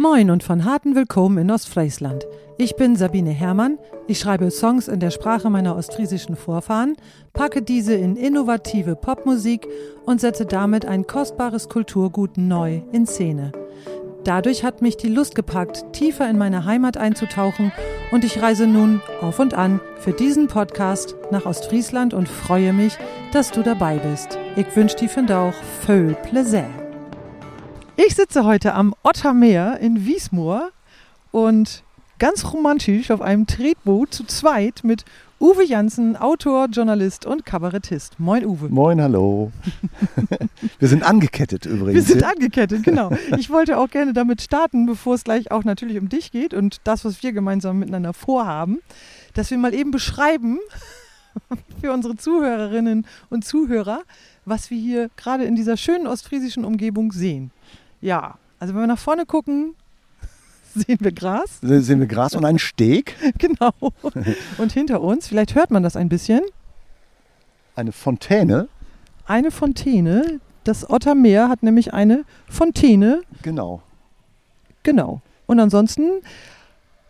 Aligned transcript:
Moin 0.00 0.30
und 0.30 0.42
von 0.42 0.64
harten 0.64 0.94
Willkommen 0.94 1.36
in 1.36 1.50
Ostfriesland. 1.50 2.26
Ich 2.56 2.74
bin 2.74 2.96
Sabine 2.96 3.32
Herrmann. 3.32 3.78
Ich 4.06 4.18
schreibe 4.18 4.50
Songs 4.50 4.88
in 4.88 4.98
der 4.98 5.10
Sprache 5.10 5.50
meiner 5.50 5.76
ostfriesischen 5.76 6.36
Vorfahren, 6.36 6.96
packe 7.34 7.60
diese 7.60 7.92
in 7.92 8.16
innovative 8.16 8.96
Popmusik 8.96 9.68
und 10.06 10.18
setze 10.18 10.46
damit 10.46 10.86
ein 10.86 11.06
kostbares 11.06 11.68
Kulturgut 11.68 12.38
neu 12.38 12.80
in 12.92 13.06
Szene. 13.06 13.52
Dadurch 14.24 14.64
hat 14.64 14.80
mich 14.80 14.96
die 14.96 15.10
Lust 15.10 15.34
gepackt, 15.34 15.84
tiefer 15.92 16.30
in 16.30 16.38
meine 16.38 16.64
Heimat 16.64 16.96
einzutauchen 16.96 17.70
und 18.10 18.24
ich 18.24 18.40
reise 18.40 18.66
nun 18.66 19.02
auf 19.20 19.38
und 19.38 19.52
an 19.52 19.82
für 19.98 20.12
diesen 20.12 20.46
Podcast 20.46 21.14
nach 21.30 21.44
Ostfriesland 21.44 22.14
und 22.14 22.26
freue 22.26 22.72
mich, 22.72 22.96
dass 23.34 23.50
du 23.50 23.62
dabei 23.62 23.98
bist. 23.98 24.38
Ich 24.56 24.74
wünsche 24.74 24.96
dir 24.96 25.10
von 25.10 25.30
auch 25.30 25.52
viel 25.84 26.16
Plaisir. 26.22 26.89
Ich 27.96 28.14
sitze 28.14 28.44
heute 28.44 28.74
am 28.74 28.94
Ottermeer 29.02 29.78
in 29.80 30.06
Wiesmoor 30.06 30.70
und 31.32 31.82
ganz 32.18 32.52
romantisch 32.52 33.10
auf 33.10 33.20
einem 33.20 33.46
Tretboot 33.46 34.14
zu 34.14 34.24
zweit 34.24 34.84
mit 34.84 35.04
Uwe 35.40 35.64
Janssen, 35.64 36.16
Autor, 36.16 36.66
Journalist 36.66 37.24
und 37.24 37.46
Kabarettist. 37.46 38.20
Moin 38.20 38.44
Uwe. 38.44 38.68
Moin, 38.68 39.00
hallo. 39.00 39.52
Wir 40.78 40.88
sind 40.88 41.02
angekettet 41.02 41.64
übrigens. 41.66 41.94
Wir 41.94 42.02
sind 42.02 42.24
angekettet, 42.24 42.82
genau. 42.82 43.10
Ich 43.38 43.48
wollte 43.50 43.78
auch 43.78 43.88
gerne 43.88 44.12
damit 44.12 44.42
starten, 44.42 44.86
bevor 44.86 45.14
es 45.14 45.24
gleich 45.24 45.50
auch 45.50 45.64
natürlich 45.64 45.98
um 45.98 46.08
dich 46.08 46.30
geht 46.30 46.52
und 46.52 46.78
das, 46.84 47.04
was 47.04 47.22
wir 47.22 47.32
gemeinsam 47.32 47.78
miteinander 47.78 48.12
vorhaben, 48.12 48.80
dass 49.34 49.50
wir 49.50 49.58
mal 49.58 49.72
eben 49.72 49.90
beschreiben 49.90 50.58
für 51.80 51.92
unsere 51.92 52.16
Zuhörerinnen 52.16 53.06
und 53.30 53.44
Zuhörer, 53.44 54.02
was 54.44 54.70
wir 54.70 54.78
hier 54.78 55.10
gerade 55.16 55.44
in 55.44 55.56
dieser 55.56 55.76
schönen 55.76 56.06
ostfriesischen 56.06 56.64
Umgebung 56.64 57.12
sehen. 57.12 57.50
Ja, 58.00 58.38
also 58.58 58.74
wenn 58.74 58.80
wir 58.82 58.86
nach 58.86 58.98
vorne 58.98 59.26
gucken, 59.26 59.74
sehen 60.74 60.98
wir 61.00 61.12
Gras. 61.12 61.58
Sehen 61.62 62.00
wir 62.00 62.06
Gras 62.06 62.34
und 62.34 62.44
einen 62.44 62.58
Steg. 62.58 63.16
genau. 63.38 63.72
Und 64.58 64.72
hinter 64.72 65.00
uns, 65.00 65.28
vielleicht 65.28 65.54
hört 65.54 65.70
man 65.70 65.82
das 65.82 65.96
ein 65.96 66.08
bisschen. 66.08 66.40
Eine 67.74 67.92
Fontäne. 67.92 68.68
Eine 69.26 69.50
Fontäne. 69.50 70.40
Das 70.64 70.88
Ottermeer 70.88 71.48
hat 71.48 71.62
nämlich 71.62 71.94
eine 71.94 72.24
Fontäne. 72.48 73.22
Genau. 73.42 73.82
Genau. 74.82 75.20
Und 75.46 75.58
ansonsten 75.58 76.22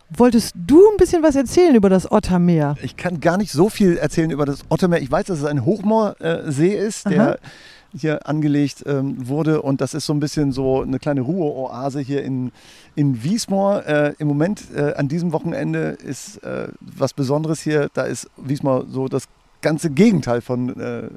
wolltest 0.08 0.54
du 0.54 0.78
ein 0.90 0.96
bisschen 0.96 1.22
was 1.22 1.36
erzählen 1.36 1.74
über 1.74 1.88
das 1.88 2.10
Ottermeer? 2.10 2.76
Ich 2.82 2.96
kann 2.96 3.20
gar 3.20 3.36
nicht 3.36 3.52
so 3.52 3.68
viel 3.68 3.96
erzählen 3.96 4.30
über 4.30 4.44
das 4.44 4.60
Ottermeer. 4.68 5.00
Ich 5.00 5.10
weiß, 5.10 5.26
dass 5.26 5.38
es 5.38 5.44
ein 5.44 5.64
Hochmoorsee 5.64 6.74
ist, 6.76 7.08
der 7.08 7.30
Aha 7.32 7.36
hier 7.92 8.26
angelegt 8.28 8.84
ähm, 8.86 9.28
wurde. 9.28 9.62
Und 9.62 9.80
das 9.80 9.94
ist 9.94 10.06
so 10.06 10.12
ein 10.12 10.20
bisschen 10.20 10.52
so 10.52 10.82
eine 10.82 10.98
kleine 10.98 11.22
Ruheoase 11.22 12.00
hier 12.00 12.22
in, 12.22 12.52
in 12.94 13.22
Wiesmoor. 13.22 13.86
Äh, 13.86 14.14
Im 14.18 14.28
Moment, 14.28 14.64
äh, 14.74 14.94
an 14.94 15.08
diesem 15.08 15.32
Wochenende, 15.32 15.98
ist 16.04 16.42
äh, 16.44 16.68
was 16.80 17.12
Besonderes 17.14 17.60
hier. 17.60 17.90
Da 17.94 18.02
ist 18.02 18.28
Wiesmoor 18.36 18.86
so 18.88 19.08
das 19.08 19.26
ganze 19.60 19.90
Gegenteil 19.90 20.40
von, 20.40 20.80
äh, 20.80 21.08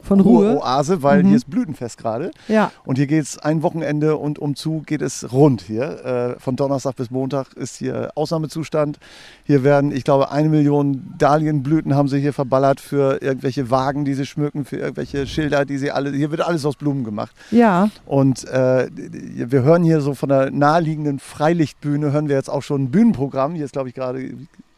von 0.00 0.20
Ruhe. 0.20 0.58
Oase, 0.58 1.02
weil 1.02 1.22
mhm. 1.22 1.28
hier 1.28 1.36
ist 1.36 1.50
Blütenfest 1.50 1.98
gerade. 1.98 2.30
Ja. 2.48 2.70
Und 2.84 2.96
hier 2.96 3.06
geht 3.06 3.24
es 3.24 3.38
ein 3.38 3.62
Wochenende 3.62 4.16
und 4.16 4.38
umzu 4.38 4.82
geht 4.86 5.02
es 5.02 5.32
rund 5.32 5.62
hier. 5.62 6.04
Äh, 6.36 6.40
von 6.40 6.56
Donnerstag 6.56 6.96
bis 6.96 7.10
Montag 7.10 7.52
ist 7.54 7.76
hier 7.76 8.10
Ausnahmezustand. 8.14 8.98
Hier 9.44 9.64
werden, 9.64 9.90
ich 9.90 10.04
glaube, 10.04 10.30
eine 10.30 10.48
Million 10.48 11.12
Dahlienblüten 11.18 11.94
haben 11.94 12.08
sie 12.08 12.20
hier 12.20 12.32
verballert 12.32 12.80
für 12.80 13.20
irgendwelche 13.22 13.70
Wagen, 13.70 14.04
die 14.04 14.14
sie 14.14 14.26
schmücken, 14.26 14.64
für 14.64 14.76
irgendwelche 14.76 15.26
Schilder, 15.26 15.64
die 15.64 15.78
sie 15.78 15.90
alle. 15.90 16.12
Hier 16.12 16.30
wird 16.30 16.42
alles 16.42 16.64
aus 16.64 16.76
Blumen 16.76 17.04
gemacht. 17.04 17.34
Ja. 17.50 17.90
Und 18.04 18.44
äh, 18.48 18.88
wir 18.92 19.62
hören 19.62 19.82
hier 19.82 20.00
so 20.00 20.14
von 20.14 20.28
der 20.28 20.50
naheliegenden 20.50 21.18
Freilichtbühne, 21.18 22.12
hören 22.12 22.28
wir 22.28 22.36
jetzt 22.36 22.50
auch 22.50 22.62
schon 22.62 22.84
ein 22.84 22.90
Bühnenprogramm. 22.90 23.54
Hier 23.54 23.64
ist, 23.64 23.72
glaube 23.72 23.88
ich, 23.88 23.94
gerade 23.94 24.30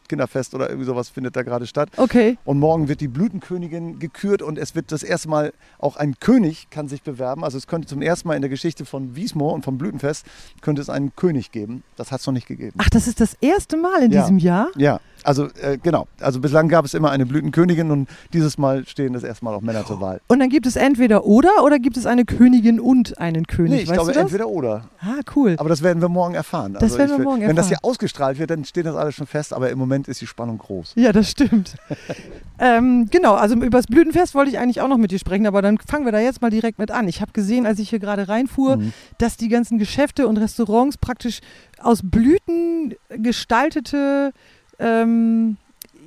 Kinderfest 0.08 0.54
oder 0.54 0.68
irgendwie 0.68 0.86
sowas 0.86 1.08
findet 1.08 1.36
da 1.36 1.42
gerade 1.42 1.66
statt. 1.66 1.90
Okay. 1.96 2.38
Und 2.44 2.58
morgen 2.58 2.88
wird 2.88 3.00
die 3.00 3.08
Blütenkönigin 3.08 3.98
gekürt 3.98 4.42
und 4.42 4.58
es 4.58 4.74
wird 4.74 4.92
das 4.92 5.02
erste 5.02 5.28
Mal 5.28 5.52
auch 5.78 5.96
ein 5.96 6.18
König 6.18 6.70
kann 6.70 6.88
sich 6.88 7.02
bewerben. 7.02 7.44
Also 7.44 7.58
es 7.58 7.66
könnte 7.66 7.88
zum 7.88 8.02
ersten 8.02 8.28
Mal 8.28 8.34
in 8.34 8.42
der 8.42 8.48
Geschichte 8.48 8.84
von 8.84 9.14
Wiesmoor 9.16 9.52
und 9.52 9.64
vom 9.64 9.78
Blütenfest 9.78 10.26
könnte 10.60 10.82
es 10.82 10.90
einen 10.90 11.14
König 11.14 11.52
geben. 11.52 11.82
Das 11.96 12.12
hat 12.12 12.20
es 12.20 12.26
noch 12.26 12.34
nicht 12.34 12.46
gegeben. 12.46 12.76
Ach, 12.78 12.90
das 12.90 13.06
ist 13.06 13.20
das 13.20 13.34
erste 13.40 13.76
Mal 13.76 14.02
in 14.02 14.12
ja. 14.12 14.22
diesem 14.22 14.38
Jahr? 14.38 14.68
Ja. 14.76 15.00
Also 15.24 15.48
äh, 15.60 15.78
genau, 15.82 16.06
also 16.20 16.40
bislang 16.40 16.68
gab 16.68 16.84
es 16.84 16.94
immer 16.94 17.10
eine 17.10 17.26
Blütenkönigin 17.26 17.90
und 17.90 18.08
dieses 18.32 18.56
Mal 18.56 18.86
stehen 18.86 19.12
das 19.12 19.24
erste 19.24 19.44
Mal 19.44 19.54
auch 19.54 19.60
Männer 19.60 19.84
zur 19.84 20.00
Wahl. 20.00 20.20
Und 20.28 20.38
dann 20.38 20.48
gibt 20.48 20.64
es 20.64 20.76
entweder 20.76 21.24
oder 21.24 21.64
oder 21.64 21.78
gibt 21.78 21.96
es 21.96 22.06
eine 22.06 22.24
Königin 22.24 22.78
und 22.78 23.18
einen 23.18 23.46
König? 23.46 23.70
Nee, 23.70 23.80
ich 23.82 23.88
weißt 23.88 24.00
glaube 24.00 24.14
entweder 24.14 24.48
oder. 24.48 24.88
Ah, 25.00 25.20
cool. 25.34 25.56
Aber 25.58 25.68
das 25.68 25.82
werden 25.82 26.00
wir 26.00 26.08
morgen 26.08 26.34
erfahren. 26.34 26.74
Das 26.74 26.84
also 26.84 26.98
werden 26.98 27.10
wir 27.10 27.18
will, 27.18 27.24
morgen 27.24 27.42
erfahren. 27.42 27.48
Wenn 27.48 27.56
das 27.56 27.68
hier 27.68 27.78
ausgestrahlt 27.82 28.38
wird, 28.38 28.50
dann 28.50 28.64
steht 28.64 28.86
das 28.86 28.94
alles 28.94 29.16
schon 29.16 29.26
fest, 29.26 29.52
aber 29.52 29.70
im 29.70 29.78
Moment 29.78 29.97
ist 30.06 30.20
die 30.20 30.26
Spannung 30.26 30.58
groß. 30.58 30.92
Ja, 30.96 31.12
das 31.12 31.30
stimmt. 31.30 31.74
ähm, 32.58 33.08
genau, 33.10 33.34
also 33.34 33.56
über 33.56 33.78
das 33.78 33.86
Blütenfest 33.86 34.34
wollte 34.34 34.50
ich 34.50 34.58
eigentlich 34.58 34.80
auch 34.80 34.88
noch 34.88 34.98
mit 34.98 35.10
dir 35.10 35.18
sprechen, 35.18 35.46
aber 35.46 35.62
dann 35.62 35.78
fangen 35.78 36.04
wir 36.04 36.12
da 36.12 36.20
jetzt 36.20 36.42
mal 36.42 36.50
direkt 36.50 36.78
mit 36.78 36.90
an. 36.90 37.08
Ich 37.08 37.20
habe 37.20 37.32
gesehen, 37.32 37.66
als 37.66 37.78
ich 37.80 37.90
hier 37.90 37.98
gerade 37.98 38.28
reinfuhr, 38.28 38.76
mhm. 38.76 38.92
dass 39.18 39.36
die 39.36 39.48
ganzen 39.48 39.78
Geschäfte 39.78 40.28
und 40.28 40.36
Restaurants 40.36 40.98
praktisch 40.98 41.40
aus 41.80 42.00
Blüten 42.04 42.94
gestaltete 43.08 44.32
ähm, 44.78 45.56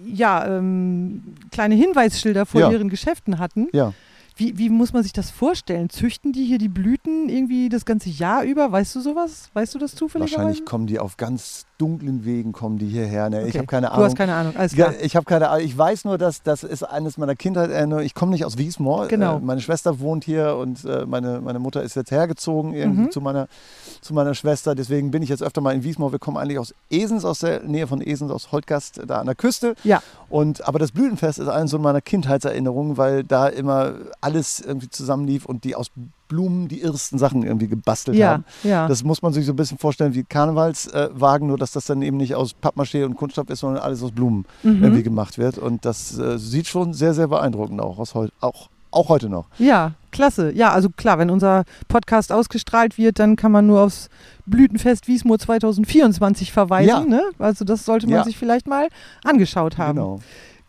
ja, 0.05 0.57
ähm, 0.57 1.35
kleine 1.51 1.75
Hinweisschilder 1.75 2.45
vor 2.45 2.61
ja. 2.61 2.71
ihren 2.71 2.89
Geschäften 2.89 3.39
hatten. 3.39 3.67
Ja. 3.73 3.93
Wie, 4.41 4.57
wie 4.57 4.69
muss 4.69 4.91
man 4.91 5.03
sich 5.03 5.13
das 5.13 5.29
vorstellen? 5.29 5.89
Züchten 5.89 6.31
die 6.31 6.45
hier 6.45 6.57
die 6.57 6.67
Blüten 6.67 7.29
irgendwie 7.29 7.69
das 7.69 7.85
ganze 7.85 8.09
Jahr 8.09 8.43
über? 8.43 8.71
Weißt 8.71 8.95
du 8.95 9.01
sowas? 9.01 9.49
Weißt 9.53 9.75
du 9.75 9.79
das 9.79 9.93
zufällig? 9.93 10.31
Wahrscheinlich 10.31 10.65
kommen 10.65 10.87
die 10.87 10.97
auf 10.97 11.17
ganz 11.17 11.67
dunklen 11.81 12.25
Wegen 12.25 12.51
kommen 12.51 12.77
die 12.77 12.87
hierher. 12.87 13.29
Ne? 13.29 13.39
Okay. 13.39 13.49
Ich 13.49 13.57
habe 13.57 13.65
keine 13.65 13.89
Ahnung. 13.89 14.03
Du 14.03 14.05
hast 14.05 14.15
keine 14.15 14.35
Ahnung, 14.35 14.55
alles 14.55 14.73
klar. 14.73 14.93
Ich 15.01 15.15
habe 15.15 15.25
keine 15.25 15.49
Ahnung. 15.49 15.65
Ich 15.65 15.75
weiß 15.75 16.05
nur, 16.05 16.19
dass 16.19 16.43
das 16.43 16.63
ist 16.63 16.83
eines 16.83 17.17
meiner 17.17 17.35
Kindheitserinnerungen. 17.35 18.05
Ich 18.05 18.13
komme 18.13 18.33
nicht 18.33 18.45
aus 18.45 18.59
Wiesmoor. 18.59 19.07
Genau. 19.07 19.37
Äh, 19.37 19.41
meine 19.41 19.61
Schwester 19.61 19.99
wohnt 19.99 20.23
hier 20.23 20.57
und 20.57 20.85
äh, 20.85 21.07
meine, 21.07 21.41
meine 21.41 21.57
Mutter 21.57 21.81
ist 21.81 21.95
jetzt 21.95 22.11
hergezogen 22.11 22.73
irgendwie 22.73 23.03
mhm. 23.03 23.11
zu, 23.11 23.19
meiner, 23.19 23.47
zu 24.01 24.13
meiner 24.13 24.35
Schwester. 24.35 24.75
Deswegen 24.75 25.09
bin 25.09 25.23
ich 25.23 25.29
jetzt 25.29 25.41
öfter 25.41 25.61
mal 25.61 25.73
in 25.73 25.83
Wiesmoor. 25.83 26.11
Wir 26.11 26.19
kommen 26.19 26.37
eigentlich 26.37 26.59
aus 26.59 26.75
Esens, 26.91 27.25
aus 27.25 27.39
der 27.39 27.63
Nähe 27.63 27.87
von 27.87 27.99
Esens, 27.99 28.31
aus 28.31 28.51
Holtgast, 28.51 29.01
da 29.07 29.19
an 29.19 29.25
der 29.25 29.35
Küste. 29.35 29.73
Ja. 29.83 30.03
Und, 30.29 30.67
aber 30.67 30.77
das 30.77 30.91
Blütenfest 30.91 31.39
ist 31.39 31.47
eines 31.47 31.71
so 31.71 31.79
meiner 31.79 32.01
Kindheitserinnerungen, 32.01 32.97
weil 32.97 33.23
da 33.23 33.47
immer 33.47 33.93
alles 34.31 34.59
irgendwie 34.59 34.89
zusammenlief 34.89 35.45
und 35.45 35.63
die 35.63 35.75
aus 35.75 35.91
Blumen 36.27 36.67
die 36.67 36.81
irrsten 36.81 37.17
Sachen 37.17 37.43
irgendwie 37.43 37.67
gebastelt 37.67 38.17
ja, 38.17 38.31
haben. 38.31 38.45
Ja. 38.63 38.87
Das 38.87 39.03
muss 39.03 39.21
man 39.21 39.33
sich 39.33 39.45
so 39.45 39.51
ein 39.51 39.57
bisschen 39.57 39.77
vorstellen 39.77 40.13
wie 40.13 40.23
Karnevalswagen, 40.23 41.47
äh, 41.47 41.49
nur 41.49 41.57
dass 41.57 41.71
das 41.71 41.85
dann 41.85 42.01
eben 42.01 42.17
nicht 42.17 42.35
aus 42.35 42.55
Pappmaché 42.55 43.03
und 43.05 43.15
Kunststoff 43.15 43.49
ist, 43.49 43.59
sondern 43.59 43.83
alles 43.83 44.01
aus 44.01 44.11
Blumen 44.11 44.45
mhm. 44.63 44.81
irgendwie 44.81 45.03
gemacht 45.03 45.37
wird. 45.37 45.57
Und 45.57 45.83
das 45.83 46.17
äh, 46.17 46.37
sieht 46.37 46.67
schon 46.67 46.93
sehr, 46.93 47.13
sehr 47.13 47.27
beeindruckend 47.27 47.81
auch, 47.81 47.99
aus 47.99 48.15
auch, 48.15 48.69
auch 48.91 49.09
heute 49.09 49.27
noch. 49.27 49.47
Ja, 49.57 49.93
klasse. 50.11 50.51
Ja, 50.53 50.71
also 50.71 50.89
klar, 50.89 51.19
wenn 51.19 51.29
unser 51.29 51.65
Podcast 51.89 52.31
ausgestrahlt 52.31 52.97
wird, 52.97 53.19
dann 53.19 53.35
kann 53.35 53.51
man 53.51 53.67
nur 53.67 53.81
aufs 53.81 54.09
Blütenfest 54.45 55.07
Wiesmoor 55.07 55.39
2024 55.39 56.53
verweisen. 56.53 56.87
Ja. 56.87 57.17
Ne? 57.17 57.23
Also 57.39 57.65
das 57.65 57.83
sollte 57.83 58.07
man 58.07 58.17
ja. 58.17 58.23
sich 58.23 58.37
vielleicht 58.37 58.67
mal 58.67 58.87
angeschaut 59.23 59.77
haben. 59.77 59.97
Genau. 59.97 60.19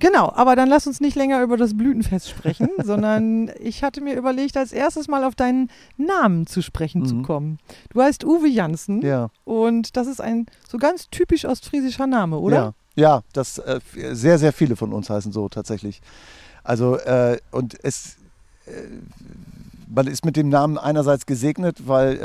Genau, 0.02 0.32
aber 0.34 0.56
dann 0.56 0.68
lass 0.68 0.88
uns 0.88 1.00
nicht 1.00 1.14
länger 1.14 1.40
über 1.44 1.56
das 1.56 1.76
Blütenfest 1.76 2.28
sprechen, 2.28 2.68
sondern 2.82 3.52
ich 3.60 3.84
hatte 3.84 4.00
mir 4.00 4.16
überlegt, 4.16 4.56
als 4.56 4.72
erstes 4.72 5.06
mal 5.06 5.22
auf 5.22 5.36
deinen 5.36 5.70
Namen 5.96 6.48
zu 6.48 6.60
sprechen 6.60 7.02
Mhm. 7.02 7.06
zu 7.06 7.22
kommen. 7.22 7.58
Du 7.90 8.02
heißt 8.02 8.24
Uwe 8.24 8.48
Janssen 8.48 9.00
Ja. 9.02 9.30
und 9.44 9.96
das 9.96 10.08
ist 10.08 10.20
ein 10.20 10.46
so 10.68 10.76
ganz 10.78 11.08
typisch 11.10 11.44
ostfriesischer 11.44 12.08
Name, 12.08 12.38
oder? 12.38 12.74
Ja, 12.96 13.02
ja 13.14 13.22
das 13.32 13.58
äh, 13.58 13.78
sehr, 14.12 14.40
sehr 14.40 14.52
viele 14.52 14.74
von 14.74 14.92
uns 14.92 15.08
heißen 15.08 15.30
so 15.30 15.48
tatsächlich. 15.48 16.02
Also, 16.64 16.96
äh, 16.98 17.38
und 17.52 17.76
es. 17.84 18.16
Äh, 18.66 18.72
man 19.94 20.06
ist 20.06 20.24
mit 20.24 20.36
dem 20.36 20.48
Namen 20.48 20.78
einerseits 20.78 21.26
gesegnet, 21.26 21.86
weil 21.86 22.16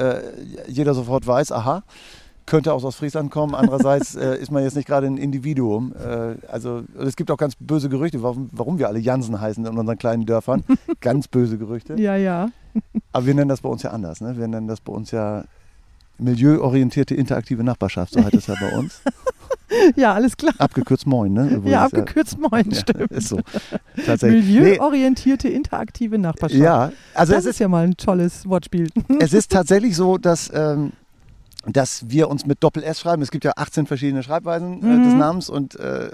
äh, 0.66 0.72
jeder 0.72 0.94
sofort 0.96 1.28
weiß, 1.28 1.52
aha, 1.52 1.84
könnte 2.48 2.74
auch 2.74 2.84
aus 2.84 2.96
Friesland 2.96 3.30
kommen. 3.30 3.54
Andererseits 3.54 4.16
äh, 4.16 4.38
ist 4.38 4.52
man 4.52 4.64
jetzt 4.64 4.76
nicht 4.76 4.88
gerade 4.88 5.06
ein 5.06 5.18
Individuum. 5.18 5.94
Äh, 5.94 6.36
also 6.48 6.84
es 7.00 7.16
gibt 7.16 7.30
auch 7.30 7.38
ganz 7.38 7.54
böse 7.60 7.90
Gerüchte, 7.90 8.24
warum, 8.24 8.50
warum 8.52 8.80
wir 8.80 8.88
alle 8.88 9.00
Jansen 9.00 9.40
heißen 9.40 9.64
in 9.64 9.78
unseren 9.78 9.98
kleinen 9.98 10.26
Dörfern. 10.26 10.64
ganz 11.02 11.28
böse 11.28 11.60
Gerüchte. 11.60 11.96
Ja, 12.00 12.16
ja. 12.16 12.50
Aber 13.12 13.26
wir 13.28 13.36
nennen 13.36 13.50
das 13.50 13.62
bei 13.62 13.70
uns 13.70 13.84
ja 13.84 13.92
anders. 13.92 14.22
Ne? 14.22 14.36
Wir 14.38 14.48
nennen 14.48 14.68
das 14.68 14.82
bei 14.82 14.94
uns 14.94 15.12
ja 15.12 15.44
milieuorientierte 16.18 17.14
interaktive 17.14 17.64
Nachbarschaft, 17.64 18.14
so 18.14 18.24
heißt 18.24 18.34
es 18.34 18.48
ja 18.48 18.56
bei 18.60 18.76
uns. 18.76 19.02
Ja, 19.96 20.14
alles 20.14 20.38
klar. 20.38 20.54
Abgekürzt 20.58 21.06
Moin, 21.06 21.34
ne? 21.34 21.48
Übrigens, 21.48 21.72
ja, 21.72 21.86
abgekürzt 21.86 22.38
Moin, 22.40 22.72
ja, 22.72 22.80
stimmt. 22.80 23.12
Ist 23.12 23.28
so. 23.30 23.40
Tatsächlich. 24.06 24.46
Milieuorientierte 24.46 25.50
interaktive 25.50 26.18
Nachbarschaft. 26.18 26.60
Ja, 26.60 26.92
also 27.14 27.34
das 27.34 27.44
ist 27.44 27.52
ist, 27.52 27.60
ja 27.60 27.68
mal 27.68 27.84
ein 27.84 27.98
tolles 27.98 28.48
Wortspiel. 28.48 28.90
es 29.20 29.34
ist 29.34 29.52
tatsächlich 29.52 29.96
so, 29.96 30.18
dass 30.18 30.50
ähm, 30.54 30.94
dass 31.70 32.10
wir 32.10 32.30
uns 32.30 32.46
mit 32.46 32.64
Doppel-S 32.64 33.02
schreiben. 33.02 33.22
Es 33.22 33.30
gibt 33.30 33.44
ja 33.44 33.52
18 33.58 33.88
verschiedene 33.88 34.24
Schreibweisen 34.24 34.78
äh, 34.80 35.04
des 35.04 35.14
Namens 35.14 35.50
und 35.50 35.76
äh, 35.80 36.10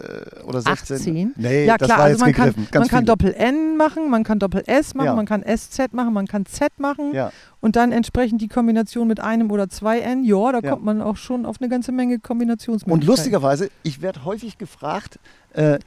oder 0.45 0.61
16. 0.61 0.95
18? 0.97 1.33
Nee, 1.35 1.65
ja 1.65 1.77
das 1.77 1.88
klar, 1.88 2.00
war 2.00 2.05
also 2.05 2.13
jetzt 2.13 2.21
man 2.21 2.31
gegriffen. 2.33 2.63
kann, 2.65 2.71
Ganz 2.81 2.91
man 2.91 2.97
kann. 3.00 3.05
Doppel-N 3.05 3.77
machen, 3.77 4.09
man 4.09 4.23
kann 4.23 4.39
Doppel-S 4.39 4.95
machen, 4.95 5.05
Ja. 5.05 5.15
man 5.15 5.25
kann 5.27 5.44
SZ 5.44 5.94
machen, 5.94 6.13
man 6.13 6.27
kann 6.27 6.45
Z 6.47 6.79
machen 6.79 7.13
Ja. 7.13 7.31
und 7.61 7.75
dann 7.75 7.91
entsprechend 7.91 8.41
die 8.41 8.47
Kombination 8.47 9.07
mit 9.07 9.19
einem 9.19 9.51
oder 9.51 9.69
zwei 9.69 10.00
N. 10.00 10.23
Ja, 10.23 10.51
da 10.51 10.59
Ja. 10.63 10.71
kommt 10.71 10.85
man 10.85 11.01
auch 11.01 11.17
schon 11.17 11.45
auf 11.45 11.57
eine 11.59 11.69
ganze 11.69 11.91
Menge 11.91 12.17
Kombinationsmöglichkeiten. 12.19 12.91
Und 12.91 13.06
lustigerweise, 13.06 13.69
ich 13.83 14.01
werde 14.01 14.25
häufig 14.25 14.57
gefragt, 14.57 15.19
äh, 15.53 15.77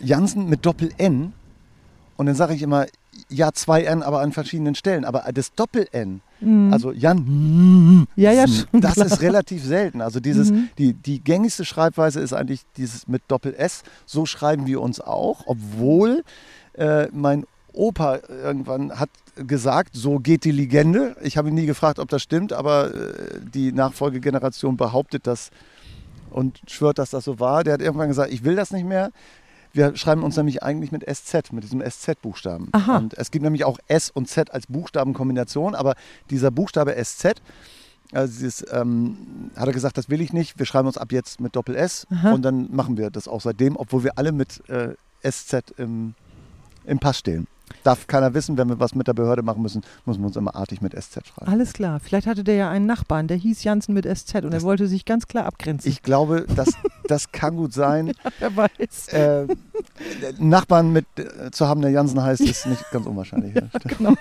Jansen 0.00 0.48
mit 0.48 0.66
Doppel-N. 0.66 1.32
Und 2.18 2.26
dann 2.26 2.34
sage 2.34 2.52
ich 2.54 2.60
immer, 2.62 2.84
ja, 3.30 3.52
zwei 3.52 3.84
N, 3.84 4.02
aber 4.02 4.20
an 4.20 4.32
verschiedenen 4.32 4.74
Stellen. 4.74 5.04
Aber 5.06 5.24
das 5.32 5.54
Doppel-N, 5.54 6.20
Mhm. 6.40 6.72
also 6.72 6.92
Jan, 6.92 8.06
Ja, 8.16 8.30
ja, 8.32 8.44
das 8.72 8.94
klar. 8.94 9.06
ist 9.06 9.20
relativ 9.22 9.64
selten. 9.64 10.00
Also 10.02 10.20
dieses, 10.20 10.50
Mhm. 10.52 10.68
die, 10.78 10.92
die 10.92 11.18
gängigste 11.24 11.64
Schreibweise 11.64 12.20
ist 12.20 12.32
eigentlich 12.32 12.62
dieses 12.76 13.08
mit 13.08 13.22
Doppel-S. 13.28 13.82
So 14.04 14.26
schreiben 14.26 14.66
wir 14.66 14.80
uns 14.82 15.00
auch, 15.00 15.44
obwohl 15.46 16.22
äh, 16.74 17.08
mein 17.12 17.44
Opa 17.72 18.18
irgendwann 18.28 18.98
hat 19.00 19.10
gesagt, 19.36 19.90
so 19.94 20.18
geht 20.18 20.44
die 20.44 20.52
Legende. 20.52 21.16
Ich 21.22 21.36
habe 21.36 21.48
ihn 21.48 21.54
nie 21.54 21.66
gefragt, 21.66 21.98
ob 21.98 22.08
das 22.08 22.22
stimmt, 22.22 22.52
aber 22.52 22.92
äh, 22.94 23.40
die 23.54 23.72
Nachfolgegeneration 23.72 24.76
behauptet 24.76 25.26
das 25.26 25.50
und 26.30 26.60
schwört, 26.68 26.98
dass 26.98 27.10
das 27.10 27.24
so 27.24 27.38
war. 27.40 27.64
Der 27.64 27.74
hat 27.74 27.80
irgendwann 27.80 28.08
gesagt, 28.08 28.32
ich 28.32 28.44
will 28.44 28.54
das 28.56 28.70
nicht 28.72 28.86
mehr. 28.86 29.10
Wir 29.78 29.96
schreiben 29.96 30.24
uns 30.24 30.36
nämlich 30.36 30.64
eigentlich 30.64 30.90
mit 30.90 31.04
SZ, 31.08 31.52
mit 31.52 31.62
diesem 31.62 31.80
SZ-Buchstaben. 31.80 32.70
Und 32.96 33.14
es 33.14 33.30
gibt 33.30 33.44
nämlich 33.44 33.64
auch 33.64 33.78
S 33.86 34.10
und 34.10 34.28
Z 34.28 34.50
als 34.50 34.66
Buchstabenkombination, 34.66 35.76
aber 35.76 35.94
dieser 36.30 36.50
Buchstabe 36.50 36.96
SZ, 37.00 37.40
also 38.10 38.32
dieses, 38.40 38.66
ähm, 38.72 39.52
hat 39.54 39.68
er 39.68 39.72
gesagt, 39.72 39.96
das 39.96 40.10
will 40.10 40.20
ich 40.20 40.32
nicht. 40.32 40.58
Wir 40.58 40.66
schreiben 40.66 40.88
uns 40.88 40.98
ab 40.98 41.12
jetzt 41.12 41.40
mit 41.40 41.54
Doppel-S 41.54 42.08
Aha. 42.10 42.32
und 42.32 42.42
dann 42.42 42.74
machen 42.74 42.96
wir 42.96 43.10
das 43.10 43.28
auch 43.28 43.40
seitdem, 43.40 43.76
obwohl 43.76 44.02
wir 44.02 44.18
alle 44.18 44.32
mit 44.32 44.68
äh, 44.68 44.94
SZ 45.24 45.70
im, 45.76 46.14
im 46.84 46.98
Pass 46.98 47.20
stehen. 47.20 47.46
Darf 47.84 48.06
keiner 48.06 48.34
wissen, 48.34 48.56
wenn 48.58 48.68
wir 48.68 48.78
was 48.80 48.94
mit 48.94 49.06
der 49.08 49.14
Behörde 49.14 49.42
machen 49.42 49.62
müssen, 49.62 49.82
müssen 50.06 50.20
wir 50.20 50.26
uns 50.26 50.36
immer 50.36 50.54
artig 50.56 50.80
mit 50.82 50.92
SZ 50.94 51.26
schreiben. 51.26 51.50
Alles 51.50 51.72
klar. 51.72 52.00
Vielleicht 52.00 52.26
hatte 52.26 52.44
der 52.44 52.54
ja 52.56 52.70
einen 52.70 52.86
Nachbarn, 52.86 53.28
der 53.28 53.36
hieß 53.36 53.64
Jansen 53.64 53.94
mit 53.94 54.04
SZ 54.06 54.36
und 54.36 54.44
er 54.44 54.50
Das- 54.50 54.62
wollte 54.62 54.86
sich 54.88 55.04
ganz 55.04 55.26
klar 55.26 55.46
abgrenzen. 55.46 55.90
Ich 55.90 56.02
glaube, 56.02 56.46
das, 56.54 56.68
das 57.08 57.32
kann 57.32 57.56
gut 57.56 57.72
sein. 57.72 58.12
Wer 58.38 58.56
weiß. 58.56 59.08
Äh, 59.08 59.46
Nachbarn 60.38 60.92
mit 60.92 61.06
äh, 61.16 61.50
zu 61.50 61.66
haben, 61.68 61.80
der 61.82 61.90
Jansen 61.90 62.22
heißt, 62.22 62.40
ist 62.40 62.66
nicht 62.66 62.84
ganz 62.90 63.06
unwahrscheinlich. 63.06 63.54
Ja. 63.54 63.62
Genau. 63.84 64.14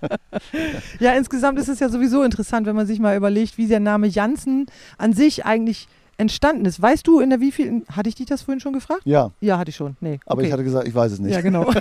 ja, 1.00 1.12
insgesamt 1.12 1.58
ist 1.58 1.68
es 1.68 1.80
ja 1.80 1.88
sowieso 1.88 2.22
interessant, 2.22 2.66
wenn 2.66 2.76
man 2.76 2.86
sich 2.86 2.98
mal 2.98 3.16
überlegt, 3.16 3.58
wie 3.58 3.66
der 3.66 3.80
Name 3.80 4.06
Jansen 4.06 4.66
an 4.98 5.12
sich 5.12 5.44
eigentlich 5.44 5.88
entstanden 6.20 6.64
ist. 6.66 6.80
Weißt 6.80 7.06
du, 7.06 7.20
in 7.20 7.30
der 7.30 7.40
wievielten, 7.40 7.84
hatte 7.90 8.08
ich 8.08 8.14
dich 8.14 8.26
das 8.26 8.42
vorhin 8.42 8.60
schon 8.60 8.72
gefragt? 8.72 9.00
ja, 9.04 9.30
Ja, 9.40 9.58
hatte 9.58 9.70
ich 9.70 9.76
schon. 9.76 9.96
Nee. 10.00 10.20
aber 10.26 10.38
okay. 10.38 10.46
ich 10.46 10.52
hatte 10.52 10.64
gesagt, 10.64 10.86
ich 10.86 10.94
weiß 10.94 11.12
es 11.12 11.18
nicht. 11.18 11.32
Ja, 11.32 11.40
genau. 11.40 11.70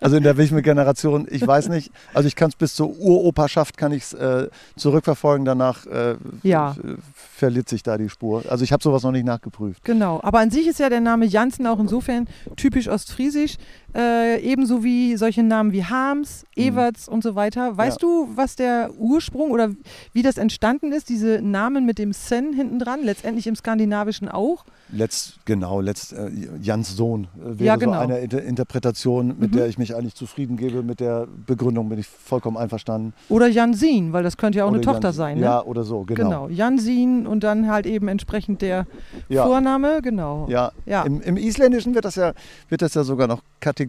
Also 0.00 0.16
in 0.16 0.22
der 0.22 0.36
welchen 0.36 0.60
Generation, 0.62 1.26
ich 1.30 1.46
weiß 1.46 1.68
nicht. 1.68 1.90
Also 2.12 2.26
ich 2.26 2.36
kann 2.36 2.48
es 2.50 2.56
bis 2.56 2.74
zur 2.74 2.90
Uroperschaft 2.98 3.76
kann 3.76 3.92
ich 3.92 4.02
es 4.04 4.12
äh, 4.14 4.48
zurückverfolgen. 4.76 5.44
Danach 5.44 5.86
äh, 5.86 6.16
Ja. 6.42 6.74
verliert 7.14 7.68
sich 7.68 7.82
da 7.82 7.96
die 7.98 8.08
Spur. 8.08 8.42
Also 8.48 8.64
ich 8.64 8.72
habe 8.72 8.82
sowas 8.82 9.02
noch 9.02 9.12
nicht 9.12 9.24
nachgeprüft. 9.24 9.84
Genau, 9.84 10.20
aber 10.22 10.40
an 10.40 10.50
sich 10.50 10.66
ist 10.66 10.78
ja 10.78 10.88
der 10.88 11.00
Name 11.00 11.24
Jansen 11.26 11.66
auch 11.66 11.78
insofern 11.78 12.26
typisch 12.56 12.88
ostfriesisch, 12.88 13.56
äh, 13.94 14.40
ebenso 14.40 14.82
wie 14.82 15.16
solche 15.16 15.42
Namen 15.42 15.72
wie 15.72 15.84
Harms, 15.84 16.44
Mhm. 16.56 16.62
Everts 16.64 17.08
und 17.08 17.22
so 17.22 17.34
weiter. 17.34 17.76
Weißt 17.76 18.02
du, 18.02 18.28
was 18.34 18.56
der 18.56 18.90
Ursprung 18.98 19.50
oder 19.50 19.70
wie 20.12 20.22
das 20.22 20.36
entstanden 20.38 20.92
ist, 20.92 21.08
diese 21.08 21.40
Namen 21.42 21.84
mit 21.86 21.98
dem 21.98 22.12
Sen 22.12 22.52
hinten 22.52 22.78
dran, 22.78 23.00
letztendlich 23.02 23.46
im 23.46 23.56
Skandinavischen 23.56 24.28
auch? 24.28 24.64
Letzt, 24.92 25.38
genau, 25.44 25.80
letzt, 25.80 26.12
äh, 26.12 26.30
Jans 26.62 26.94
Sohn 26.96 27.24
äh, 27.36 27.58
wäre 27.58 27.64
Ja, 27.64 27.76
genau. 27.76 27.94
so 27.94 27.98
eine 28.00 28.18
Inter 28.18 28.42
Interpretation, 28.42 29.28
mit 29.38 29.52
Mhm. 29.52 29.56
der 29.56 29.66
ich 29.66 29.78
mich 29.78 29.94
eigentlich 29.96 30.14
zufrieden 30.14 30.56
gebe. 30.56 30.82
Mit 30.82 31.00
der 31.00 31.26
Begründung 31.46 31.88
bin 31.88 31.98
ich 31.98 32.06
vollkommen 32.06 32.56
einverstanden. 32.56 33.12
Oder 33.28 33.48
Jansin, 33.48 34.12
weil 34.12 34.22
das 34.22 34.36
könnte 34.36 34.58
ja 34.58 34.64
auch 34.64 34.68
eine 34.68 34.78
Oder 34.78 34.92
Tochter 34.92 35.08
Jans- 35.08 35.16
sein. 35.16 35.38
Ne? 35.38 35.44
Ja, 35.44 35.62
oder 35.64 35.84
so, 35.84 36.02
genau. 36.04 36.24
Genau, 36.24 36.48
Jansin 36.48 37.26
und 37.26 37.42
dann 37.44 37.68
halt 37.68 37.86
eben 37.86 38.08
entsprechend 38.08 38.62
der 38.62 38.86
Ja. 39.28 39.44
Vorname, 39.46 40.00
genau. 40.02 40.46
Ja, 40.48 40.72
Ja. 40.86 41.02
Im, 41.02 41.20
Im 41.22 41.36
Isländischen 41.36 41.94
wird 41.94 42.04
das, 42.04 42.14
ja, 42.16 42.32
wird 42.68 42.82
das 42.82 42.94
ja 42.94 43.02
sogar 43.04 43.26
noch 43.26 43.42
kategorisiert. 43.60 43.83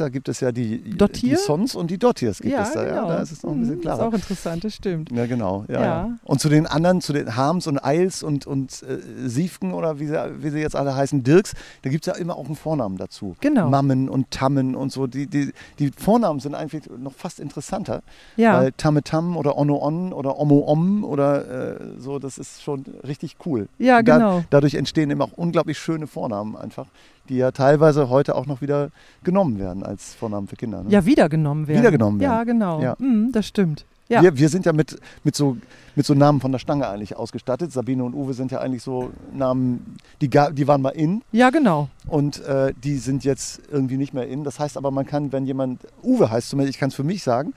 Da 0.00 0.08
gibt 0.08 0.28
es 0.28 0.40
ja 0.40 0.52
die, 0.52 0.78
die 0.80 1.34
Sons 1.36 1.74
und 1.74 1.90
die 1.90 1.98
Dottiers 1.98 2.40
gibt 2.40 2.52
ja, 2.54 2.62
es 2.62 2.72
da. 2.72 2.84
genau. 2.84 3.08
Ja, 3.08 3.16
da 3.16 3.22
ist 3.22 3.32
es 3.32 3.42
noch 3.42 3.52
ein 3.52 3.60
bisschen 3.60 3.76
Mhm, 3.76 3.80
klarer. 3.80 4.00
Ist 4.02 4.08
auch 4.08 4.14
interessant, 4.14 4.64
das 4.64 4.74
stimmt. 4.74 5.10
Ja, 5.12 5.26
genau. 5.26 5.64
Ja, 5.68 5.80
Ja. 5.80 6.18
Und 6.24 6.40
zu 6.40 6.48
den 6.48 6.66
anderen, 6.66 7.00
zu 7.00 7.12
den 7.12 7.36
Harms 7.36 7.66
und 7.66 7.84
Eils 7.84 8.22
und, 8.22 8.46
und 8.46 8.82
äh, 8.82 9.28
Siefken 9.28 9.72
oder 9.72 9.98
wie 9.98 10.06
sie, 10.06 10.16
wie 10.38 10.50
sie 10.50 10.58
jetzt 10.58 10.76
alle 10.76 10.94
heißen, 10.94 11.22
Dirks, 11.22 11.54
da 11.82 11.90
gibt 11.90 12.06
es 12.06 12.14
ja 12.14 12.20
immer 12.20 12.36
auch 12.36 12.46
einen 12.46 12.56
Vornamen 12.56 12.96
dazu. 12.96 13.36
Genau. 13.40 13.68
Mammen 13.68 14.08
und 14.08 14.30
Tammen 14.30 14.74
und 14.74 14.92
so. 14.92 15.06
Die, 15.06 15.26
die, 15.26 15.52
die 15.78 15.90
Vornamen 15.96 16.40
sind 16.40 16.54
eigentlich 16.54 16.84
noch 16.98 17.12
fast 17.12 17.40
interessanter. 17.40 18.02
Ja, 18.36 18.54
Weil 18.60 18.72
Tamme 18.72 19.02
Tam 19.02 19.36
oder 19.36 19.56
Onno 19.56 19.82
On 19.82 20.12
oder 20.12 20.38
Omo 20.38 20.64
Om 20.66 21.04
oder 21.04 21.76
äh, 21.80 21.80
so, 21.98 22.18
das 22.18 22.38
ist 22.38 22.62
schon 22.62 22.84
richtig 23.06 23.36
cool. 23.46 23.68
ja 23.78 23.98
Und 23.98 24.08
da, 24.08 24.16
genau. 24.16 24.44
Dadurch 24.50 24.74
entstehen 24.74 25.10
eben 25.10 25.22
auch 25.22 25.32
unglaublich 25.32 25.78
schöne 25.78 26.06
Vornamen 26.06 26.56
einfach, 26.56 26.86
die 27.30 27.36
ja 27.36 27.52
teilweise 27.52 28.10
heute 28.10 28.34
auch 28.34 28.46
noch 28.46 28.60
wieder 28.60 28.90
genommen 29.24 29.58
werden 29.58 29.82
als 29.82 30.14
Vornamen 30.14 30.48
für 30.48 30.56
Kinder. 30.56 30.82
Ne? 30.82 30.90
Ja, 30.90 31.06
wiedergenommen 31.06 31.66
werden. 31.68 31.80
Wiedergenommen 31.80 32.20
Ja, 32.20 32.38
werden. 32.38 32.46
genau. 32.46 32.80
Ja. 32.82 32.96
Mhm, 32.98 33.32
das 33.32 33.46
stimmt. 33.46 33.86
Ja. 34.08 34.22
Wir, 34.22 34.36
wir 34.36 34.48
sind 34.48 34.66
ja 34.66 34.72
mit, 34.72 34.98
mit, 35.22 35.36
so, 35.36 35.56
mit 35.94 36.04
so 36.04 36.14
Namen 36.14 36.40
von 36.40 36.50
der 36.50 36.58
Stange 36.58 36.88
eigentlich 36.88 37.16
ausgestattet. 37.16 37.70
Sabine 37.70 38.02
und 38.02 38.12
Uwe 38.12 38.34
sind 38.34 38.50
ja 38.50 38.58
eigentlich 38.58 38.82
so 38.82 39.12
Namen, 39.32 39.98
die, 40.20 40.28
die 40.28 40.66
waren 40.66 40.82
mal 40.82 40.88
in 40.90 41.22
Ja, 41.30 41.50
genau. 41.50 41.88
und 42.08 42.44
äh, 42.44 42.74
die 42.82 42.96
sind 42.96 43.22
jetzt 43.22 43.62
irgendwie 43.70 43.96
nicht 43.96 44.12
mehr 44.12 44.26
in. 44.26 44.42
Das 44.42 44.58
heißt 44.58 44.76
aber, 44.76 44.90
man 44.90 45.06
kann, 45.06 45.30
wenn 45.30 45.46
jemand, 45.46 45.86
Uwe 46.02 46.28
heißt 46.28 46.48
zumindest, 46.50 46.74
ich 46.74 46.80
kann 46.80 46.88
es 46.88 46.96
für 46.96 47.04
mich 47.04 47.22
sagen, 47.22 47.54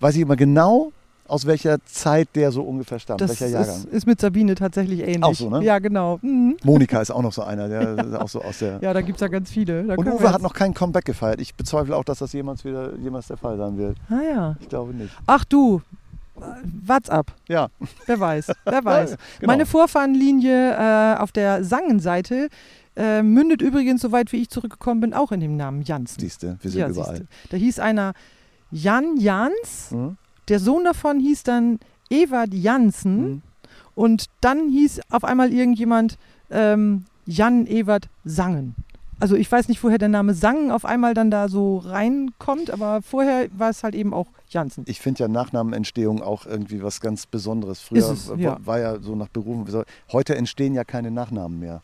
weiß 0.00 0.16
ich 0.16 0.22
immer 0.22 0.34
genau, 0.34 0.90
aus 1.28 1.46
welcher 1.46 1.78
Zeit 1.84 2.28
der 2.34 2.52
so 2.52 2.62
ungefähr 2.62 2.98
stammt, 2.98 3.20
Das 3.20 3.30
welcher 3.30 3.46
ist, 3.46 3.52
Jahrgang. 3.52 3.84
ist 3.90 4.06
mit 4.06 4.20
Sabine 4.20 4.54
tatsächlich 4.54 5.00
ähnlich. 5.00 5.22
Auch 5.22 5.34
so, 5.34 5.48
ne? 5.48 5.62
Ja, 5.64 5.78
genau. 5.78 6.18
Mhm. 6.22 6.56
Monika 6.64 7.00
ist 7.00 7.10
auch 7.12 7.22
noch 7.22 7.32
so 7.32 7.42
einer, 7.42 7.68
der 7.68 7.98
ist 7.98 8.14
auch 8.14 8.28
so 8.28 8.42
aus 8.42 8.58
der. 8.58 8.78
Ja, 8.82 8.92
da 8.92 9.00
gibt 9.00 9.16
es 9.16 9.20
ja 9.20 9.28
ganz 9.28 9.50
viele. 9.50 9.84
Da 9.84 9.94
und 9.94 10.06
Uwe 10.08 10.30
hat 10.32 10.42
noch 10.42 10.52
kein 10.54 10.74
Comeback 10.74 11.04
gefeiert. 11.04 11.40
Ich 11.40 11.54
bezweifle 11.54 11.96
auch, 11.96 12.04
dass 12.04 12.18
das 12.18 12.32
jemals 12.32 12.64
wieder 12.64 12.94
jemals 12.96 13.28
der 13.28 13.36
Fall 13.36 13.56
sein 13.56 13.78
wird. 13.78 13.96
Ah 14.10 14.20
ja. 14.22 14.56
Ich 14.60 14.68
glaube 14.68 14.92
nicht. 14.94 15.12
Ach 15.26 15.44
du, 15.44 15.80
what's 16.86 17.08
up? 17.08 17.32
Ja, 17.48 17.68
Wer 18.06 18.20
weiß, 18.20 18.52
wer 18.64 18.84
weiß. 18.84 19.16
genau. 19.38 19.52
Meine 19.52 19.64
Vorfahrenlinie 19.66 20.72
äh, 20.74 21.16
auf 21.18 21.32
der 21.32 21.64
Sangenseite 21.64 22.48
äh, 22.96 23.22
mündet 23.22 23.62
übrigens, 23.62 24.02
soweit 24.02 24.32
wie 24.32 24.42
ich 24.42 24.50
zurückgekommen 24.50 25.00
bin, 25.00 25.14
auch 25.14 25.32
in 25.32 25.40
dem 25.40 25.56
Namen 25.56 25.82
Jansen. 25.82 26.20
Siehste, 26.20 26.58
wir 26.60 26.70
sind 26.70 26.80
Ja, 26.80 26.88
überall. 26.88 27.16
siehste. 27.16 27.26
Da 27.50 27.56
hieß 27.56 27.78
einer 27.78 28.12
Jan 28.70 29.16
Jans, 29.18 29.90
Mhm. 29.92 30.16
Der 30.48 30.58
Sohn 30.58 30.84
davon 30.84 31.20
hieß 31.20 31.42
dann 31.42 31.78
Ewald 32.10 32.54
Jansen. 32.54 33.20
Mhm. 33.20 33.42
Und 33.94 34.26
dann 34.40 34.70
hieß 34.70 35.00
auf 35.10 35.24
einmal 35.24 35.52
irgendjemand 35.52 36.16
ähm, 36.50 37.04
Jan 37.26 37.66
Ewert 37.66 38.08
Sangen. 38.24 38.74
Also 39.20 39.36
ich 39.36 39.50
weiß 39.52 39.68
nicht, 39.68 39.84
woher 39.84 39.98
der 39.98 40.08
Name 40.08 40.34
Sangen 40.34 40.72
auf 40.72 40.84
einmal 40.84 41.14
dann 41.14 41.30
da 41.30 41.48
so 41.48 41.78
reinkommt, 41.78 42.72
aber 42.72 43.02
vorher 43.02 43.46
war 43.56 43.70
es 43.70 43.84
halt 43.84 43.94
eben 43.94 44.12
auch 44.12 44.26
Jansen. 44.48 44.84
Ich 44.88 45.00
finde 45.00 45.20
ja 45.20 45.28
Nachnamenentstehung 45.28 46.22
auch 46.22 46.44
irgendwie 46.44 46.82
was 46.82 47.00
ganz 47.00 47.26
Besonderes. 47.26 47.78
Früher 47.78 48.10
es, 48.10 48.32
ja. 48.36 48.58
war 48.64 48.80
ja 48.80 48.98
so 49.00 49.14
nach 49.14 49.28
Berufen. 49.28 49.84
Heute 50.10 50.34
entstehen 50.34 50.74
ja 50.74 50.82
keine 50.82 51.12
Nachnamen 51.12 51.60
mehr. 51.60 51.82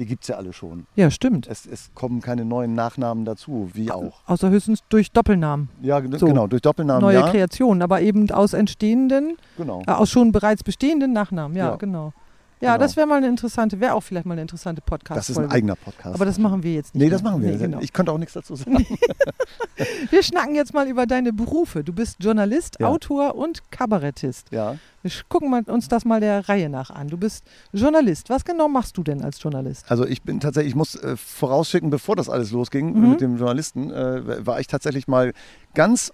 Die 0.00 0.06
gibt 0.06 0.22
es 0.24 0.28
ja 0.28 0.36
alle 0.36 0.52
schon. 0.54 0.86
Ja, 0.96 1.10
stimmt. 1.10 1.46
Es, 1.46 1.66
es 1.66 1.90
kommen 1.94 2.22
keine 2.22 2.46
neuen 2.46 2.74
Nachnamen 2.74 3.26
dazu, 3.26 3.68
wie 3.74 3.90
auch. 3.92 4.22
Außer 4.26 4.48
höchstens 4.48 4.80
durch 4.88 5.12
Doppelnamen. 5.12 5.68
Ja, 5.82 6.00
ge- 6.00 6.18
So. 6.18 6.24
genau, 6.26 6.46
durch 6.46 6.62
Doppelnamen 6.62 7.02
Neue 7.02 7.18
ja. 7.20 7.28
Kreationen, 7.30 7.82
aber 7.82 8.00
eben 8.00 8.30
aus 8.30 8.54
entstehenden, 8.54 9.36
Genau. 9.58 9.82
äh, 9.86 9.90
aus 9.92 10.08
schon 10.10 10.32
bereits 10.32 10.64
bestehenden 10.64 11.12
Nachnamen. 11.12 11.54
Ja, 11.56 11.70
Ja. 11.72 11.76
genau. 11.76 12.14
Ja, 12.62 12.74
Genau. 12.74 12.84
das 12.84 12.96
wäre 12.96 13.06
mal 13.06 13.16
eine 13.16 13.28
interessante, 13.28 13.80
wäre 13.80 13.94
auch 13.94 14.02
vielleicht 14.02 14.26
mal 14.26 14.32
eine 14.34 14.42
interessante 14.42 14.82
podcast 14.82 15.18
Das 15.18 15.30
ist 15.30 15.38
ein 15.38 15.50
eigener 15.50 15.76
Podcast. 15.76 16.14
Aber 16.14 16.24
das 16.26 16.38
machen 16.38 16.62
wir 16.62 16.74
jetzt 16.74 16.94
nicht. 16.94 17.02
Nee, 17.04 17.10
das 17.10 17.22
mehr. 17.22 17.32
machen 17.32 17.42
wir. 17.42 17.52
Nee, 17.52 17.58
genau. 17.58 17.80
Ich 17.80 17.92
könnte 17.92 18.12
auch 18.12 18.18
nichts 18.18 18.34
dazu 18.34 18.54
sagen. 18.56 18.86
Wir 20.10 20.22
schnacken 20.22 20.54
jetzt 20.54 20.74
mal 20.74 20.86
über 20.88 21.06
deine 21.06 21.32
Berufe. 21.32 21.82
Du 21.82 21.92
bist 21.92 22.16
Journalist, 22.20 22.76
Ja. 22.80 22.88
Autor 22.88 23.34
und 23.34 23.70
Kabarettist. 23.70 24.48
Ja. 24.50 24.76
Wir 25.02 25.10
gucken 25.30 25.52
uns 25.64 25.88
das 25.88 26.04
mal 26.04 26.20
der 26.20 26.48
Reihe 26.50 26.68
nach 26.68 26.90
an. 26.90 27.08
Du 27.08 27.16
bist 27.16 27.44
Journalist. 27.72 28.28
Was 28.28 28.44
genau 28.44 28.68
machst 28.68 28.98
du 28.98 29.02
denn 29.02 29.22
als 29.24 29.42
Journalist? 29.42 29.90
Also 29.90 30.04
ich 30.06 30.22
bin 30.22 30.40
tatsächlich, 30.40 30.72
ich 30.72 30.76
muss 30.76 30.94
äh, 30.96 31.16
vorausschicken, 31.16 31.88
bevor 31.88 32.16
das 32.16 32.28
alles 32.28 32.50
losging 32.50 32.92
Mhm. 32.92 33.10
mit 33.10 33.20
dem 33.22 33.38
Journalisten, 33.38 33.90
äh, 33.90 34.46
war 34.46 34.60
ich 34.60 34.66
tatsächlich 34.66 35.08
mal 35.08 35.32
ganz 35.74 36.12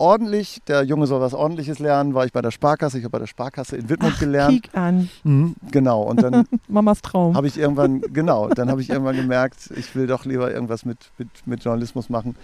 ordentlich, 0.00 0.60
der 0.66 0.82
Junge 0.82 1.06
soll 1.06 1.20
was 1.20 1.34
ordentliches 1.34 1.78
lernen, 1.78 2.14
war 2.14 2.24
ich 2.24 2.32
bei 2.32 2.40
der 2.40 2.50
Sparkasse, 2.50 2.98
ich 2.98 3.04
habe 3.04 3.12
bei 3.12 3.18
der 3.18 3.26
Sparkasse 3.26 3.76
in 3.76 3.88
Wittmund 3.88 4.18
gelernt. 4.18 4.62
Kiek 4.62 4.74
an. 4.74 5.10
Mhm, 5.24 5.54
genau, 5.70 6.02
und 6.02 6.22
dann 6.22 6.46
Mamas 6.68 7.02
Traum. 7.02 7.36
habe 7.36 7.46
ich 7.46 7.58
irgendwann, 7.58 8.00
genau, 8.12 8.48
dann 8.48 8.70
habe 8.70 8.80
ich 8.80 8.88
irgendwann 8.88 9.16
gemerkt, 9.16 9.70
ich 9.76 9.94
will 9.94 10.06
doch 10.06 10.24
lieber 10.24 10.52
irgendwas 10.52 10.84
mit, 10.84 10.98
mit, 11.18 11.28
mit 11.44 11.62
Journalismus 11.62 12.08
machen. 12.08 12.34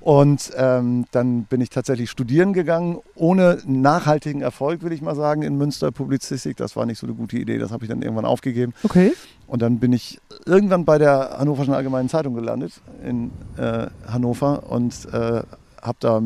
Und 0.00 0.52
ähm, 0.56 1.04
dann 1.10 1.42
bin 1.44 1.60
ich 1.60 1.70
tatsächlich 1.70 2.08
studieren 2.08 2.52
gegangen, 2.52 2.98
ohne 3.16 3.58
nachhaltigen 3.66 4.40
Erfolg, 4.40 4.82
will 4.82 4.92
ich 4.92 5.02
mal 5.02 5.16
sagen, 5.16 5.42
in 5.42 5.58
Münster 5.58 5.90
Publizistik. 5.90 6.56
Das 6.56 6.76
war 6.76 6.86
nicht 6.86 6.98
so 6.98 7.06
eine 7.06 7.16
gute 7.16 7.36
Idee, 7.36 7.58
das 7.58 7.72
habe 7.72 7.84
ich 7.84 7.90
dann 7.90 8.00
irgendwann 8.00 8.24
aufgegeben. 8.24 8.72
Okay. 8.84 9.12
Und 9.48 9.60
dann 9.60 9.80
bin 9.80 9.92
ich 9.92 10.20
irgendwann 10.46 10.84
bei 10.84 10.98
der 10.98 11.36
Hannoverschen 11.38 11.74
Allgemeinen 11.74 12.08
Zeitung 12.08 12.34
gelandet 12.34 12.80
in 13.04 13.32
äh, 13.56 13.88
Hannover 14.06 14.70
und 14.70 14.94
äh, 15.12 15.42
habe 15.82 15.98
da, 16.00 16.22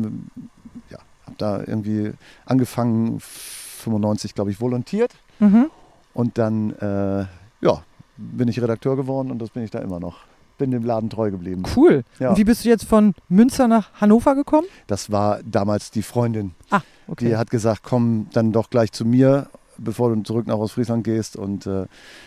ja, 1.39 1.47
hab 1.51 1.59
da 1.59 1.59
irgendwie 1.59 2.13
angefangen, 2.45 3.19
95 3.19 4.35
glaube 4.35 4.51
ich, 4.51 4.61
volontiert. 4.61 5.13
Mhm. 5.39 5.69
Und 6.13 6.37
dann 6.37 6.71
äh, 6.77 7.25
ja, 7.65 7.83
bin 8.17 8.47
ich 8.47 8.61
Redakteur 8.61 8.95
geworden 8.95 9.31
und 9.31 9.39
das 9.39 9.49
bin 9.49 9.63
ich 9.63 9.71
da 9.71 9.79
immer 9.79 9.99
noch. 9.99 10.19
Bin 10.57 10.69
dem 10.71 10.83
Laden 10.83 11.09
treu 11.09 11.31
geblieben. 11.31 11.63
Cool. 11.75 12.03
Ja. 12.19 12.29
Und 12.29 12.37
wie 12.37 12.43
bist 12.43 12.63
du 12.63 12.69
jetzt 12.69 12.85
von 12.85 13.15
Münster 13.27 13.67
nach 13.67 13.89
Hannover 13.99 14.35
gekommen? 14.35 14.67
Das 14.85 15.11
war 15.11 15.39
damals 15.43 15.89
die 15.89 16.03
Freundin. 16.03 16.53
Ah, 16.69 16.81
okay. 17.07 17.29
Die 17.29 17.37
hat 17.37 17.49
gesagt, 17.49 17.81
komm 17.83 18.27
dann 18.33 18.51
doch 18.51 18.69
gleich 18.69 18.91
zu 18.91 19.03
mir, 19.03 19.47
bevor 19.77 20.13
du 20.13 20.21
zurück 20.23 20.47
nach 20.47 20.57
Ostfriesland 20.57 21.03
gehst. 21.03 21.35
Und 21.35 21.65
äh, 21.67 21.85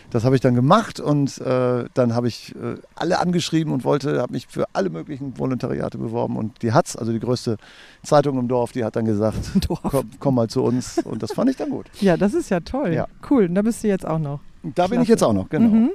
das 0.09 0.23
habe 0.23 0.35
ich 0.35 0.41
dann 0.41 0.55
gemacht 0.55 0.99
und 0.99 1.39
äh, 1.39 1.85
dann 1.93 2.15
habe 2.15 2.27
ich 2.27 2.55
äh, 2.55 2.75
alle 2.95 3.19
angeschrieben 3.19 3.73
und 3.73 3.83
wollte, 3.83 4.21
habe 4.21 4.33
mich 4.33 4.47
für 4.47 4.65
alle 4.73 4.89
möglichen 4.89 5.37
Volontariate 5.37 5.97
beworben. 5.97 6.37
Und 6.37 6.61
die 6.61 6.73
hat's, 6.73 6.95
also 6.95 7.11
die 7.11 7.19
größte 7.19 7.57
Zeitung 8.03 8.37
im 8.37 8.47
Dorf, 8.47 8.71
die 8.71 8.83
hat 8.83 8.95
dann 8.95 9.05
gesagt, 9.05 9.37
komm, 9.83 10.09
komm 10.19 10.35
mal 10.35 10.47
zu 10.47 10.63
uns. 10.63 10.99
Und 10.99 11.23
das 11.23 11.33
fand 11.33 11.49
ich 11.49 11.57
dann 11.57 11.69
gut. 11.69 11.87
Ja, 11.99 12.17
das 12.17 12.33
ist 12.33 12.49
ja 12.49 12.59
toll. 12.59 12.93
Ja. 12.93 13.07
Cool. 13.29 13.45
Und 13.45 13.55
da 13.55 13.61
bist 13.61 13.83
du 13.83 13.87
jetzt 13.87 14.05
auch 14.05 14.19
noch. 14.19 14.39
Da 14.63 14.83
bin 14.83 14.91
Klasse. 14.91 15.01
ich 15.03 15.09
jetzt 15.09 15.23
auch 15.23 15.33
noch, 15.33 15.49
genau. 15.49 15.69
Mhm. 15.69 15.91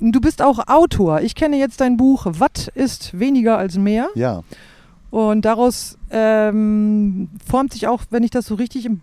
Du 0.00 0.20
bist 0.20 0.40
auch 0.40 0.66
Autor. 0.66 1.20
Ich 1.20 1.34
kenne 1.34 1.58
jetzt 1.58 1.80
dein 1.82 1.98
Buch 1.98 2.24
Was 2.26 2.68
ist 2.74 3.18
weniger 3.18 3.58
als 3.58 3.76
mehr? 3.76 4.08
Ja, 4.14 4.42
Und 5.10 5.44
daraus 5.44 5.98
ähm, 6.10 7.28
formt 7.46 7.74
sich 7.74 7.86
auch, 7.86 8.04
wenn 8.10 8.22
ich 8.22 8.30
das 8.30 8.46
so 8.46 8.54
richtig 8.54 8.86
im 8.86 9.02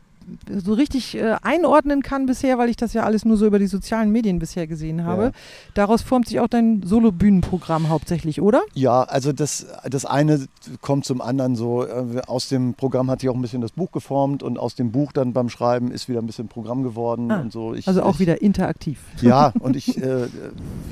so 0.62 0.74
richtig 0.74 1.15
äh, 1.17 1.36
einordnen 1.41 2.01
kann 2.01 2.25
bisher, 2.25 2.57
weil 2.57 2.69
ich 2.69 2.75
das 2.75 2.93
ja 2.93 3.03
alles 3.03 3.24
nur 3.25 3.38
so 3.38 3.46
über 3.46 3.60
die 3.60 3.67
sozialen 3.67 4.12
Medien 4.12 4.39
bisher 4.39 4.67
gesehen 4.67 5.03
habe. 5.05 5.24
Ja. 5.24 5.31
Daraus 5.74 6.01
formt 6.01 6.27
sich 6.27 6.39
auch 6.39 6.48
dein 6.48 6.84
Solo-Bühnenprogramm 6.84 7.89
hauptsächlich, 7.89 8.41
oder? 8.41 8.62
Ja, 8.74 9.03
also 9.03 9.31
das, 9.34 9.65
das 9.89 10.05
eine 10.05 10.48
kommt 10.81 11.05
zum 11.05 11.22
anderen 11.22 11.55
so. 11.55 11.86
äh, 11.86 12.22
Aus 12.27 12.50
dem 12.50 12.74
Programm 12.74 13.10
hat 13.10 13.22
sich 13.22 13.29
auch 13.29 13.36
ein 13.36 13.41
bisschen 13.41 13.62
das 13.62 13.72
Buch 13.72 13.91
geformt 13.91 14.43
und 14.43 14.60
aus 14.60 14.75
dem 14.75 14.91
Buch 14.91 15.12
dann 15.12 15.34
beim 15.34 15.50
Schreiben 15.50 15.91
ist 15.91 16.10
wieder 16.10 16.22
ein 16.22 16.27
bisschen 16.27 16.48
Programm 16.48 16.84
geworden 16.84 17.31
Ah, 17.31 17.41
und 17.41 17.51
so. 17.51 17.74
Ich, 17.74 17.88
Also 17.88 18.03
auch 18.03 18.15
ich, 18.15 18.19
wieder 18.19 18.41
interaktiv. 18.41 19.00
Ja, 19.22 19.53
und 19.60 19.75
ich, 19.75 20.01
äh, 20.01 20.27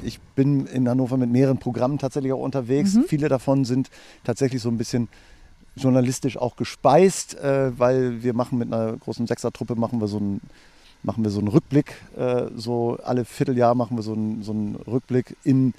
ich 0.03 0.19
bin 0.35 0.65
in 0.67 0.87
Hannover 0.87 1.17
mit 1.17 1.29
mehreren 1.29 1.57
Programmen 1.57 1.97
tatsächlich 1.97 2.31
auch 2.33 2.39
unterwegs. 2.43 2.93
Mhm. 2.95 3.03
Viele 3.07 3.27
davon 3.29 3.65
sind 3.65 3.89
tatsächlich 4.23 4.61
so 4.61 4.69
ein 4.69 4.77
bisschen 4.77 5.07
journalistisch 5.75 6.37
auch 6.37 6.55
gespeist, 6.55 7.35
äh, 7.35 7.77
weil 7.77 8.23
wir 8.23 8.33
machen 8.33 8.57
mit 8.57 8.71
einer 8.71 8.93
großen 8.93 9.27
Sechsertruppe 9.27 9.75
machen 9.75 9.99
wir 9.99 10.07
so 10.07 10.17
einen 10.17 10.41
machen 11.03 11.23
wir 11.23 11.29
so 11.29 11.37
einen 11.39 11.49
Rückblick, 11.49 11.93
äh, 12.17 12.45
so 12.55 12.97
alle 13.03 13.25
Vierteljahr 13.25 13.75
machen 13.75 13.95
wir 13.95 14.01
so 14.01 14.13
einen, 14.13 14.41
so 14.41 14.51
einen 14.53 14.75
Rückblick 14.75 15.35
im 15.43 15.73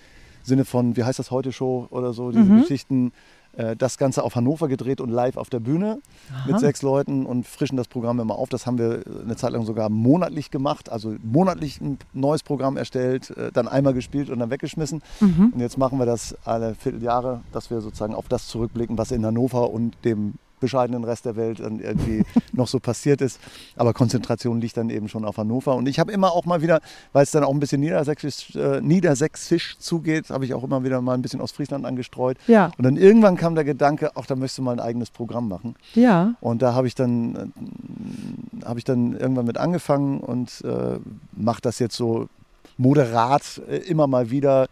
Sinne 0.44 0.64
von, 0.64 0.96
wie 0.96 1.02
heißt 1.02 1.18
das 1.18 1.32
heute 1.32 1.52
Show 1.52 1.88
oder 1.90 2.12
so, 2.12 2.30
diese 2.30 2.44
Mhm. 2.44 2.60
Geschichten. 2.60 3.12
Äh, 3.56 3.76
das 3.76 3.98
Ganze 3.98 4.22
auf 4.22 4.34
Hannover 4.36 4.68
gedreht 4.68 5.00
und 5.00 5.10
live 5.10 5.36
auf 5.36 5.50
der 5.50 5.60
Bühne 5.60 6.00
Aha. 6.30 6.50
mit 6.50 6.60
sechs 6.60 6.82
Leuten 6.82 7.26
und 7.26 7.46
frischen 7.46 7.76
das 7.76 7.88
Programm 7.88 8.20
immer 8.20 8.38
auf. 8.38 8.48
Das 8.48 8.66
haben 8.66 8.78
wir 8.78 9.02
eine 9.22 9.36
Zeit 9.36 9.52
lang 9.52 9.64
sogar 9.64 9.88
monatlich 9.88 10.50
gemacht, 10.50 10.90
also 10.90 11.14
monatlich 11.22 11.80
ein 11.80 11.98
neues 12.12 12.42
Programm 12.42 12.76
erstellt, 12.76 13.30
äh, 13.30 13.50
dann 13.52 13.68
einmal 13.68 13.94
gespielt 13.94 14.30
und 14.30 14.38
dann 14.38 14.50
weggeschmissen. 14.50 15.02
Mhm. 15.20 15.52
Und 15.54 15.60
jetzt 15.60 15.78
machen 15.78 15.98
wir 15.98 16.06
das 16.06 16.36
alle 16.44 16.74
Vierteljahre, 16.74 17.40
dass 17.52 17.70
wir 17.70 17.80
sozusagen 17.80 18.14
auf 18.14 18.28
das 18.28 18.48
zurückblicken, 18.48 18.98
was 18.98 19.10
in 19.10 19.24
Hannover 19.24 19.70
und 19.70 19.96
dem 20.04 20.34
bescheidenen 20.60 21.04
Rest 21.04 21.24
der 21.24 21.36
Welt 21.36 21.60
dann 21.60 21.80
irgendwie 21.80 22.24
noch 22.52 22.68
so 22.68 22.78
passiert 22.80 23.20
ist. 23.20 23.40
Aber 23.76 23.92
Konzentration 23.92 24.60
liegt 24.60 24.76
dann 24.76 24.90
eben 24.90 25.08
schon 25.08 25.24
auf 25.24 25.36
Hannover. 25.36 25.74
Und 25.76 25.88
ich 25.88 25.98
habe 25.98 26.12
immer 26.12 26.32
auch 26.32 26.44
mal 26.44 26.62
wieder, 26.62 26.80
weil 27.12 27.22
es 27.22 27.30
dann 27.30 27.44
auch 27.44 27.52
ein 27.52 27.60
bisschen 27.60 27.80
niedersächsisch, 27.80 28.54
äh, 28.56 28.80
niedersächsisch 28.80 29.76
zugeht, 29.78 30.30
habe 30.30 30.44
ich 30.44 30.54
auch 30.54 30.64
immer 30.64 30.84
wieder 30.84 31.00
mal 31.00 31.14
ein 31.14 31.22
bisschen 31.22 31.40
aus 31.40 31.52
Friesland 31.52 31.84
angestreut. 31.84 32.38
Ja, 32.46 32.72
Und 32.78 32.84
dann 32.84 32.96
irgendwann 32.96 33.36
kam 33.36 33.54
der 33.54 33.64
Gedanke, 33.64 34.12
ach, 34.14 34.26
da 34.26 34.36
möchtest 34.36 34.58
du 34.58 34.62
mal 34.62 34.72
ein 34.72 34.80
eigenes 34.80 35.10
Programm 35.10 35.48
machen. 35.48 35.74
ja. 35.94 36.34
Und 36.40 36.62
da 36.62 36.74
habe 36.74 36.86
ich 36.86 36.94
dann 36.94 37.52
äh, 38.62 38.64
habe 38.64 38.78
ich 38.78 38.84
dann 38.84 39.12
irgendwann 39.16 39.46
mit 39.46 39.58
angefangen 39.58 40.20
und 40.20 40.62
äh, 40.64 40.98
mache 41.36 41.60
das 41.60 41.78
jetzt 41.78 41.96
so 41.96 42.28
moderat 42.78 43.60
äh, 43.68 43.76
immer 43.78 44.06
mal 44.06 44.30
wieder. 44.30 44.66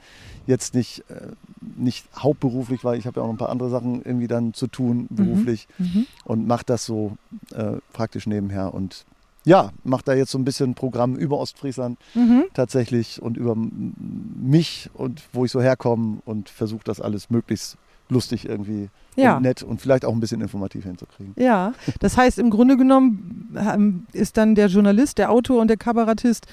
Jetzt 0.46 0.74
nicht, 0.74 1.00
äh, 1.08 1.28
nicht 1.76 2.06
hauptberuflich, 2.16 2.84
weil 2.84 2.98
ich 2.98 3.06
habe 3.06 3.18
ja 3.20 3.22
auch 3.24 3.26
noch 3.28 3.34
ein 3.34 3.38
paar 3.38 3.48
andere 3.50 3.70
Sachen 3.70 4.02
irgendwie 4.02 4.26
dann 4.28 4.54
zu 4.54 4.66
tun 4.66 5.06
beruflich 5.10 5.66
Mhm. 5.78 6.06
und 6.24 6.46
mache 6.46 6.64
das 6.66 6.84
so 6.86 7.12
äh, 7.54 7.78
praktisch 7.92 8.26
nebenher 8.26 8.72
und 8.74 9.04
ja, 9.46 9.72
mache 9.84 10.02
da 10.06 10.14
jetzt 10.14 10.30
so 10.30 10.38
ein 10.38 10.44
bisschen 10.44 10.74
Programm 10.74 11.16
über 11.16 11.38
Ostfriesland 11.38 11.98
Mhm. 12.14 12.44
tatsächlich 12.54 13.20
und 13.20 13.36
über 13.36 13.54
mich 13.56 14.90
und 14.94 15.22
wo 15.32 15.44
ich 15.44 15.50
so 15.50 15.60
herkomme 15.60 16.18
und 16.24 16.48
versuche 16.48 16.82
das 16.84 17.00
alles 17.00 17.30
möglichst 17.30 17.76
lustig 18.10 18.46
irgendwie 18.48 18.88
Ja. 19.16 19.36
und 19.36 19.42
nett 19.42 19.62
und 19.62 19.80
vielleicht 19.80 20.04
auch 20.04 20.12
ein 20.12 20.20
bisschen 20.20 20.40
informativ 20.40 20.84
hinzukriegen. 20.84 21.34
Ja, 21.38 21.72
das 22.00 22.16
heißt 22.16 22.38
im 22.38 22.50
Grunde 22.50 22.76
genommen 22.76 23.56
ähm, 23.56 24.06
ist 24.12 24.36
dann 24.36 24.54
der 24.54 24.66
Journalist, 24.68 25.18
der 25.18 25.30
Autor 25.30 25.60
und 25.60 25.68
der 25.68 25.76
Kabarettist 25.78 26.46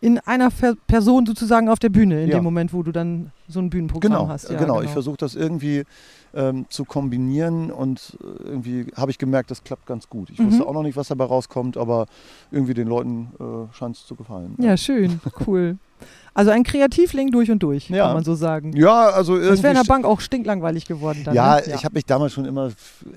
in 0.00 0.18
einer 0.20 0.50
Person 0.86 1.26
sozusagen 1.26 1.68
auf 1.68 1.78
der 1.78 1.88
Bühne 1.88 2.22
in 2.24 2.28
Ja. 2.30 2.36
dem 2.38 2.44
Moment, 2.44 2.72
wo 2.72 2.82
du 2.82 2.92
dann 2.92 3.30
so 3.48 3.60
ein 3.60 3.70
Bühnenprogramm 3.70 4.12
Genau, 4.12 4.28
hast. 4.28 4.50
äh, 4.50 4.56
genau. 4.56 4.82
Ich 4.82 4.90
versuche 4.90 5.16
das 5.16 5.34
irgendwie 5.34 5.84
ähm, 6.34 6.66
zu 6.68 6.84
kombinieren 6.84 7.70
und 7.70 8.18
äh, 8.22 8.42
irgendwie 8.48 8.86
habe 8.94 9.10
ich 9.10 9.16
gemerkt, 9.18 9.50
das 9.50 9.64
klappt 9.64 9.86
ganz 9.86 10.08
gut. 10.08 10.28
Ich 10.30 10.38
Mhm. 10.38 10.46
wusste 10.48 10.66
auch 10.66 10.74
noch 10.74 10.82
nicht, 10.82 10.96
was 10.96 11.08
dabei 11.08 11.24
rauskommt, 11.24 11.76
aber 11.78 12.06
irgendwie 12.50 12.74
den 12.74 12.86
Leuten 12.88 13.28
äh, 13.40 13.74
scheint 13.74 13.96
es 13.96 14.06
zu 14.06 14.14
gefallen. 14.14 14.54
Ja, 14.58 14.76
schön, 14.76 15.20
cool. 15.46 15.78
Also 16.32 16.52
ein 16.52 16.62
Kreativling 16.62 17.32
durch 17.32 17.50
und 17.50 17.60
durch, 17.64 17.88
Ja. 17.90 18.04
kann 18.06 18.14
man 18.14 18.22
so 18.24 18.34
sagen. 18.36 18.76
ja 18.76 19.08
also 19.08 19.34
Das 19.36 19.42
wäre 19.44 19.50
in 19.56 19.62
der 19.62 19.70
irgendwie. 19.72 19.88
Bank 19.88 20.04
auch 20.04 20.20
stinklangweilig 20.20 20.86
geworden 20.86 21.22
dann. 21.24 21.34
Ja, 21.34 21.56
ne? 21.56 21.62
ich 21.74 21.84
habe 21.84 21.94
mich 21.94 22.04
damals 22.04 22.32
schon 22.34 22.44
immer 22.44 22.70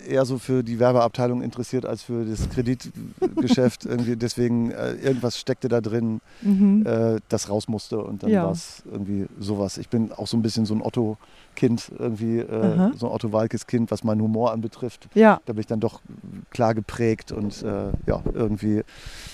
eher 0.08 0.26
so 0.26 0.40
für 0.40 0.64
die 0.64 0.80
Werbeabteilung 0.80 1.44
interessiert 1.44 1.86
als 1.86 2.02
für 2.02 2.26
das 2.26 2.50
Kreditgeschäft. 2.50 3.86
irgendwie 3.86 4.16
deswegen 4.16 4.72
äh, 4.72 4.94
irgendwas 4.94 5.38
steckte 5.40 5.68
da 5.68 5.82
drin, 5.82 6.22
Mhm. 6.42 6.84
äh, 6.88 7.20
das 7.30 7.50
raus 7.50 7.68
musste 7.68 8.00
und 8.00 8.24
dann 8.24 8.32
Ja. 8.32 8.46
war 8.46 8.52
es 8.54 8.82
irgendwie 8.92 9.28
sowas. 9.40 9.78
Ich 9.78 9.90
bin 9.90 10.12
auch 10.22 10.28
so 10.28 10.38
ein 10.38 10.42
bisschen 10.42 10.66
so 10.66 10.74
ein 10.74 10.82
Otto-Kind, 10.82 11.92
irgendwie 11.98 12.40
äh, 12.40 12.92
so 12.96 13.08
ein 13.08 13.14
Otto 13.14 13.34
Walkes-Kind, 13.34 13.92
was 13.92 14.04
meinen 14.04 14.22
Humor 14.22 14.52
anbetrifft. 14.52 15.10
Ja, 15.14 15.42
Da 15.46 15.54
bin 15.54 15.62
ich 15.62 15.68
dann 15.68 15.80
doch 15.80 16.02
klar 16.52 16.74
geprägt 16.74 17.32
und 17.32 17.62
äh, 17.64 17.92
ja, 18.06 18.22
irgendwie 18.34 18.84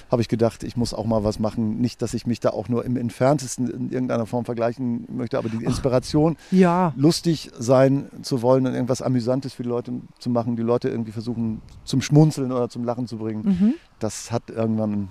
habe 0.10 0.22
ich 0.22 0.27
gedacht, 0.27 0.63
ich 0.63 0.77
muss 0.77 0.94
auch 0.94 1.06
mal 1.06 1.24
was 1.24 1.39
machen. 1.39 1.79
Nicht, 1.79 2.01
dass 2.01 2.13
ich 2.13 2.25
mich 2.25 2.39
da 2.39 2.50
auch 2.50 2.70
nur 2.70 2.86
im 2.86 2.98
entferntesten 2.98 3.70
in 3.70 3.91
irgendeiner 3.91 4.25
Form 4.25 4.46
vergleichen 4.46 5.06
möchte, 5.10 5.38
aber 5.38 5.50
die 5.50 5.63
Inspiration, 5.63 6.38
ja, 6.51 6.94
lustig 6.96 7.51
sein 7.58 8.08
zu 8.22 8.41
wollen 8.41 8.65
und 8.65 8.74
irgendwas 8.74 9.01
Amüsantes 9.01 9.53
für 9.53 9.63
die 9.63 9.70
Leute 9.70 9.91
zu 10.20 10.29
machen, 10.29 10.56
die 10.56 10.63
Leute 10.63 10.89
irgendwie 10.89 11.12
versuchen 11.12 11.62
zum 11.84 12.01
Schmunzeln 12.01 12.51
oder 12.51 12.70
zum 12.70 12.84
Lachen 12.84 13.08
zu 13.08 13.17
bringen, 13.17 13.44
mhm. 13.44 13.74
das 14.00 14.32
hat 14.32 14.50
irgendwann 14.50 15.10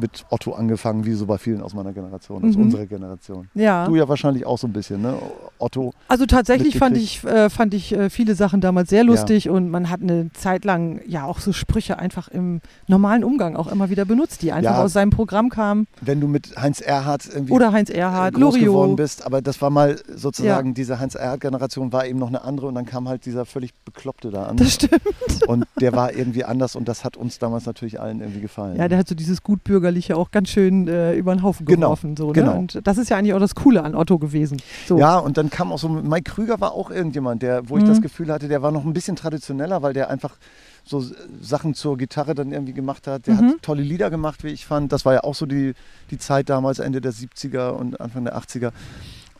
mit 0.00 0.24
Otto 0.30 0.52
angefangen, 0.52 1.04
wie 1.04 1.12
so 1.14 1.26
bei 1.26 1.38
vielen 1.38 1.60
aus 1.62 1.74
meiner 1.74 1.92
Generation, 1.92 2.44
aus 2.44 2.56
Mhm. 2.56 2.62
unserer 2.62 2.86
Generation. 2.86 3.48
ja. 3.54 3.86
Du 3.86 3.96
ja 3.96 4.08
wahrscheinlich 4.08 4.46
auch 4.46 4.58
so 4.58 4.66
ein 4.66 4.72
bisschen, 4.72 5.02
ne? 5.02 5.14
Otto. 5.58 5.92
Also 6.08 6.26
tatsächlich 6.26 6.76
fand 6.78 6.96
ich, 6.96 7.22
äh, 7.24 7.48
fand 7.50 7.74
ich 7.74 7.92
äh, 7.92 8.10
viele 8.10 8.34
Sachen 8.34 8.60
damals 8.60 8.90
sehr 8.90 9.04
lustig 9.04 9.48
und 9.48 9.68
man 9.70 9.90
hat 9.90 10.02
eine 10.02 10.32
Zeit 10.32 10.64
lang 10.64 11.00
ja 11.06 11.24
auch 11.24 11.38
so 11.40 11.52
Sprüche 11.52 11.98
einfach 11.98 12.28
im 12.28 12.60
normalen 12.88 13.24
Umgang 13.24 13.56
auch 13.56 13.68
immer 13.70 13.90
wieder 13.90 14.04
benutzt, 14.04 14.42
die 14.42 14.52
einfach 14.52 14.72
Ja. 14.78 14.82
aus 14.84 14.92
seinem 14.92 15.10
Programm 15.10 15.50
kamen. 15.50 15.86
Wenn 16.00 16.20
du 16.20 16.26
mit 16.28 16.54
Heinz 16.56 16.80
Erhardt 16.80 17.26
irgendwie 17.32 17.52
Oder 17.52 17.72
Heinz 17.72 17.90
äh, 17.90 17.94
Erhardt, 17.94 18.34
groß 18.34 18.54
geworden 18.54 18.66
Loriot. 18.92 18.96
bist, 18.96 19.24
aber 19.26 19.42
das 19.42 19.60
war 19.62 19.70
mal 19.70 20.00
sozusagen, 20.14 20.74
diese 20.74 20.98
Heinz-Erhardt-Generation 20.98 21.92
war 21.92 22.06
eben 22.06 22.18
noch 22.18 22.28
eine 22.28 22.42
andere 22.42 22.66
und 22.68 22.74
dann 22.74 22.86
kam 22.86 23.08
halt 23.08 23.24
dieser 23.26 23.44
völlig 23.44 23.72
Bekloppte 23.84 24.30
da 24.30 24.44
an 24.44 24.56
Das 24.56 24.74
stimmt. 24.74 25.00
und 25.46 25.64
der 25.80 25.92
war 25.92 26.12
irgendwie 26.14 26.44
anders 26.44 26.76
und 26.76 26.88
das 26.88 27.04
hat 27.04 27.16
uns 27.16 27.38
damals 27.38 27.66
natürlich 27.66 28.00
allen 28.00 28.20
irgendwie 28.20 28.40
gefallen. 28.40 28.76
Ja, 28.76 28.88
der 28.88 28.98
hat 28.98 29.08
so 29.08 29.14
dieses 29.14 29.42
Gutbürgerliche 29.72 30.16
auch 30.16 30.30
ganz 30.30 30.50
schön 30.50 30.86
äh, 30.86 31.14
über 31.14 31.34
den 31.34 31.42
Haufen 31.42 31.64
Genau, 31.66 31.86
geworfen. 31.88 32.16
So, 32.16 32.26
ne? 32.28 32.32
genau. 32.34 32.56
Und 32.58 32.80
das 32.86 32.98
ist 32.98 33.08
ja 33.08 33.16
eigentlich 33.16 33.32
auch 33.34 33.38
das 33.40 33.54
Coole 33.54 33.82
an 33.82 33.94
Otto 33.94 34.18
gewesen. 34.18 34.60
So. 34.86 34.98
Ja, 34.98 35.18
und 35.18 35.36
dann 35.38 35.48
kam 35.48 35.72
auch 35.72 35.78
so, 35.78 35.88
Mike 35.88 36.30
Krüger 36.30 36.60
war 36.60 36.72
auch 36.72 36.90
irgendjemand, 36.90 37.42
der, 37.42 37.68
wo 37.70 37.78
ich 37.78 37.84
Mhm. 37.84 37.88
das 37.88 38.00
Gefühl 38.02 38.30
hatte, 38.30 38.48
der 38.48 38.60
war 38.62 38.70
noch 38.70 38.84
ein 38.84 38.92
bisschen 38.92 39.16
traditioneller, 39.16 39.82
weil 39.82 39.94
der 39.94 40.10
einfach 40.10 40.36
so 40.84 41.02
Sachen 41.40 41.74
zur 41.74 41.96
Gitarre 41.96 42.34
dann 42.34 42.52
irgendwie 42.52 42.72
gemacht 42.74 43.06
hat. 43.06 43.26
Der 43.26 43.34
Mhm. 43.34 43.38
hat 43.52 43.62
tolle 43.62 43.82
Lieder 43.82 44.10
gemacht, 44.10 44.44
wie 44.44 44.48
ich 44.48 44.66
fand. 44.66 44.92
Das 44.92 45.04
war 45.06 45.14
ja 45.14 45.24
auch 45.24 45.34
so 45.34 45.46
die, 45.46 45.72
die 46.10 46.18
Zeit 46.18 46.50
damals, 46.50 46.78
Ende 46.78 47.00
der 47.00 47.12
70er 47.12 47.70
und 47.70 48.00
Anfang 48.00 48.24
der 48.24 48.36
80er. 48.36 48.72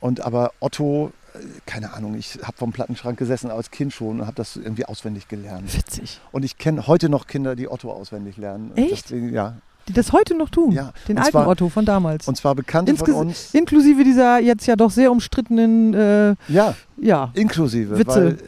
Und 0.01 0.21
aber 0.23 0.53
Otto, 0.61 1.13
äh, 1.35 1.39
keine 1.67 1.93
Ahnung, 1.93 2.15
ich 2.15 2.39
habe 2.43 2.57
vom 2.57 2.73
Plattenschrank 2.73 3.19
gesessen 3.19 3.51
als 3.51 3.71
Kind 3.71 3.93
schon 3.93 4.21
und 4.21 4.27
habe 4.27 4.35
das 4.37 4.57
irgendwie 4.57 4.87
auswendig 4.87 5.29
gelernt. 5.29 5.77
Witzig. 5.77 6.21
Und 6.33 6.45
ich 6.45 6.57
kenne 6.59 6.87
heute 6.87 7.09
noch 7.09 7.27
Kinder, 7.27 7.55
die 7.55 7.69
Otto 7.71 7.93
auswendig 7.93 8.37
lernen. 8.39 8.73
Echt? 8.77 9.05
Deswegen, 9.11 9.33
ja. 9.33 9.57
Die 9.89 9.93
das 9.93 10.13
heute 10.13 10.35
noch 10.37 10.49
tun. 10.51 10.71
Ja, 10.73 10.93
Den 11.09 11.19
alten 11.19 11.31
zwar- 11.33 11.49
Otto 11.49 11.69
von 11.69 11.85
damals. 11.85 12.29
Und 12.29 12.37
zwar 12.37 12.55
Bekannte 12.55 12.95
von 12.97 13.07
Insges- 13.09 13.15
uns. 13.15 13.55
Inklusive 13.55 14.05
dieser 14.05 14.39
jetzt 14.39 14.67
ja 14.67 14.77
doch 14.77 14.91
sehr 14.91 15.11
umstrittenen, 15.11 15.93
äh, 15.95 16.35
Ja, 16.49 16.75
ja, 17.01 17.31
inklusive. 17.35 17.99
Witze. 17.99 18.15
Weil 18.15 18.39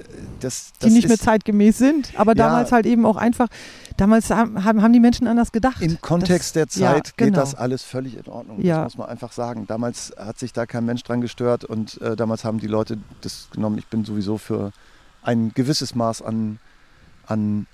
das, 0.40 0.72
die 0.80 0.84
das 0.86 0.92
nicht 0.92 1.08
mehr 1.08 1.18
zeitgemäß 1.18 1.78
sind, 1.78 2.12
aber 2.16 2.32
Ja. 2.36 2.46
damals 2.46 2.70
halt 2.70 2.86
eben 2.86 3.04
auch 3.06 3.16
einfach, 3.16 3.48
damals 3.96 4.30
haben, 4.30 4.62
haben 4.64 4.92
die 4.92 5.00
Menschen 5.00 5.26
anders 5.26 5.50
gedacht. 5.52 5.80
im 5.82 6.00
Kontext 6.00 6.54
der 6.54 6.66
Das- 6.66 6.76
ja, 6.76 6.92
Zeit 6.92 7.16
genau. 7.16 7.30
geht 7.30 7.36
das 7.36 7.54
alles 7.54 7.82
völlig 7.82 8.16
in 8.16 8.30
Ordnung. 8.30 8.60
Ja. 8.62 8.84
Das 8.84 8.94
muss 8.94 8.98
man 8.98 9.08
einfach 9.08 9.32
sagen. 9.32 9.66
Damals 9.66 10.12
hat 10.16 10.38
sich 10.38 10.52
da 10.52 10.66
kein 10.66 10.84
Mensch 10.84 11.02
dran 11.02 11.20
gestört 11.20 11.64
und 11.64 12.00
äh, 12.00 12.14
damals 12.14 12.44
haben 12.44 12.58
die 12.60 12.66
Leute 12.68 12.98
das 13.22 13.48
genommen. 13.52 13.78
Ich 13.78 13.86
bin 13.86 14.04
sowieso 14.04 14.38
für 14.38 14.70
ein 15.22 15.52
gewisses 15.54 15.94
Maß 15.94 16.22
an, 16.22 16.58
an 17.26 17.66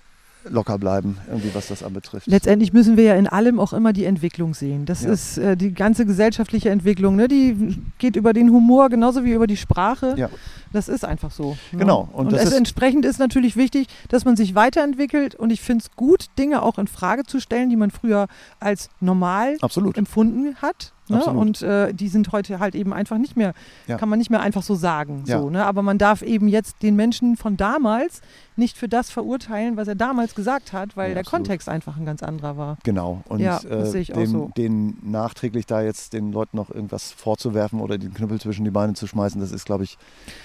locker 0.48 0.78
bleiben, 0.78 1.18
irgendwie 1.28 1.50
was 1.54 1.68
das 1.68 1.82
anbetrifft. 1.82 2.26
Letztendlich 2.26 2.72
müssen 2.72 2.96
wir 2.96 3.04
ja 3.04 3.14
in 3.14 3.26
allem 3.26 3.60
auch 3.60 3.72
immer 3.72 3.92
die 3.92 4.04
Entwicklung 4.04 4.54
sehen. 4.54 4.86
Das 4.86 5.02
Ja. 5.02 5.12
ist 5.12 5.38
äh, 5.38 5.56
die 5.56 5.72
ganze 5.74 6.06
gesellschaftliche 6.06 6.70
Entwicklung, 6.70 7.16
ne? 7.16 7.28
die 7.28 7.76
geht 7.98 8.16
über 8.16 8.32
den 8.32 8.50
Humor 8.50 8.88
genauso 8.88 9.24
wie 9.24 9.32
über 9.32 9.46
die 9.46 9.56
Sprache. 9.56 10.14
Ja. 10.16 10.30
Das 10.72 10.88
ist 10.88 11.04
einfach 11.04 11.30
so. 11.30 11.56
ne? 11.72 11.78
Genau, 11.80 12.08
und 12.12 12.26
Und, 12.26 12.32
das 12.32 12.42
es 12.44 12.50
ist- 12.50 12.56
entsprechend 12.56 13.04
ist 13.04 13.18
natürlich 13.18 13.56
wichtig, 13.56 13.88
dass 14.08 14.24
man 14.24 14.36
sich 14.36 14.54
weiterentwickelt 14.54 15.34
und 15.34 15.50
ich 15.50 15.60
finde 15.60 15.84
es 15.84 15.96
gut, 15.96 16.26
Dinge 16.38 16.62
auch 16.62 16.78
in 16.78 16.86
Frage 16.86 17.24
zu 17.24 17.40
stellen, 17.40 17.68
die 17.70 17.76
man 17.76 17.90
früher 17.90 18.26
als 18.60 18.88
normal 19.00 19.56
Absolut. 19.60 19.98
empfunden 19.98 20.56
hat. 20.62 20.92
Ne? 21.10 21.24
Und 21.24 21.60
äh, 21.62 21.92
die 21.92 22.08
sind 22.08 22.32
heute 22.32 22.58
halt 22.60 22.74
eben 22.74 22.92
einfach 22.92 23.18
nicht 23.18 23.36
mehr, 23.36 23.52
Ja. 23.86 23.96
kann 23.98 24.08
man 24.08 24.18
nicht 24.18 24.30
mehr 24.30 24.40
einfach 24.40 24.62
so 24.62 24.74
sagen. 24.74 25.24
Ja. 25.26 25.40
So, 25.40 25.50
ne? 25.50 25.66
Aber 25.66 25.82
man 25.82 25.98
darf 25.98 26.22
eben 26.22 26.48
jetzt 26.48 26.82
den 26.82 26.96
Menschen 26.96 27.36
von 27.36 27.56
damals 27.56 28.22
nicht 28.56 28.76
für 28.76 28.88
das 28.88 29.10
verurteilen, 29.10 29.76
was 29.76 29.88
er 29.88 29.94
damals 29.94 30.34
gesagt 30.34 30.72
hat, 30.72 30.96
weil 30.96 31.08
Ja, 31.10 31.14
der 31.14 31.20
absolut. 31.22 31.46
Kontext 31.46 31.68
einfach 31.68 31.96
ein 31.96 32.04
ganz 32.04 32.22
anderer 32.22 32.56
war. 32.56 32.76
Genau. 32.84 33.22
Und 33.28 33.40
Ja, 33.40 33.58
äh, 33.60 34.04
dem, 34.04 34.26
so. 34.26 34.50
denen 34.56 34.98
nachträglich 35.02 35.66
da 35.66 35.80
jetzt 35.82 36.12
den 36.12 36.30
Leuten 36.32 36.56
noch 36.56 36.70
irgendwas 36.70 37.10
vorzuwerfen 37.12 37.80
oder 37.80 37.96
den 37.98 38.12
Knüppel 38.14 38.40
zwischen 38.40 38.64
die 38.64 38.70
Beine 38.70 38.92
zu 38.94 39.06
schmeißen, 39.06 39.40
das 39.40 39.50
ist, 39.52 39.64
glaube 39.64 39.84
ich, 39.84 39.96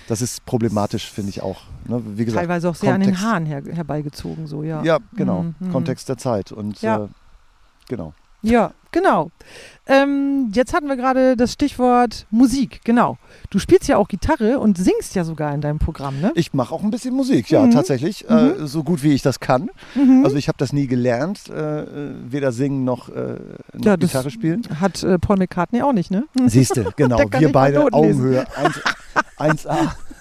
das 0.08 0.22
ist 0.22 0.46
problematisch, 0.46 1.12
finde 1.12 1.30
ich 1.30 1.42
auch. 1.44 1.62
Ne? 1.88 2.02
Wie 2.16 2.26
gesagt, 2.26 2.42
Teilweise 2.42 2.70
auch 2.70 2.76
sehr 2.76 2.94
an 2.94 3.02
den 3.02 3.12
Kontext- 3.16 3.24
Haaren 3.26 3.46
her, 3.46 3.64
herbeigezogen, 3.70 4.48
so, 4.48 4.64
ja. 4.64 4.82
Ja, 4.84 5.00
genau. 5.16 5.44
Mhm, 5.44 5.56
mhm. 5.60 5.72
Kontext 5.72 6.08
der 6.10 6.18
Zeit. 6.18 6.52
Und 6.52 6.82
Ja. 6.82 7.04
äh, 7.04 7.08
genau. 7.90 8.14
Ja, 8.42 8.72
genau. 8.96 9.30
Ähm, 9.88 10.50
jetzt 10.54 10.74
hatten 10.74 10.88
wir 10.88 10.96
gerade 10.96 11.36
das 11.38 11.54
Stichwort 11.54 12.26
Musik, 12.32 12.82
genau. 12.84 13.18
Du 13.52 13.60
spielst 13.60 13.88
ja 13.88 13.98
auch 13.98 14.08
Gitarre 14.08 14.58
und 14.60 14.78
singst 14.80 15.14
ja 15.14 15.24
sogar 15.24 15.54
in 15.54 15.62
deinem 15.62 15.78
Programm, 15.78 16.20
ne? 16.20 16.32
Ich 16.34 16.54
mache 16.56 16.74
auch 16.74 16.82
ein 16.82 16.90
bisschen 16.90 17.14
Musik, 17.14 17.52
ja, 17.52 17.62
Mhm. 17.62 17.72
tatsächlich. 17.72 18.28
Äh, 18.28 18.66
so 18.66 18.84
gut 18.84 19.04
wie 19.04 19.14
ich 19.14 19.22
das 19.22 19.40
kann. 19.40 19.70
Mhm. 19.94 20.24
Also 20.24 20.38
ich 20.38 20.48
habe 20.48 20.58
das 20.58 20.74
nie 20.74 20.88
gelernt, 20.88 21.50
äh, 21.50 21.82
äh, 21.84 21.86
weder 22.28 22.52
singen 22.52 22.84
noch, 22.84 23.10
äh, 23.10 23.36
noch 23.74 23.86
Ja, 23.86 23.96
Gitarre 23.96 24.32
spielen. 24.32 24.64
Hat 24.82 25.04
äh, 25.04 25.20
Paul 25.20 25.38
McCartney 25.38 25.84
auch 25.84 25.94
nicht, 25.94 26.10
ne? 26.10 26.24
Siehst 26.48 26.78
du, 26.78 26.86
genau. 26.96 27.20
Wir 27.38 27.52
beide. 27.52 27.84
Augenhöhe. 27.94 28.46
1, 29.38 29.66
1A. 29.68 29.92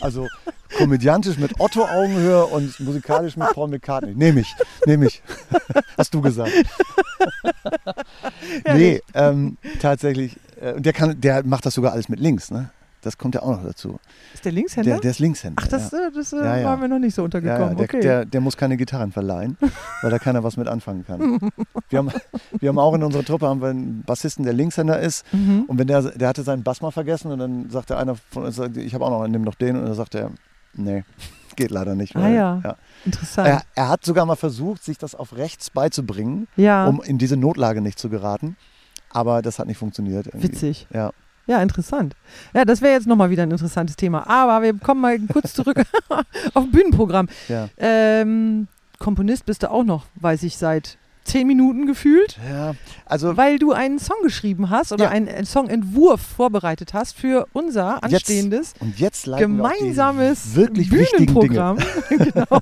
Also 0.00 0.28
komödiantisch 0.76 1.38
mit 1.38 1.60
Otto 1.60 1.84
Augenhöhe 1.84 2.44
und 2.46 2.78
musikalisch 2.80 3.36
mit 3.36 3.48
Paul 3.52 3.68
McCartney. 3.68 4.14
Nehme 4.14 4.40
ich, 4.40 4.54
nehme 4.86 5.06
ich. 5.06 5.22
Hast 5.96 6.12
du 6.12 6.20
gesagt. 6.20 6.52
nee, 8.74 9.00
ähm, 9.14 9.56
tatsächlich. 9.80 10.36
Äh, 10.60 10.72
und 10.72 10.84
der, 10.84 10.92
kann, 10.92 11.20
der 11.20 11.44
macht 11.44 11.64
das 11.66 11.74
sogar 11.74 11.92
alles 11.92 12.08
mit 12.08 12.20
links, 12.20 12.50
ne? 12.50 12.70
Das 13.04 13.18
kommt 13.18 13.34
ja 13.34 13.42
auch 13.42 13.50
noch 13.56 13.62
dazu. 13.64 13.98
Ist 14.32 14.44
der 14.44 14.52
Linkshänder? 14.52 14.90
Der, 14.92 15.00
der 15.00 15.10
ist 15.10 15.18
Linkshänder. 15.18 15.62
Ach, 15.62 15.68
das, 15.68 15.90
ja. 15.90 15.98
äh, 16.08 16.12
das 16.12 16.32
äh, 16.32 16.36
Ja, 16.38 16.56
ja. 16.58 16.64
war 16.64 16.76
mir 16.76 16.88
noch 16.88 16.98
nicht 16.98 17.14
so 17.14 17.22
Ja, 17.22 17.24
untergekommen. 17.26 17.68
ja, 17.70 17.74
der, 17.74 17.84
okay. 17.84 18.00
der, 18.00 18.24
der 18.24 18.40
muss 18.40 18.56
keine 18.56 18.76
Gitarren 18.76 19.12
verleihen, 19.12 19.56
weil 20.02 20.10
da 20.10 20.18
keiner 20.18 20.42
was 20.42 20.56
mit 20.56 20.68
anfangen 20.68 21.04
kann. 21.06 21.50
Wir 21.90 21.98
haben, 21.98 22.10
wir 22.58 22.68
haben 22.68 22.78
auch 22.78 22.94
in 22.94 23.02
unserer 23.02 23.24
Truppe 23.24 23.46
haben 23.46 23.60
wir 23.60 23.68
einen 23.68 24.02
Bassisten, 24.04 24.44
der 24.44 24.54
Linkshänder 24.54 24.98
ist. 25.00 25.24
mhm. 25.32 25.64
Und 25.68 25.78
wenn 25.78 25.86
der, 25.86 26.02
der 26.02 26.28
hatte 26.28 26.42
seinen 26.42 26.62
Bass 26.62 26.80
mal 26.80 26.90
vergessen 26.90 27.30
und 27.30 27.38
dann 27.38 27.70
sagte 27.70 27.96
einer 27.96 28.14
von 28.30 28.44
uns, 28.44 28.58
ich 28.58 28.94
habe 28.94 29.04
auch 29.04 29.10
noch 29.10 29.28
nimm 29.28 29.42
noch 29.42 29.54
den. 29.54 29.76
Und 29.76 29.84
dann 29.84 29.94
sagte 29.94 30.18
er, 30.20 30.30
nee, 30.74 31.04
geht 31.56 31.70
leider 31.70 31.94
nicht. 31.94 32.16
Ah, 32.16 32.20
weil- 32.22 32.34
ja. 32.34 32.76
Interessant. 33.04 33.48
Er, 33.48 33.62
er 33.74 33.88
hat 33.90 34.04
sogar 34.04 34.24
mal 34.24 34.36
versucht, 34.36 34.82
sich 34.82 34.96
das 34.98 35.14
auf 35.14 35.36
rechts 35.36 35.68
beizubringen, 35.70 36.48
ja, 36.56 36.86
um 36.86 37.02
in 37.02 37.18
diese 37.18 37.36
Notlage 37.36 37.80
nicht 37.82 37.98
zu 37.98 38.08
geraten. 38.08 38.56
Aber 39.10 39.42
das 39.42 39.58
hat 39.60 39.66
nicht 39.68 39.76
funktioniert. 39.78 40.26
Irgendwie. 40.26 40.48
witzig. 40.48 40.86
Ja. 40.92 41.12
Ja, 41.46 41.62
interessant. 41.62 42.14
Ja, 42.54 42.64
das 42.64 42.80
wäre 42.80 42.94
jetzt 42.94 43.06
nochmal 43.06 43.30
wieder 43.30 43.42
ein 43.42 43.50
interessantes 43.50 43.96
Thema. 43.96 44.28
Aber 44.28 44.62
wir 44.62 44.74
kommen 44.78 45.00
mal 45.00 45.18
kurz 45.20 45.52
zurück 45.52 45.82
auf 46.54 46.66
Bühnenprogramm. 46.70 47.28
Ja. 47.48 47.68
Ähm, 47.76 48.68
Komponist 48.98 49.44
bist 49.44 49.62
du 49.62 49.70
auch 49.70 49.84
noch, 49.84 50.06
weiß 50.16 50.42
ich, 50.44 50.56
seit 50.56 50.96
zehn 51.24 51.46
Minuten 51.46 51.86
gefühlt, 51.86 52.38
ja, 52.50 52.74
also 53.06 53.38
weil 53.38 53.58
du 53.58 53.72
einen 53.72 53.98
Song 53.98 54.18
geschrieben 54.22 54.68
hast 54.68 54.92
oder 54.92 55.04
Ja. 55.04 55.10
einen, 55.10 55.46
Songentwurf 55.46 56.20
vorbereitet 56.20 56.92
hast 56.92 57.16
für 57.16 57.46
unser 57.54 58.04
anstehendes 58.04 58.74
und 58.80 58.98
jetzt 59.00 59.24
leiten 59.24 59.56
wir 59.56 59.68
gemeinsames 59.70 60.54
wirklich. 60.54 60.90
Bühnenprogramm. 60.90 61.78
genau. 62.10 62.60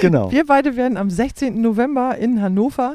Genau. 0.00 0.30
Wir 0.30 0.46
beide 0.46 0.76
werden 0.76 0.96
am 0.96 1.10
16. 1.10 1.60
November 1.60 2.16
in 2.16 2.40
Hannover 2.40 2.94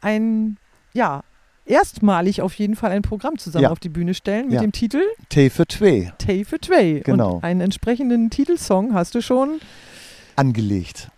ein, 0.00 0.56
ja, 0.92 1.22
erstmalig 1.66 2.42
auf 2.42 2.54
jeden 2.54 2.76
Fall 2.76 2.90
ein 2.90 3.02
Programm 3.02 3.38
zusammen 3.38 3.64
Ja. 3.64 3.70
auf 3.70 3.80
die 3.80 3.88
Bühne 3.88 4.14
stellen 4.14 4.46
mit 4.46 4.54
Ja. 4.54 4.60
dem 4.60 4.72
Titel 4.72 5.00
T 5.28 5.50
für 5.50 5.66
Twee 5.66 6.12
Tay 6.18 6.44
for 6.44 6.58
Tway. 6.58 7.00
Genau. 7.00 7.34
Und 7.36 7.44
einen 7.44 7.60
entsprechenden 7.60 8.30
Titelsong 8.30 8.94
hast 8.94 9.14
du 9.14 9.20
schon. 9.22 9.60
angelegt. 10.36 11.08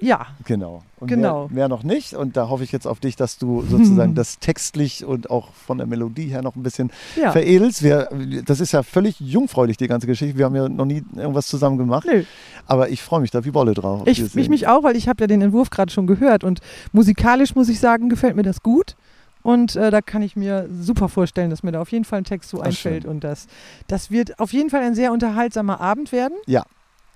Ja, 0.00 0.26
Genau. 0.44 0.82
Und 0.98 1.06
Genau. 1.08 1.46
Mehr, 1.46 1.54
mehr 1.54 1.68
noch 1.68 1.82
nicht. 1.84 2.12
Und 2.12 2.36
da 2.36 2.48
hoffe 2.48 2.64
ich 2.64 2.72
jetzt 2.72 2.86
auf 2.86 2.98
dich, 3.00 3.14
dass 3.16 3.38
du 3.38 3.62
sozusagen 3.62 4.14
das 4.14 4.38
textlich 4.38 5.04
und 5.04 5.30
auch 5.30 5.52
von 5.54 5.78
der 5.78 5.86
Melodie 5.86 6.26
her 6.26 6.42
noch 6.42 6.56
ein 6.56 6.62
bisschen 6.62 6.90
ja. 7.16 7.30
veredelst. 7.32 7.82
Wir, 7.82 8.08
das 8.44 8.60
ist 8.60 8.72
ja 8.72 8.82
völlig 8.82 9.18
jungfräulich, 9.20 9.76
die 9.76 9.86
ganze 9.86 10.06
Geschichte. 10.06 10.36
Wir 10.36 10.44
haben 10.46 10.56
ja 10.56 10.68
noch 10.68 10.84
nie 10.84 11.04
irgendwas 11.16 11.46
zusammen 11.46 11.78
gemacht. 11.78 12.06
Nö. 12.10 12.24
Aber 12.66 12.88
ich 12.90 13.00
freue 13.00 13.20
mich 13.20 13.30
da 13.30 13.44
wie 13.44 13.50
Bolle 13.52 13.72
drauf. 13.72 14.02
auf 14.02 14.06
Ich, 14.08 14.34
ich 14.36 14.48
mich 14.48 14.66
auch, 14.66 14.82
weil 14.82 14.96
ich 14.96 15.08
habe 15.08 15.22
ja 15.22 15.26
den 15.28 15.40
Entwurf 15.40 15.70
gerade 15.70 15.92
schon 15.92 16.06
gehört 16.06 16.42
und 16.44 16.60
musikalisch 16.92 17.54
muss 17.54 17.68
ich 17.68 17.78
sagen, 17.80 18.08
gefällt 18.08 18.34
mir 18.36 18.42
das 18.42 18.62
gut. 18.62 18.96
Und 19.44 19.76
äh, 19.76 19.90
da 19.92 20.00
kann 20.00 20.22
ich 20.22 20.34
mir 20.36 20.68
super 20.80 21.08
vorstellen, 21.08 21.50
dass 21.50 21.62
mir 21.62 21.70
da 21.70 21.80
auf 21.80 21.92
jeden 21.92 22.04
Fall 22.06 22.18
ein 22.18 22.24
Text 22.24 22.48
so 22.50 22.60
Ach, 22.62 22.64
einfällt. 22.66 23.02
schön. 23.04 23.10
Und 23.12 23.22
das, 23.24 23.46
das 23.86 24.10
wird 24.10 24.40
auf 24.40 24.52
jeden 24.52 24.70
Fall 24.70 24.80
ein 24.82 24.94
sehr 24.96 25.12
unterhaltsamer 25.12 25.80
Abend 25.80 26.10
werden. 26.10 26.34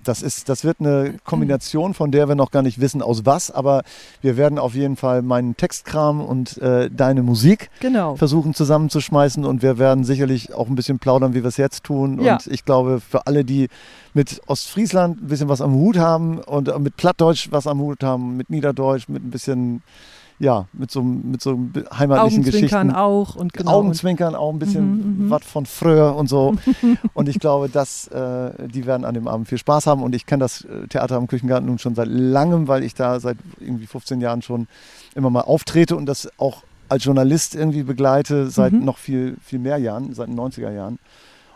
Das, 0.04 0.22
ist, 0.22 0.48
das 0.48 0.62
wird 0.62 0.76
eine 0.78 1.14
Kombination, 1.24 1.92
von 1.94 2.12
der 2.12 2.28
wir 2.28 2.34
noch 2.36 2.50
gar 2.52 2.62
nicht 2.62 2.80
wissen, 2.80 3.02
aus 3.02 3.26
was. 3.26 3.50
Aber 3.50 3.82
wir 4.20 4.36
werden 4.36 4.58
auf 4.58 4.74
jeden 4.74 4.96
Fall 4.96 5.22
meinen 5.22 5.56
Textkram 5.56 6.20
und 6.20 6.58
äh, 6.58 6.88
deine 6.90 7.22
Musik 7.22 7.70
Genau. 7.80 8.14
versuchen 8.14 8.54
zusammenzuschmeißen. 8.54 9.44
Und 9.44 9.62
wir 9.62 9.78
werden 9.78 10.04
sicherlich 10.04 10.54
auch 10.54 10.68
ein 10.68 10.76
bisschen 10.76 10.98
plaudern, 10.98 11.32
wie 11.34 11.42
wir 11.42 11.48
es 11.48 11.56
jetzt 11.56 11.82
tun. 11.82 12.20
Ja. 12.22 12.34
Und 12.34 12.46
ich 12.46 12.64
glaube, 12.64 13.00
für 13.00 13.26
alle, 13.26 13.44
die 13.44 13.68
mit 14.14 14.40
Ostfriesland 14.46 15.22
ein 15.22 15.28
bisschen 15.28 15.48
was 15.48 15.60
am 15.62 15.72
Hut 15.72 15.96
haben 15.98 16.38
und 16.40 16.78
mit 16.80 16.96
Plattdeutsch 16.96 17.48
was 17.50 17.66
am 17.66 17.80
Hut 17.80 18.04
haben, 18.04 18.36
mit 18.36 18.50
Niederdeutsch, 18.50 19.08
mit 19.08 19.24
ein 19.24 19.30
bisschen, 19.30 19.82
ja, 20.40 20.66
mit 20.72 20.90
so, 20.90 21.02
mit 21.02 21.42
so 21.42 21.58
heimatlichen 21.92 22.42
Augenzwinkern 22.42 22.88
Geschichten. 22.88 22.90
auch 22.92 23.34
und 23.34 23.52
genau. 23.52 23.70
Augenzwinkern 23.72 24.34
auch 24.34 24.52
ein 24.52 24.58
bisschen 24.58 25.18
Mhm, 25.18 25.24
mhm. 25.26 25.30
was 25.30 25.44
von 25.44 25.66
früher 25.66 26.14
und 26.14 26.28
so. 26.28 26.54
und 27.14 27.28
ich 27.28 27.38
glaube, 27.40 27.68
dass 27.68 28.06
äh, 28.08 28.68
die 28.68 28.86
werden 28.86 29.04
an 29.04 29.14
dem 29.14 29.26
Abend 29.28 29.48
viel 29.48 29.58
Spaß 29.58 29.86
haben. 29.86 30.02
Und 30.02 30.14
ich 30.14 30.26
kenne 30.26 30.40
das 30.44 30.62
äh, 30.62 30.86
Theater 30.88 31.16
am 31.16 31.26
Küchengarten 31.26 31.66
nun 31.66 31.78
schon 31.78 31.94
seit 31.94 32.08
langem, 32.08 32.68
weil 32.68 32.82
ich 32.84 32.94
da 32.94 33.18
seit 33.20 33.36
irgendwie 33.58 33.86
15 33.86 34.20
Jahren 34.20 34.42
schon 34.42 34.68
immer 35.14 35.30
mal 35.30 35.40
auftrete 35.40 35.96
und 35.96 36.06
das 36.06 36.28
auch 36.38 36.62
als 36.88 37.04
Journalist 37.04 37.54
irgendwie 37.54 37.82
begleite, 37.82 38.48
seit 38.48 38.72
Mhm. 38.72 38.84
noch 38.84 38.98
viel, 38.98 39.36
viel 39.44 39.58
mehr 39.58 39.78
Jahren, 39.78 40.14
seit 40.14 40.28
den 40.28 40.36
90er 40.38 40.70
Jahren. 40.70 40.98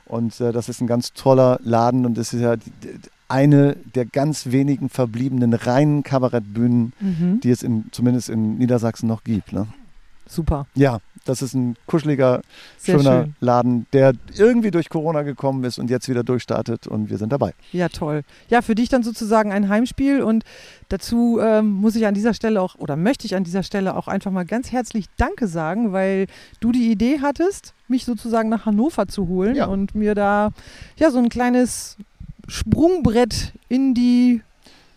Und 0.06 0.40
äh, 0.40 0.52
das 0.52 0.68
ist 0.68 0.80
ein 0.80 0.86
ganz 0.86 1.12
toller 1.14 1.58
Laden 1.62 2.04
und 2.04 2.18
das 2.18 2.34
ist 2.34 2.40
ja 2.42 2.56
eine 3.32 3.76
der 3.94 4.04
ganz 4.06 4.46
wenigen 4.52 4.88
verbliebenen 4.88 5.54
reinen 5.54 6.02
Kabarettbühnen, 6.02 6.92
Mhm. 7.00 7.40
die 7.40 7.50
es 7.50 7.62
in, 7.62 7.86
zumindest 7.90 8.28
in 8.28 8.58
Niedersachsen 8.58 9.08
noch 9.08 9.24
gibt. 9.24 9.52
Ne? 9.52 9.66
Super. 10.28 10.66
Ja, 10.74 10.98
das 11.24 11.42
ist 11.42 11.54
ein 11.54 11.76
kuscheliger, 11.86 12.40
Sehr 12.78 12.98
schöner 12.98 13.24
schön. 13.24 13.34
Laden, 13.40 13.86
der 13.92 14.12
irgendwie 14.36 14.70
durch 14.70 14.88
Corona 14.88 15.22
gekommen 15.22 15.62
ist 15.64 15.78
und 15.78 15.90
jetzt 15.90 16.08
wieder 16.08 16.24
durchstartet 16.24 16.86
und 16.86 17.10
wir 17.10 17.18
sind 17.18 17.32
dabei. 17.32 17.52
Ja, 17.72 17.88
toll. 17.88 18.22
Ja, 18.48 18.62
für 18.62 18.74
dich 18.74 18.88
dann 18.88 19.02
sozusagen 19.02 19.52
ein 19.52 19.68
Heimspiel 19.68 20.22
und 20.22 20.44
dazu 20.88 21.38
ähm, 21.40 21.68
muss 21.70 21.96
ich 21.96 22.06
an 22.06 22.14
dieser 22.14 22.34
Stelle 22.34 22.60
auch 22.62 22.76
oder 22.76 22.96
möchte 22.96 23.26
ich 23.26 23.34
an 23.36 23.44
dieser 23.44 23.62
Stelle 23.62 23.94
auch 23.96 24.08
einfach 24.08 24.30
mal 24.30 24.44
ganz 24.44 24.72
herzlich 24.72 25.06
Danke 25.16 25.46
sagen, 25.48 25.92
weil 25.92 26.26
du 26.60 26.72
die 26.72 26.90
Idee 26.90 27.18
hattest, 27.20 27.74
mich 27.88 28.04
sozusagen 28.04 28.48
nach 28.48 28.64
Hannover 28.66 29.06
zu 29.06 29.28
holen 29.28 29.54
Ja. 29.56 29.66
und 29.66 29.94
mir 29.94 30.14
da 30.14 30.50
ja 30.96 31.10
so 31.10 31.18
ein 31.18 31.28
kleines 31.28 31.98
Sprungbrett 32.52 33.52
in 33.68 33.94
die 33.94 34.42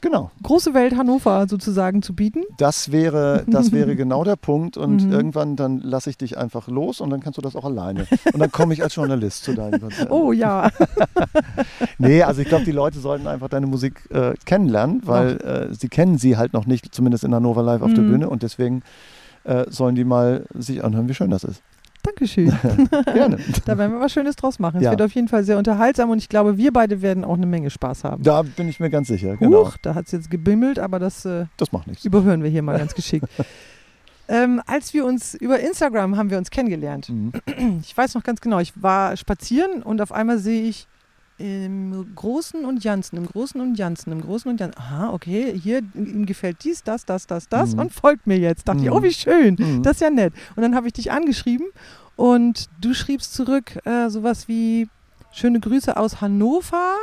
Genau, 0.02 0.30
große 0.44 0.76
Welt 0.76 0.96
Hannover 0.96 1.48
sozusagen 1.48 2.04
zu 2.04 2.14
bieten. 2.14 2.44
das 2.60 2.92
wäre, 2.92 3.44
das 3.48 3.72
wäre 3.72 3.96
genau 3.96 4.24
der 4.24 4.36
Punkt 4.36 4.78
und 4.78 5.04
Mhm. 5.06 5.12
irgendwann 5.12 5.56
dann 5.56 5.80
lasse 5.80 6.12
ich 6.12 6.18
dich 6.18 6.38
einfach 6.38 6.68
los 6.68 7.02
und 7.02 7.10
dann 7.10 7.22
kannst 7.22 7.38
du 7.38 7.42
das 7.42 7.56
auch 7.56 7.66
alleine. 7.66 8.06
Und 8.32 8.40
dann 8.40 8.52
komme 8.52 8.74
ich 8.76 8.84
als 8.84 8.94
Journalist 8.94 9.44
zu 9.46 9.54
deinen 9.54 9.80
Konzerten. 9.80 10.12
Oh 10.12 10.32
ja. 10.32 10.70
Nee, 11.98 12.22
also 12.24 12.42
ich 12.42 12.48
glaube, 12.50 12.66
die 12.66 12.72
Leute 12.72 13.00
sollten 13.00 13.26
einfach 13.26 13.48
deine 13.50 13.68
Musik 13.68 14.02
äh, 14.12 14.34
kennenlernen, 14.46 15.02
weil 15.06 15.38
äh, 15.42 15.74
sie 15.74 15.88
kennen 15.88 16.18
sie 16.18 16.38
halt 16.38 16.54
noch 16.54 16.66
nicht, 16.66 16.94
zumindest 16.94 17.24
in 17.24 17.34
Hannover 17.34 17.64
live 17.64 17.82
auf 17.82 17.94
der 17.94 18.04
Mhm. 18.04 18.08
Bühne 18.08 18.30
und 18.30 18.44
deswegen 18.44 18.84
äh, 19.46 19.66
sollen 19.70 19.96
die 19.96 20.04
mal 20.04 20.46
sich 20.54 20.84
anhören, 20.84 21.08
wie 21.10 21.14
schön 21.16 21.32
das 21.32 21.44
ist. 21.46 21.62
Dankeschön. 22.06 22.48
Gerne. 23.14 23.38
da 23.66 23.78
werden 23.78 23.94
wir 23.94 24.00
was 24.00 24.12
Schönes 24.14 24.36
draus 24.36 24.60
machen. 24.60 24.82
Ja. 24.82 24.90
Es 24.90 24.92
wird 24.98 25.02
auf 25.02 25.12
jeden 25.14 25.28
Fall 25.28 25.44
sehr 25.44 25.58
unterhaltsam 25.58 26.10
und 26.12 26.20
ich 26.20 26.30
glaube, 26.30 26.58
wir 26.58 26.72
beide 26.72 27.02
werden 27.02 27.24
auch 27.24 27.36
eine 27.36 27.46
Menge 27.46 27.70
Spaß 27.70 28.04
haben. 28.04 28.24
Da 28.24 28.44
bin 28.44 28.70
ich 28.70 28.80
mir 28.80 28.90
ganz 28.90 29.08
sicher, 29.08 29.38
genau. 29.38 29.66
Huch, 29.68 29.78
da 29.82 29.96
hat 29.96 30.06
es 30.06 30.12
jetzt 30.12 30.30
gebimmelt, 30.30 30.78
aber 30.80 31.00
das 31.00 31.26
äh, 31.26 31.46
Das 31.58 31.72
macht 31.72 31.88
nichts. 31.88 32.06
überhören 32.06 32.44
wir 32.44 32.50
hier 32.50 32.62
mal 32.62 32.78
ganz 32.78 32.94
geschickt. 32.96 33.28
ähm, 34.28 34.62
als 34.66 34.94
wir 34.94 35.06
uns 35.06 35.34
über 35.36 35.60
Instagram 35.60 36.18
haben 36.18 36.30
wir 36.30 36.38
uns 36.38 36.50
kennengelernt. 36.52 37.10
Mhm. 37.10 37.32
Ich 37.82 37.96
weiß 37.96 38.14
noch 38.16 38.24
ganz 38.24 38.42
genau, 38.42 38.60
ich 38.60 38.74
war 38.82 39.16
spazieren 39.18 39.82
und 39.84 40.02
auf 40.02 40.12
einmal 40.12 40.38
sehe 40.40 40.64
ich 40.64 40.88
im 41.38 42.16
Großen 42.16 42.64
und 42.66 42.84
Janzen, 42.84 43.18
im 43.18 43.26
Großen 43.28 43.60
und 43.60 43.76
Janzen, 43.78 44.12
im 44.14 44.22
Großen 44.22 44.50
und 44.50 44.60
Janzen. 44.60 44.80
Aha, 44.80 45.12
okay, 45.12 45.54
hier 45.58 45.82
ihm 45.94 46.26
gefällt 46.26 46.64
dies, 46.64 46.84
das, 46.84 47.06
das, 47.06 47.28
das, 47.28 47.50
das 47.50 47.74
Mhm. 47.74 47.80
und 47.82 47.94
folgt 47.94 48.26
mir 48.28 48.38
jetzt. 48.38 48.68
Dachte 48.68 48.80
ich, 48.84 48.86
Mhm. 48.90 48.94
oh, 48.94 49.04
wie 49.04 49.12
schön, 49.14 49.56
Mhm. 49.60 49.84
das 49.84 49.94
ist 49.98 50.02
ja 50.02 50.10
nett. 50.10 50.34
Und 50.56 50.64
dann 50.64 50.76
habe 50.76 50.88
ich 50.88 50.94
dich 50.94 51.12
angeschrieben 51.12 51.68
und 52.16 52.68
du 52.80 52.94
schriebst 52.94 53.34
zurück 53.34 53.86
äh, 53.86 54.10
sowas 54.10 54.48
wie 54.48 54.88
schöne 55.34 55.60
Grüße 55.60 55.98
aus 55.98 56.22
Hannover. 56.22 56.96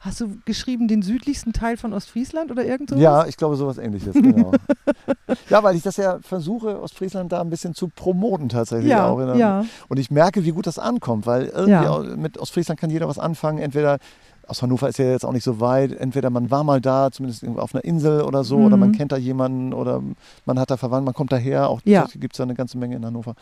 Hast 0.00 0.20
du 0.20 0.36
geschrieben 0.44 0.86
den 0.86 1.02
südlichsten 1.02 1.52
Teil 1.52 1.76
von 1.76 1.92
Ostfriesland 1.92 2.52
oder 2.52 2.64
irgend 2.64 2.90
sowas? 2.90 3.02
Ja, 3.02 3.26
ich 3.26 3.36
glaube 3.36 3.56
sowas 3.56 3.78
ähnliches, 3.78 4.14
genau. 4.14 4.52
ja, 5.50 5.62
weil 5.64 5.74
ich 5.74 5.82
das 5.82 5.96
ja 5.96 6.18
versuche, 6.22 6.80
Ostfriesland 6.80 7.32
da 7.32 7.40
ein 7.40 7.50
bisschen 7.50 7.74
zu 7.74 7.88
promoten 7.88 8.48
tatsächlich 8.48 8.90
ja, 8.90 9.08
auch. 9.08 9.18
der- 9.18 9.34
ja. 9.34 9.64
Und 9.88 9.98
ich 9.98 10.10
merke, 10.12 10.44
wie 10.44 10.52
gut 10.52 10.68
das 10.68 10.78
ankommt, 10.78 11.26
weil 11.26 11.46
irgendwie 11.46 11.72
Ja. 11.72 11.98
mit 12.16 12.38
Ostfriesland 12.38 12.78
kann 12.78 12.90
jeder 12.90 13.08
was 13.08 13.18
anfangen. 13.18 13.58
Entweder 13.58 13.98
aus 14.46 14.62
Hannover 14.62 14.88
ist 14.88 14.98
ja 14.98 15.06
jetzt 15.06 15.24
auch 15.26 15.32
nicht 15.32 15.44
so 15.44 15.58
weit, 15.60 15.92
entweder 15.92 16.30
man 16.30 16.50
war 16.50 16.62
mal 16.64 16.80
da, 16.80 17.10
zumindest 17.10 17.44
auf 17.58 17.74
einer 17.74 17.84
Insel 17.84 18.22
oder 18.22 18.44
so, 18.44 18.56
oder 18.58 18.76
Mhm. 18.76 18.80
man 18.80 18.92
kennt 18.92 19.10
da 19.12 19.16
jemanden 19.16 19.74
oder 19.74 20.00
man 20.46 20.58
hat 20.60 20.70
da 20.70 20.76
Verwandte, 20.76 21.04
man 21.06 21.14
kommt 21.14 21.32
daher. 21.32 21.68
Auch 21.68 21.80
Ja. 21.84 22.06
gibt 22.14 22.34
es 22.34 22.38
ja 22.38 22.44
eine 22.44 22.54
ganze 22.54 22.78
Menge 22.78 22.94
in 22.96 23.04
Hannover. 23.04 23.34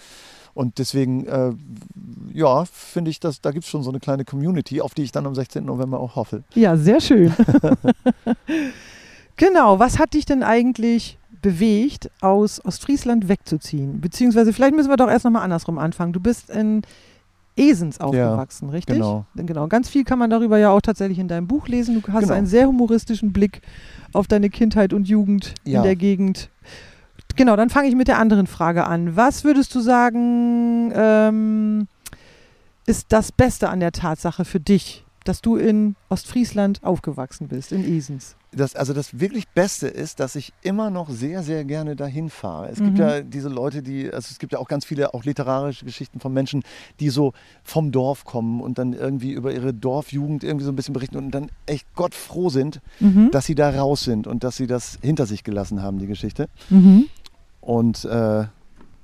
Und 0.56 0.78
deswegen, 0.78 1.26
äh, 1.26 1.52
ja, 2.32 2.64
finde 2.64 3.10
ich, 3.10 3.20
dass 3.20 3.42
da 3.42 3.50
gibt 3.50 3.64
es 3.64 3.70
schon 3.70 3.82
so 3.82 3.90
eine 3.90 4.00
kleine 4.00 4.24
Community, 4.24 4.80
auf 4.80 4.94
die 4.94 5.02
ich 5.02 5.12
dann 5.12 5.26
am 5.26 5.34
16. 5.34 5.62
November 5.66 6.00
auch 6.00 6.16
hoffe. 6.16 6.44
Ja, 6.54 6.78
sehr 6.78 7.02
schön. 7.02 7.30
genau, 9.36 9.78
was 9.78 9.98
hat 9.98 10.14
dich 10.14 10.24
denn 10.24 10.42
eigentlich 10.42 11.18
bewegt, 11.42 12.10
aus 12.22 12.64
Ostfriesland 12.64 13.28
wegzuziehen? 13.28 14.00
Beziehungsweise, 14.00 14.52
vielleicht 14.54 14.74
müssen 14.74 14.88
wir 14.88 14.96
doch 14.96 15.08
erst 15.10 15.24
nochmal 15.26 15.42
andersrum 15.42 15.78
anfangen. 15.78 16.14
Du 16.14 16.20
bist 16.20 16.48
in 16.48 16.80
Esens 17.56 18.00
aufgewachsen, 18.00 18.68
richtig? 18.70 18.96
genau. 18.96 19.24
Genau, 19.34 19.66
ganz 19.68 19.88
viel 19.88 20.04
kann 20.04 20.18
man 20.18 20.30
darüber 20.30 20.58
ja 20.58 20.70
auch 20.70 20.80
tatsächlich 20.82 21.18
in 21.18 21.28
deinem 21.28 21.46
Buch 21.46 21.68
lesen. 21.68 22.02
Du 22.02 22.12
hast 22.12 22.22
Genau. 22.24 22.34
einen 22.34 22.46
sehr 22.46 22.66
humoristischen 22.66 23.32
Blick 23.32 23.62
auf 24.12 24.26
deine 24.26 24.50
Kindheit 24.50 24.92
und 24.92 25.08
Jugend 25.08 25.54
in 25.64 25.72
Ja. 25.72 25.82
der 25.82 25.96
Gegend. 25.96 26.50
Genau, 27.36 27.56
dann 27.56 27.70
fange 27.70 27.88
ich 27.88 27.94
mit 27.94 28.08
der 28.08 28.18
anderen 28.18 28.46
Frage 28.46 28.86
an. 28.86 29.16
Was 29.16 29.44
würdest 29.44 29.74
du 29.74 29.80
sagen, 29.80 30.92
ähm, 30.94 31.88
ist 32.86 33.06
das 33.10 33.32
Beste 33.32 33.68
an 33.68 33.80
der 33.80 33.92
Tatsache 33.92 34.44
für 34.44 34.60
dich, 34.60 35.04
dass 35.24 35.40
du 35.42 35.56
in 35.56 35.96
Ostfriesland 36.08 36.82
aufgewachsen 36.84 37.48
bist, 37.48 37.72
in 37.72 37.84
Esens? 37.84 38.36
Das, 38.52 38.74
also 38.74 38.94
das 38.94 39.20
wirklich 39.20 39.48
Beste 39.48 39.86
ist, 39.88 40.18
dass 40.18 40.34
ich 40.34 40.54
immer 40.62 40.88
noch 40.88 41.10
sehr, 41.10 41.42
sehr 41.42 41.64
gerne 41.66 41.94
dahin 41.94 42.30
fahre. 42.30 42.68
Es 42.70 42.76
gibt 42.78 42.92
Mhm. 42.92 42.96
ja 42.96 43.20
diese 43.20 43.50
Leute, 43.50 43.82
die, 43.82 44.04
also 44.10 44.28
es 44.30 44.38
gibt 44.38 44.52
ja 44.52 44.58
auch 44.60 44.68
ganz 44.68 44.86
viele 44.86 45.12
auch 45.12 45.24
literarische 45.24 45.84
Geschichten 45.84 46.20
von 46.20 46.32
Menschen, 46.32 46.62
die 47.00 47.10
so 47.10 47.34
vom 47.64 47.92
Dorf 47.92 48.24
kommen 48.24 48.62
und 48.62 48.78
dann 48.78 48.94
irgendwie 48.94 49.32
über 49.32 49.52
ihre 49.52 49.74
Dorfjugend 49.74 50.42
irgendwie 50.42 50.64
so 50.64 50.72
ein 50.72 50.76
bisschen 50.76 50.94
berichten 50.94 51.16
und 51.18 51.32
dann 51.32 51.50
echt 51.66 51.86
Gott 51.96 52.14
froh 52.14 52.48
sind, 52.48 52.80
Mhm. 53.00 53.30
dass 53.30 53.44
sie 53.44 53.56
da 53.56 53.68
raus 53.68 54.04
sind 54.04 54.26
und 54.26 54.42
dass 54.42 54.56
sie 54.56 54.66
das 54.68 54.98
hinter 55.02 55.26
sich 55.26 55.44
gelassen 55.44 55.82
haben, 55.82 55.98
die 55.98 56.06
Geschichte. 56.06 56.48
Mhm. 56.70 57.08
Und 57.66 58.04
äh, 58.04 58.44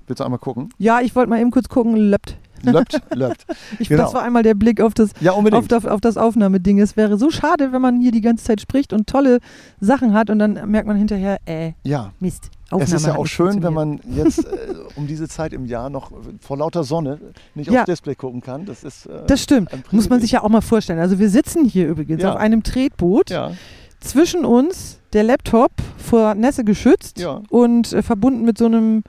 willst 0.07 0.21
du 0.21 0.25
einmal 0.25 0.39
gucken? 0.39 0.69
Ja, 0.79 1.01
ich 1.01 1.17
wollte 1.17 1.29
mal 1.31 1.41
eben 1.41 1.51
kurz 1.51 1.69
gucken, 1.69 1.97
löppt. 1.97 2.37
Löppt, 2.63 3.01
löppt. 3.17 3.45
Ich, 3.81 3.89
Genau. 3.89 4.05
Das 4.05 4.15
war 4.15 4.23
einmal 4.23 4.45
der 4.45 4.55
Blick 4.55 4.81
auf 4.81 4.95
das 4.95 5.11
Ja, 5.21 5.33
auf 5.33 5.67
das, 5.67 5.85
auf 5.85 6.01
das 6.01 6.17
Aufnahmeding. 6.17 6.79
Es 6.79 6.97
wäre 6.97 7.19
so 7.19 7.29
schade, 7.33 7.73
wenn 7.73 7.83
man 7.83 8.01
hier 8.01 8.13
die 8.13 8.21
ganze 8.21 8.45
Zeit 8.45 8.61
spricht 8.61 8.93
und 8.93 9.09
tolle 9.09 9.41
Sachen 9.81 10.15
hat 10.15 10.31
und 10.31 10.39
dann 10.39 10.71
merkt 10.71 10.87
man 10.87 10.97
hinterher, 10.97 11.39
äh, 11.45 11.73
Ja, 11.83 12.13
Mist. 12.21 12.51
es 12.67 12.73
Aufnahme 12.73 12.95
ist 12.97 13.07
ja 13.07 13.17
auch 13.17 13.27
schön, 13.27 13.65
wenn 13.65 13.75
man 13.75 13.99
jetzt 14.15 14.39
äh, 14.47 14.75
um 14.95 15.09
diese 15.09 15.27
Zeit 15.27 15.53
im 15.53 15.67
Jahr 15.67 15.91
noch 15.91 16.13
vor 16.41 16.57
lauter 16.57 16.85
Sonne 16.85 17.19
nicht 17.57 17.69
Ja. 17.69 17.81
aufs 17.81 17.87
Display 17.87 18.15
gucken 18.15 18.41
kann. 18.43 18.65
Das 18.65 18.85
ist 18.85 19.07
äh, 19.07 19.27
Das 19.27 19.43
stimmt. 19.43 19.71
Muss 19.93 20.09
man 20.09 20.21
sich 20.21 20.31
ja 20.31 20.45
auch 20.45 20.49
mal 20.49 20.61
vorstellen. 20.61 21.01
Also 21.01 21.19
wir 21.19 21.31
sitzen 21.31 21.65
hier 21.65 21.89
übrigens 21.89 22.23
Ja. 22.23 22.31
auf 22.31 22.37
einem 22.37 22.63
Tretboot. 22.63 23.31
Ja, 23.31 23.51
Zwischen 24.03 24.45
uns 24.45 24.99
der 25.13 25.23
Laptop 25.23 25.73
vor 25.97 26.35
Nässe 26.35 26.65
geschützt 26.65 27.19
ja. 27.19 27.43
und 27.49 27.93
äh, 27.93 28.03
verbunden 28.03 28.45
mit 28.45 28.59
so 28.59 28.67
einem 28.67 29.03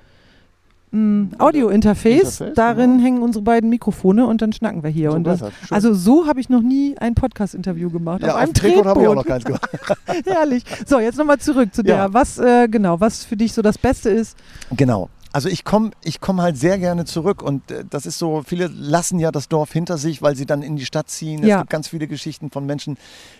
mh, 0.91 1.37
Audio-Interface. 1.39 2.39
Interface, 2.39 2.55
Darin 2.55 2.91
genau. 2.91 3.03
hängen 3.03 3.21
unsere 3.21 3.43
beiden 3.43 3.69
Mikrofone 3.69 4.25
und 4.25 4.41
dann 4.41 4.53
schnacken 4.53 4.83
wir 4.83 4.89
hier. 4.89 5.11
So 5.11 5.17
und 5.17 5.23
das, 5.23 5.41
also 5.69 5.93
so 5.93 6.27
habe 6.27 6.39
ich 6.39 6.49
noch 6.49 6.61
nie 6.61 6.95
ein 6.97 7.15
Podcast-Interview 7.15 7.89
gemacht. 7.89 8.21
ja, 8.21 8.29
auf 8.29 8.35
einem 8.35 8.53
Tretboot 8.53 8.85
habe 8.85 9.01
ich 9.01 9.07
auch 9.07 9.15
noch 9.15 9.25
keins 9.25 9.43
gemacht. 9.43 9.67
Herrlich. 10.25 10.63
So, 10.85 10.99
jetzt 10.99 11.17
nochmal 11.17 11.39
zurück 11.39 11.73
zu 11.73 11.83
der. 11.83 11.95
Ja. 11.95 12.13
Was, 12.13 12.37
äh, 12.37 12.67
genau, 12.67 12.99
was 12.99 13.25
für 13.25 13.35
dich 13.35 13.53
so 13.53 13.61
das 13.61 13.77
Beste 13.77 14.09
ist. 14.09 14.37
Genau. 14.75 15.09
Also 15.33 15.49
ich 15.49 15.65
komme 15.65 15.91
ich 16.03 16.21
komm 16.21 16.41
halt 16.41 16.57
sehr 16.57 16.77
gerne 16.77 17.05
zurück 17.05 17.41
und 17.41 17.71
äh, 17.71 17.83
das 17.89 18.05
ist 18.05 18.19
so, 18.19 18.43
viele 18.45 18.67
lassen 18.67 19.17
ja 19.19 19.31
das 19.31 19.49
Dorf 19.49 19.73
hinter 19.73 19.97
sich, 19.97 20.21
weil 20.21 20.35
sie 20.35 20.45
dann 20.45 20.61
in 20.61 20.75
die 20.75 20.85
Stadt 20.85 21.09
ziehen. 21.09 21.41
Es 21.41 21.49
Ja. 21.49 21.57
gibt 21.59 21.71
ganz 21.71 21.87
viele 21.87 22.07
Geschichten 22.07 22.51
von 22.51 22.65
Menschen, 22.67 22.97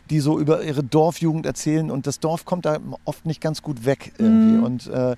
die 0.09 0.19
so 0.19 0.39
über 0.39 0.63
ihre 0.63 0.83
Dorfjugend 0.83 1.45
erzählen 1.45 1.91
und 1.91 2.07
das 2.07 2.19
Dorf 2.19 2.45
kommt 2.45 2.65
da 2.65 2.79
oft 3.05 3.27
nicht 3.27 3.41
ganz 3.41 3.61
gut 3.61 3.85
weg 3.85 4.13
irgendwie. 4.17 4.57
Mhm. 4.57 4.63
Und 4.63 4.87
äh, 4.87 5.11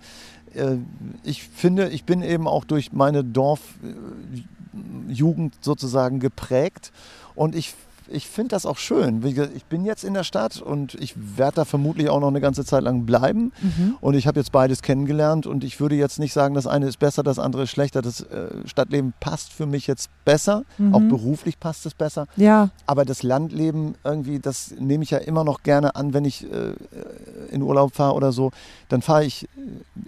äh, 0.53 0.77
ich 1.23 1.43
finde, 1.43 1.87
ich 1.89 2.03
bin 2.03 2.21
eben 2.21 2.45
auch 2.47 2.65
durch 2.65 2.91
meine 2.91 3.23
Dorfjugend 3.23 5.53
sozusagen 5.61 6.19
geprägt 6.19 6.91
und 7.35 7.55
ich 7.55 7.73
ich 8.09 8.27
finde 8.27 8.49
das 8.49 8.65
auch 8.65 8.77
schön. 8.77 9.23
Ich 9.55 9.65
bin 9.65 9.85
jetzt 9.85 10.03
in 10.03 10.13
der 10.13 10.23
Stadt 10.23 10.61
und 10.61 10.93
ich 10.95 11.15
werde 11.37 11.55
da 11.57 11.65
vermutlich 11.65 12.09
auch 12.09 12.19
noch 12.19 12.27
eine 12.27 12.41
ganze 12.41 12.63
Zeit 12.65 12.83
lang 12.83 13.05
bleiben. 13.05 13.51
Und 14.01 14.13
ich 14.15 14.27
habe 14.27 14.39
jetzt 14.39 14.51
beides 14.51 14.81
kennengelernt 14.81 15.47
und 15.47 15.63
ich 15.63 15.79
würde 15.79 15.95
jetzt 15.95 16.19
nicht 16.19 16.33
sagen, 16.33 16.55
das 16.55 16.67
eine 16.67 16.87
ist 16.87 16.99
besser, 16.99 17.23
das 17.23 17.39
andere 17.39 17.63
ist 17.63 17.71
schlechter. 17.71 18.01
Das 18.01 18.21
äh, 18.21 18.47
Stadtleben 18.65 19.13
passt 19.19 19.51
für 19.51 19.65
mich 19.65 19.87
jetzt 19.87 20.09
besser, 20.25 20.63
Mhm. 20.77 20.93
auch 20.95 21.01
beruflich 21.01 21.59
passt 21.59 21.85
es 21.85 21.93
besser. 21.93 22.27
Ja, 22.35 22.69
Aber 22.85 23.05
das 23.05 23.23
Landleben 23.23 23.95
irgendwie, 24.03 24.39
das 24.39 24.71
nehme 24.79 25.03
ich 25.03 25.11
ja 25.11 25.17
immer 25.19 25.43
noch 25.43 25.63
gerne 25.63 25.95
an, 25.95 26.13
wenn 26.13 26.25
ich 26.25 26.43
äh, 26.51 26.73
in 27.51 27.61
Urlaub 27.61 27.95
fahre 27.95 28.13
oder 28.15 28.31
so. 28.31 28.51
Dann 28.89 29.01
fahre 29.01 29.25
ich 29.25 29.47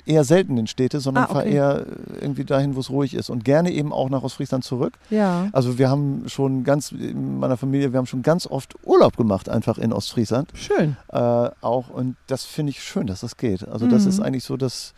eher 0.08 0.24
selten 0.24 0.58
in 0.58 0.68
Städte, 0.68 1.00
sondern 1.00 1.26
Ah, 1.26 1.28
fahre 1.28 1.42
okay. 1.46 1.54
eher 1.56 1.80
äh, 1.82 1.86
irgendwie 2.22 2.46
dahin, 2.46 2.76
wo 2.76 2.80
es 2.80 2.90
ruhig 2.90 3.14
ist. 3.14 3.30
Und 3.30 3.44
gerne 3.46 3.72
eben 3.72 3.92
auch 3.94 4.10
nach 4.10 4.24
Ostfriesland 4.24 4.64
zurück. 4.64 4.94
ja. 5.10 5.50
Also 5.54 5.78
wir 5.78 5.90
haben 5.90 6.24
schon 6.28 6.64
ganz, 6.64 6.92
in 6.92 7.40
meiner 7.40 7.58
Familie, 7.58 7.92
wir 7.94 7.98
haben 8.00 8.06
schon 8.08 8.22
ganz 8.22 8.48
oft 8.48 8.76
Urlaub 8.84 9.18
gemacht, 9.18 9.50
einfach 9.50 9.78
in 9.78 9.92
Ostfriesland 9.94 10.52
Schön. 10.56 10.98
äh, 11.12 11.18
auch. 11.18 11.90
Und 11.90 12.16
das 12.28 12.46
finde 12.46 12.72
ich 12.72 12.82
schön, 12.84 13.08
dass 13.08 13.22
das 13.22 13.38
geht. 13.38 13.68
Also 13.68 13.88
das 13.88 14.04
Mhm. 14.04 14.10
ist 14.10 14.20
eigentlich 14.20 14.44
so, 14.44 14.58
dass, 14.58 14.94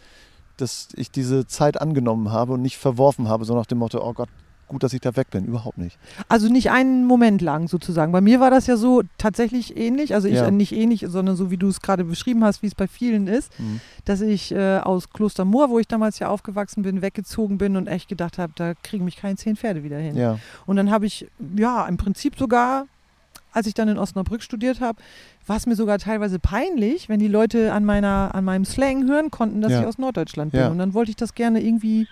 dass 0.57 0.89
ich 0.95 1.11
diese 1.11 1.47
Zeit 1.47 1.79
angenommen 1.81 2.31
habe 2.31 2.53
und 2.53 2.61
nicht 2.61 2.77
verworfen 2.77 3.27
habe, 3.27 3.45
so 3.45 3.55
nach 3.55 3.65
dem 3.65 3.77
Motto, 3.79 4.01
oh 4.05 4.13
Gott, 4.13 4.29
gut, 4.69 4.83
dass 4.83 4.93
ich 4.93 5.01
da 5.01 5.15
weg 5.17 5.29
bin. 5.31 5.45
Überhaupt 5.45 5.77
nicht. 5.77 5.97
Also 6.29 6.47
nicht 6.47 6.71
einen 6.71 7.05
Moment 7.05 7.41
lang 7.41 7.67
sozusagen. 7.67 8.11
Bei 8.11 8.21
mir 8.21 8.39
war 8.39 8.49
das 8.51 8.67
ja 8.67 8.77
so 8.77 9.01
tatsächlich 9.17 9.75
ähnlich. 9.75 10.13
Also 10.13 10.27
ich 10.27 10.35
Ja. 10.35 10.49
nicht 10.51 10.71
ähnlich, 10.71 11.05
sondern 11.09 11.35
so 11.35 11.51
wie 11.51 11.57
du 11.57 11.67
es 11.67 11.81
gerade 11.81 12.05
beschrieben 12.05 12.43
hast, 12.45 12.61
wie 12.63 12.67
es 12.67 12.75
bei 12.75 12.87
vielen 12.87 13.27
ist, 13.27 13.51
Mhm. 13.59 13.81
dass 14.05 14.21
ich 14.21 14.51
äh, 14.53 14.77
aus 14.79 15.09
Klostermoor, 15.09 15.69
wo 15.69 15.79
ich 15.79 15.87
damals 15.87 16.19
ja 16.19 16.29
aufgewachsen 16.29 16.83
bin, 16.83 17.01
weggezogen 17.01 17.57
bin 17.57 17.75
und 17.75 17.87
echt 17.87 18.07
gedacht 18.07 18.37
habe, 18.37 18.53
da 18.55 18.73
kriegen 18.81 19.03
mich 19.05 19.17
keine 19.17 19.35
zehn 19.35 19.55
Pferde 19.57 19.83
wieder 19.83 19.97
hin. 19.97 20.15
Ja, 20.15 20.39
Und 20.65 20.75
dann 20.77 20.89
habe 20.91 21.05
ich, 21.05 21.27
ja, 21.57 21.85
im 21.87 21.97
Prinzip 21.97 22.37
sogar, 22.37 22.85
als 23.51 23.65
ich 23.65 23.73
dann 23.73 23.87
in 23.87 23.97
Osnabrück 23.97 24.43
studiert 24.43 24.79
habe, 24.79 24.99
war 25.47 25.57
es 25.57 25.65
mir 25.65 25.75
sogar 25.75 25.97
teilweise 25.97 26.37
peinlich, 26.37 27.09
wenn 27.09 27.19
die 27.19 27.27
Leute 27.27 27.73
an, 27.73 27.83
meiner, 27.83 28.35
an 28.35 28.45
meinem 28.45 28.63
Slang 28.63 29.07
hören 29.07 29.31
konnten, 29.31 29.61
dass 29.61 29.71
Ja. 29.71 29.81
ich 29.81 29.87
aus 29.87 29.97
Norddeutschland 29.97 30.51
bin. 30.51 30.61
Ja. 30.61 30.67
Und 30.69 30.77
dann 30.77 30.93
wollte 30.93 31.09
ich 31.09 31.15
das 31.17 31.33
gerne 31.33 31.59
irgendwie 31.61 32.07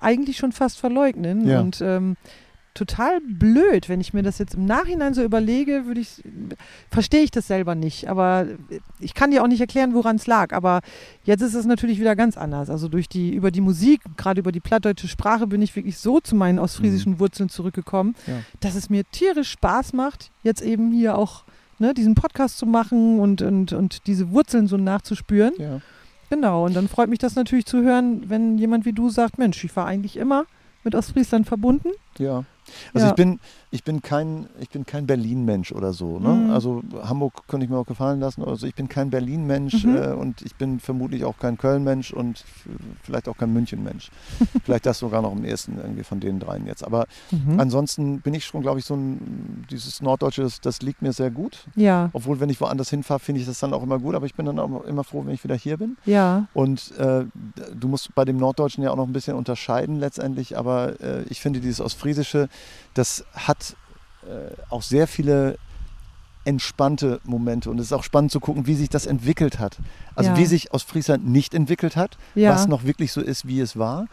eigentlich 0.00 0.36
schon 0.38 0.52
fast 0.52 0.78
verleugnen. 0.78 1.46
Ja. 1.46 1.60
Und 1.60 1.80
ähm, 1.80 2.16
total 2.72 3.20
blöd, 3.20 3.88
wenn 3.88 4.00
ich 4.00 4.14
mir 4.14 4.22
das 4.22 4.38
jetzt 4.38 4.54
im 4.54 4.64
Nachhinein 4.64 5.12
so 5.12 5.24
überlege, 5.24 5.86
würde 5.86 6.00
ich, 6.00 6.22
verstehe 6.88 7.22
ich 7.22 7.32
das 7.32 7.48
selber 7.48 7.74
nicht. 7.74 8.08
Aber 8.08 8.46
ich 9.00 9.12
kann 9.14 9.32
dir 9.32 9.42
auch 9.42 9.48
nicht 9.48 9.60
erklären, 9.60 9.92
woran 9.92 10.16
es 10.16 10.26
lag. 10.28 10.52
Aber 10.52 10.80
jetzt 11.24 11.40
ist 11.42 11.54
es 11.54 11.66
natürlich 11.66 11.98
wieder 11.98 12.14
ganz 12.14 12.36
anders. 12.38 12.70
Also 12.70 12.88
durch 12.88 13.08
die, 13.08 13.34
über 13.34 13.50
die 13.50 13.60
Musik, 13.60 14.00
gerade 14.16 14.40
über 14.40 14.52
die 14.52 14.60
plattdeutsche 14.60 15.08
Sprache, 15.08 15.48
bin 15.48 15.62
ich 15.62 15.74
wirklich 15.74 15.98
so 15.98 16.20
zu 16.20 16.36
meinen 16.36 16.60
ostfriesischen 16.60 17.18
Wurzeln 17.18 17.48
zurückgekommen, 17.48 18.14
Ja. 18.28 18.34
dass 18.60 18.76
es 18.76 18.88
mir 18.88 19.02
tierisch 19.10 19.50
Spaß 19.50 19.92
macht, 19.92 20.30
jetzt 20.44 20.62
eben 20.62 20.92
hier 20.92 21.18
auch 21.18 21.42
ne, 21.80 21.92
diesen 21.92 22.14
Podcast 22.14 22.56
zu 22.56 22.66
machen 22.66 23.18
und, 23.18 23.42
und, 23.42 23.72
und 23.72 24.06
diese 24.06 24.30
Wurzeln 24.30 24.68
so 24.68 24.76
nachzuspüren. 24.76 25.54
ja. 25.58 25.80
Genau, 26.30 26.64
und 26.64 26.74
dann 26.74 26.88
freut 26.88 27.10
mich 27.10 27.18
das 27.18 27.34
natürlich 27.34 27.66
zu 27.66 27.82
hören, 27.82 28.30
wenn 28.30 28.56
jemand 28.56 28.84
wie 28.84 28.92
du 28.92 29.10
sagt, 29.10 29.36
Mensch, 29.38 29.62
ich 29.64 29.74
war 29.76 29.86
eigentlich 29.86 30.16
immer 30.16 30.44
mit 30.84 30.94
Ostfriesland 30.94 31.46
verbunden. 31.46 31.88
Ja. 32.18 32.44
Also 32.94 33.06
Ja. 33.06 33.10
ich 33.10 33.16
bin 33.16 33.40
ich 33.72 33.84
bin 33.84 34.02
kein, 34.02 34.48
ich 34.58 34.68
bin 34.70 34.84
kein 34.84 35.06
Berlin-Mensch 35.06 35.70
oder 35.70 35.92
so. 35.92 36.18
Ne? 36.18 36.28
Mhm. 36.28 36.50
Also 36.50 36.82
Hamburg 37.04 37.46
könnte 37.46 37.64
ich 37.64 37.70
mir 37.70 37.78
auch 37.78 37.86
gefallen 37.86 38.18
lassen. 38.18 38.42
Also 38.44 38.66
ich 38.66 38.74
bin 38.74 38.88
kein 38.88 39.10
Berlin-Mensch 39.10 39.84
Mhm. 39.84 39.96
äh, 39.96 40.08
und 40.12 40.42
ich 40.42 40.56
bin 40.56 40.80
vermutlich 40.80 41.24
auch 41.24 41.38
kein 41.38 41.56
Köln-Mensch 41.56 42.12
und 42.12 42.44
vielleicht 43.02 43.28
auch 43.28 43.36
kein 43.36 43.52
München-Mensch. 43.52 44.10
vielleicht 44.64 44.86
das 44.86 44.98
sogar 44.98 45.22
noch 45.22 45.30
am 45.32 45.44
ehesten 45.44 45.76
irgendwie 45.78 46.02
von 46.02 46.18
den 46.18 46.40
dreien 46.40 46.66
jetzt. 46.66 46.82
Aber 46.84 47.06
Mhm. 47.30 47.60
ansonsten 47.60 48.20
bin 48.20 48.34
ich 48.34 48.44
schon, 48.44 48.60
glaube 48.62 48.80
ich, 48.80 48.84
so 48.84 48.94
ein, 48.94 49.64
dieses 49.70 50.02
Norddeutsche, 50.02 50.42
das, 50.42 50.60
das 50.60 50.82
liegt 50.82 51.00
mir 51.02 51.12
sehr 51.12 51.30
gut. 51.30 51.66
Ja, 51.76 52.10
Obwohl, 52.12 52.40
wenn 52.40 52.50
ich 52.50 52.60
woanders 52.60 52.90
hinfahre, 52.90 53.20
finde 53.20 53.40
ich 53.40 53.46
das 53.46 53.60
dann 53.60 53.72
auch 53.72 53.82
immer 53.84 53.98
gut. 54.00 54.14
Aber 54.16 54.26
ich 54.26 54.34
bin 54.34 54.46
dann 54.46 54.58
auch 54.58 54.84
immer 54.84 55.04
froh, 55.04 55.22
wenn 55.24 55.34
ich 55.34 55.44
wieder 55.44 55.54
hier 55.54 55.76
bin. 55.76 55.96
ja. 56.06 56.48
Und 56.54 56.92
äh, 56.98 57.24
du 57.74 57.86
musst 57.88 58.14
bei 58.16 58.24
dem 58.24 58.36
Norddeutschen 58.36 58.82
ja 58.82 58.90
auch 58.90 58.96
noch 58.96 59.06
ein 59.06 59.12
bisschen 59.12 59.36
unterscheiden 59.36 60.00
letztendlich, 60.00 60.58
aber 60.58 61.00
äh, 61.00 61.22
ich 61.28 61.40
finde 61.40 61.60
dieses 61.60 61.80
Ostfriesische, 61.80 62.48
das 62.94 63.24
hat 63.34 63.59
äh, 64.26 64.52
auch 64.70 64.82
sehr 64.82 65.06
viele 65.06 65.56
entspannte 66.44 67.20
Momente 67.24 67.70
und 67.70 67.78
es 67.78 67.86
ist 67.86 67.92
auch 67.92 68.02
spannend 68.04 68.32
zu 68.32 68.40
gucken, 68.40 68.66
wie 68.66 68.74
sich 68.74 68.88
das 68.88 69.04
entwickelt 69.06 69.58
hat. 69.58 69.76
Also 70.14 70.30
Ja. 70.30 70.36
wie 70.38 70.46
sich 70.46 70.72
Ostfriesland 70.72 71.26
nicht 71.26 71.54
entwickelt 71.54 71.96
hat, 71.96 72.16
Ja. 72.34 72.50
was 72.54 72.66
noch 72.66 72.84
wirklich 72.84 73.12
so 73.12 73.20
ist, 73.20 73.46
wie 73.46 73.60
es 73.60 73.76
war 73.78 74.06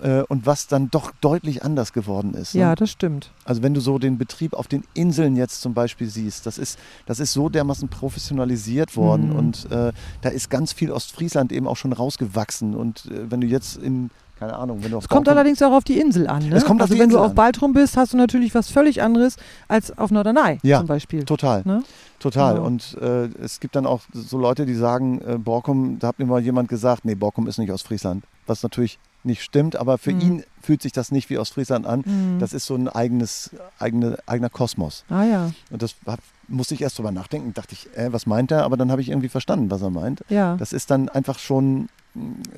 äh, 0.00 0.20
und 0.22 0.46
was 0.46 0.68
dann 0.68 0.90
doch 0.92 1.10
deutlich 1.20 1.64
anders 1.64 1.92
geworden 1.92 2.34
ist. 2.34 2.54
ne? 2.54 2.60
Ja, 2.60 2.74
das 2.76 2.90
stimmt. 2.92 3.32
Also 3.44 3.62
wenn 3.64 3.74
du 3.74 3.80
so 3.80 3.98
den 3.98 4.16
Betrieb 4.16 4.54
auf 4.54 4.68
den 4.68 4.84
Inseln 4.94 5.34
jetzt 5.34 5.60
zum 5.60 5.74
Beispiel 5.74 6.08
siehst, 6.08 6.46
das 6.46 6.56
ist, 6.56 6.78
das 7.06 7.18
ist 7.18 7.32
so 7.32 7.48
dermaßen 7.48 7.88
professionalisiert 7.88 8.94
worden 8.96 9.30
Mhm. 9.30 9.36
und 9.36 9.70
äh, 9.72 9.92
da 10.20 10.28
ist 10.28 10.50
ganz 10.50 10.72
viel 10.72 10.92
Ostfriesland 10.92 11.50
eben 11.50 11.66
auch 11.66 11.76
schon 11.76 11.92
rausgewachsen 11.92 12.76
und 12.76 13.06
äh, 13.06 13.28
wenn 13.28 13.40
du 13.40 13.48
jetzt 13.48 13.76
in, 13.78 14.10
keine 14.38 14.54
Ahnung, 14.54 14.82
wenn 14.82 14.90
du 14.90 14.98
auf 14.98 15.04
Es 15.04 15.08
kommt 15.08 15.28
allerdings 15.28 15.62
auch 15.62 15.72
auf 15.72 15.84
die 15.84 15.98
Insel 15.98 16.26
an. 16.28 16.48
Ne? 16.48 16.56
Es 16.56 16.64
kommt 16.64 16.80
also 16.82 16.94
wenn 16.94 17.04
Insel 17.04 17.18
du 17.18 17.24
auf. 17.24 17.34
Baltrum 17.34 17.72
bist, 17.72 17.96
hast 17.96 18.12
du 18.12 18.16
natürlich 18.16 18.54
was 18.54 18.70
völlig 18.70 19.02
anderes 19.02 19.36
als 19.68 19.96
auf 19.96 20.10
Norderney 20.10 20.58
Ja, 20.62 20.78
zum 20.78 20.86
Beispiel. 20.86 21.24
Total, 21.24 21.62
Ne? 21.64 21.82
total. 22.18 22.54
Genau. 22.54 22.66
Und 22.66 22.96
äh, 23.00 23.26
es 23.42 23.60
gibt 23.60 23.76
dann 23.76 23.86
auch 23.86 24.02
so 24.12 24.38
Leute, 24.38 24.66
die 24.66 24.74
sagen, 24.74 25.20
äh, 25.26 25.38
Borkum, 25.38 25.98
da 25.98 26.08
hat 26.08 26.18
mir 26.18 26.26
mal 26.26 26.40
jemand 26.40 26.68
gesagt, 26.68 27.04
nee, 27.04 27.14
Borkum 27.14 27.46
ist 27.46 27.58
nicht 27.58 27.72
Ostfriesland. 27.72 28.24
Was 28.46 28.62
natürlich 28.62 28.98
nicht 29.26 29.42
stimmt, 29.42 29.76
aber 29.76 29.98
für 29.98 30.12
Mhm. 30.12 30.20
ihn 30.20 30.44
fühlt 30.62 30.82
sich 30.82 30.92
das 30.92 31.12
nicht 31.12 31.28
wie 31.30 31.38
Ostfriesland 31.38 31.86
an. 31.86 32.02
Mhm. 32.06 32.38
Das 32.38 32.52
ist 32.52 32.66
so 32.66 32.74
ein 32.74 32.88
eigenes, 32.88 33.50
eigene, 33.78 34.18
eigener 34.26 34.50
Kosmos. 34.50 35.04
ah 35.10 35.24
ja, 35.24 35.50
Und 35.70 35.82
das 35.82 35.94
hab, 36.06 36.20
musste 36.48 36.74
ich 36.74 36.80
erst 36.82 36.98
drüber 36.98 37.12
nachdenken. 37.12 37.52
Dachte 37.54 37.74
ich, 37.74 37.88
äh, 37.96 38.12
was 38.12 38.26
meint 38.26 38.50
er? 38.52 38.64
Aber 38.64 38.76
dann 38.76 38.90
habe 38.90 39.00
ich 39.00 39.08
irgendwie 39.10 39.28
verstanden, 39.28 39.70
was 39.70 39.82
er 39.82 39.90
meint. 39.90 40.22
ja. 40.28 40.56
Das 40.56 40.72
ist 40.72 40.90
dann 40.90 41.08
einfach 41.08 41.38
schon, 41.38 41.88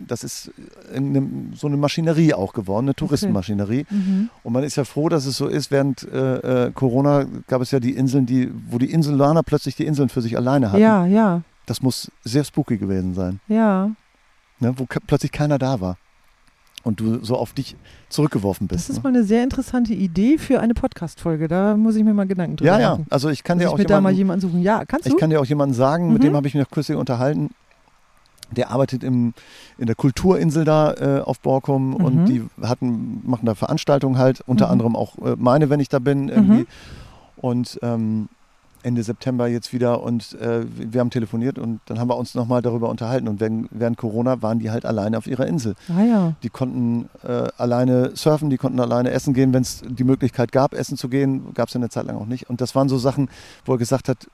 das 0.07 0.23
ist 0.25 0.53
eine, 0.95 1.27
so 1.55 1.67
eine 1.67 1.77
Maschinerie 1.77 2.33
auch 2.35 2.53
geworden, 2.53 2.87
eine 2.87 2.95
Touristenmaschinerie. 2.95 3.87
Mhm. 3.91 4.31
Und 4.45 4.53
man 4.53 4.63
ist 4.63 4.77
ja 4.77 4.85
froh, 4.85 5.09
dass 5.09 5.27
es 5.27 5.37
so 5.37 5.47
ist. 5.49 5.71
Während 5.71 6.03
äh, 6.05 6.67
äh, 6.67 6.73
Corona 6.73 7.25
gab 7.49 7.61
es 7.61 7.71
ja 7.73 7.81
die 7.81 7.93
Inseln, 7.93 8.25
die, 8.27 8.51
wo 8.71 8.79
die 8.79 8.91
Insulaner 8.93 9.43
plötzlich 9.43 9.75
die 9.77 9.85
Inseln 9.85 10.09
für 10.11 10.23
sich 10.23 10.37
alleine 10.37 10.71
hatten. 10.71 10.81
Ja, 10.83 11.05
ja, 11.07 11.43
Das 11.67 11.83
muss 11.83 12.11
sehr 12.25 12.45
spooky 12.45 12.79
gewesen 12.79 13.15
sein, 13.15 13.41
ja. 13.49 13.91
ne? 14.61 14.75
wo 14.79 14.87
plötzlich 15.07 15.33
keiner 15.33 15.59
da 15.59 15.81
war. 15.81 15.97
Und 16.85 17.01
du 17.01 17.23
so 17.25 17.37
auf 17.37 17.53
dich 17.53 17.77
zurückgeworfen 18.09 18.69
bist. 18.69 18.89
Das 18.89 18.97
ist 18.97 19.03
ne? 19.05 19.11
mal 19.11 19.17
eine 19.19 19.25
sehr 19.25 19.43
interessante 19.43 19.93
Idee 19.95 20.39
für 20.39 20.61
eine 20.61 20.75
Podcast-Folge. 20.75 21.49
Da 21.49 21.77
muss 21.77 21.97
ich 21.97 22.05
mir 22.05 22.15
mal 22.15 22.27
Gedanken 22.27 22.57
drüber 22.57 22.71
ja, 22.73 22.79
ja. 22.81 22.91
machen. 22.93 23.07
Also 23.11 23.29
ich 23.29 23.43
kann 23.43 23.59
dir 23.59 23.65
ich 23.65 23.71
auch 23.71 23.79
mir 23.79 23.85
da 23.85 24.01
mal 24.01 24.11
jemanden, 24.13 24.19
jemanden 24.47 24.59
suchen. 24.59 24.63
Ja, 24.63 24.85
kannst 24.87 25.07
du? 25.07 25.11
Ich 25.11 25.17
kann 25.19 25.29
dir 25.31 25.41
auch 25.41 25.45
jemanden 25.47 25.75
sagen, 25.75 26.13
mit 26.13 26.23
Mhm. 26.23 26.27
dem 26.27 26.37
habe 26.37 26.47
ich 26.47 26.55
mich 26.55 26.63
noch 26.63 26.71
kürzlich 26.71 26.97
unterhalten. 26.97 27.51
Der 28.51 28.71
arbeitet 28.71 29.05
im, 29.05 29.35
in 29.77 29.87
der 29.87 29.97
Kulturinsel 29.97 30.65
da 30.65 30.95
äh, 30.95 31.21
auf 31.21 31.41
Borkum 31.41 31.91
Mhm. 31.91 31.95
und 31.97 32.25
die 32.27 32.43
hatten, 32.63 33.21
machen 33.29 33.45
da 33.45 33.55
Veranstaltungen 33.55 34.17
halt, 34.17 34.41
unter 34.47 34.67
Mhm. 34.67 34.73
anderem 34.73 34.97
auch 34.97 35.19
äh, 35.19 35.35
meine, 35.37 35.69
wenn 35.71 35.81
ich 35.81 35.89
da 35.91 35.99
bin 35.99 36.29
irgendwie. 36.29 36.67
Und 37.37 37.79
ähm, 37.83 38.29
Ende 38.89 39.03
September 39.03 39.47
jetzt 39.47 39.73
wieder 39.73 40.03
und 40.03 40.33
äh, 40.41 40.65
wir 40.67 41.01
haben 41.01 41.11
telefoniert 41.11 41.59
und 41.59 41.81
dann 41.87 42.01
haben 42.01 42.09
wir 42.09 42.17
uns 42.17 42.35
nochmal 42.35 42.63
darüber 42.63 42.89
unterhalten. 42.89 43.29
Und 43.29 43.39
während, 43.39 43.69
während 43.71 43.99
Corona 43.99 44.43
waren 44.43 44.59
die 44.59 44.71
halt 44.71 44.85
alleine 44.85 45.19
auf 45.19 45.27
ihrer 45.27 45.47
Insel. 45.47 45.75
ah 45.89 46.03
ja. 46.03 46.33
Die 46.43 46.49
konnten 46.49 47.09
äh, 47.23 47.49
alleine 47.57 48.17
surfen, 48.17 48.51
die 48.51 48.57
konnten 48.57 48.81
alleine 48.81 49.11
essen 49.11 49.35
gehen, 49.35 49.53
wenn 49.53 49.63
es 49.63 49.83
die 49.87 50.05
Möglichkeit 50.05 50.51
gab, 50.51 50.75
essen 50.75 50.97
zu 50.97 51.09
gehen, 51.09 51.55
gab 51.55 51.69
es 51.69 51.77
eine 51.77 51.91
Zeit 51.91 52.07
lang 52.07 52.17
auch 52.17 52.27
nicht. 52.27 52.49
Und 52.51 52.61
das 52.61 52.75
waren 52.75 52.89
so 52.89 52.99
Sachen, 52.99 53.29
wo 53.65 53.73
er 53.73 53.79
gesagt 53.79 54.09
hat, 54.09 54.27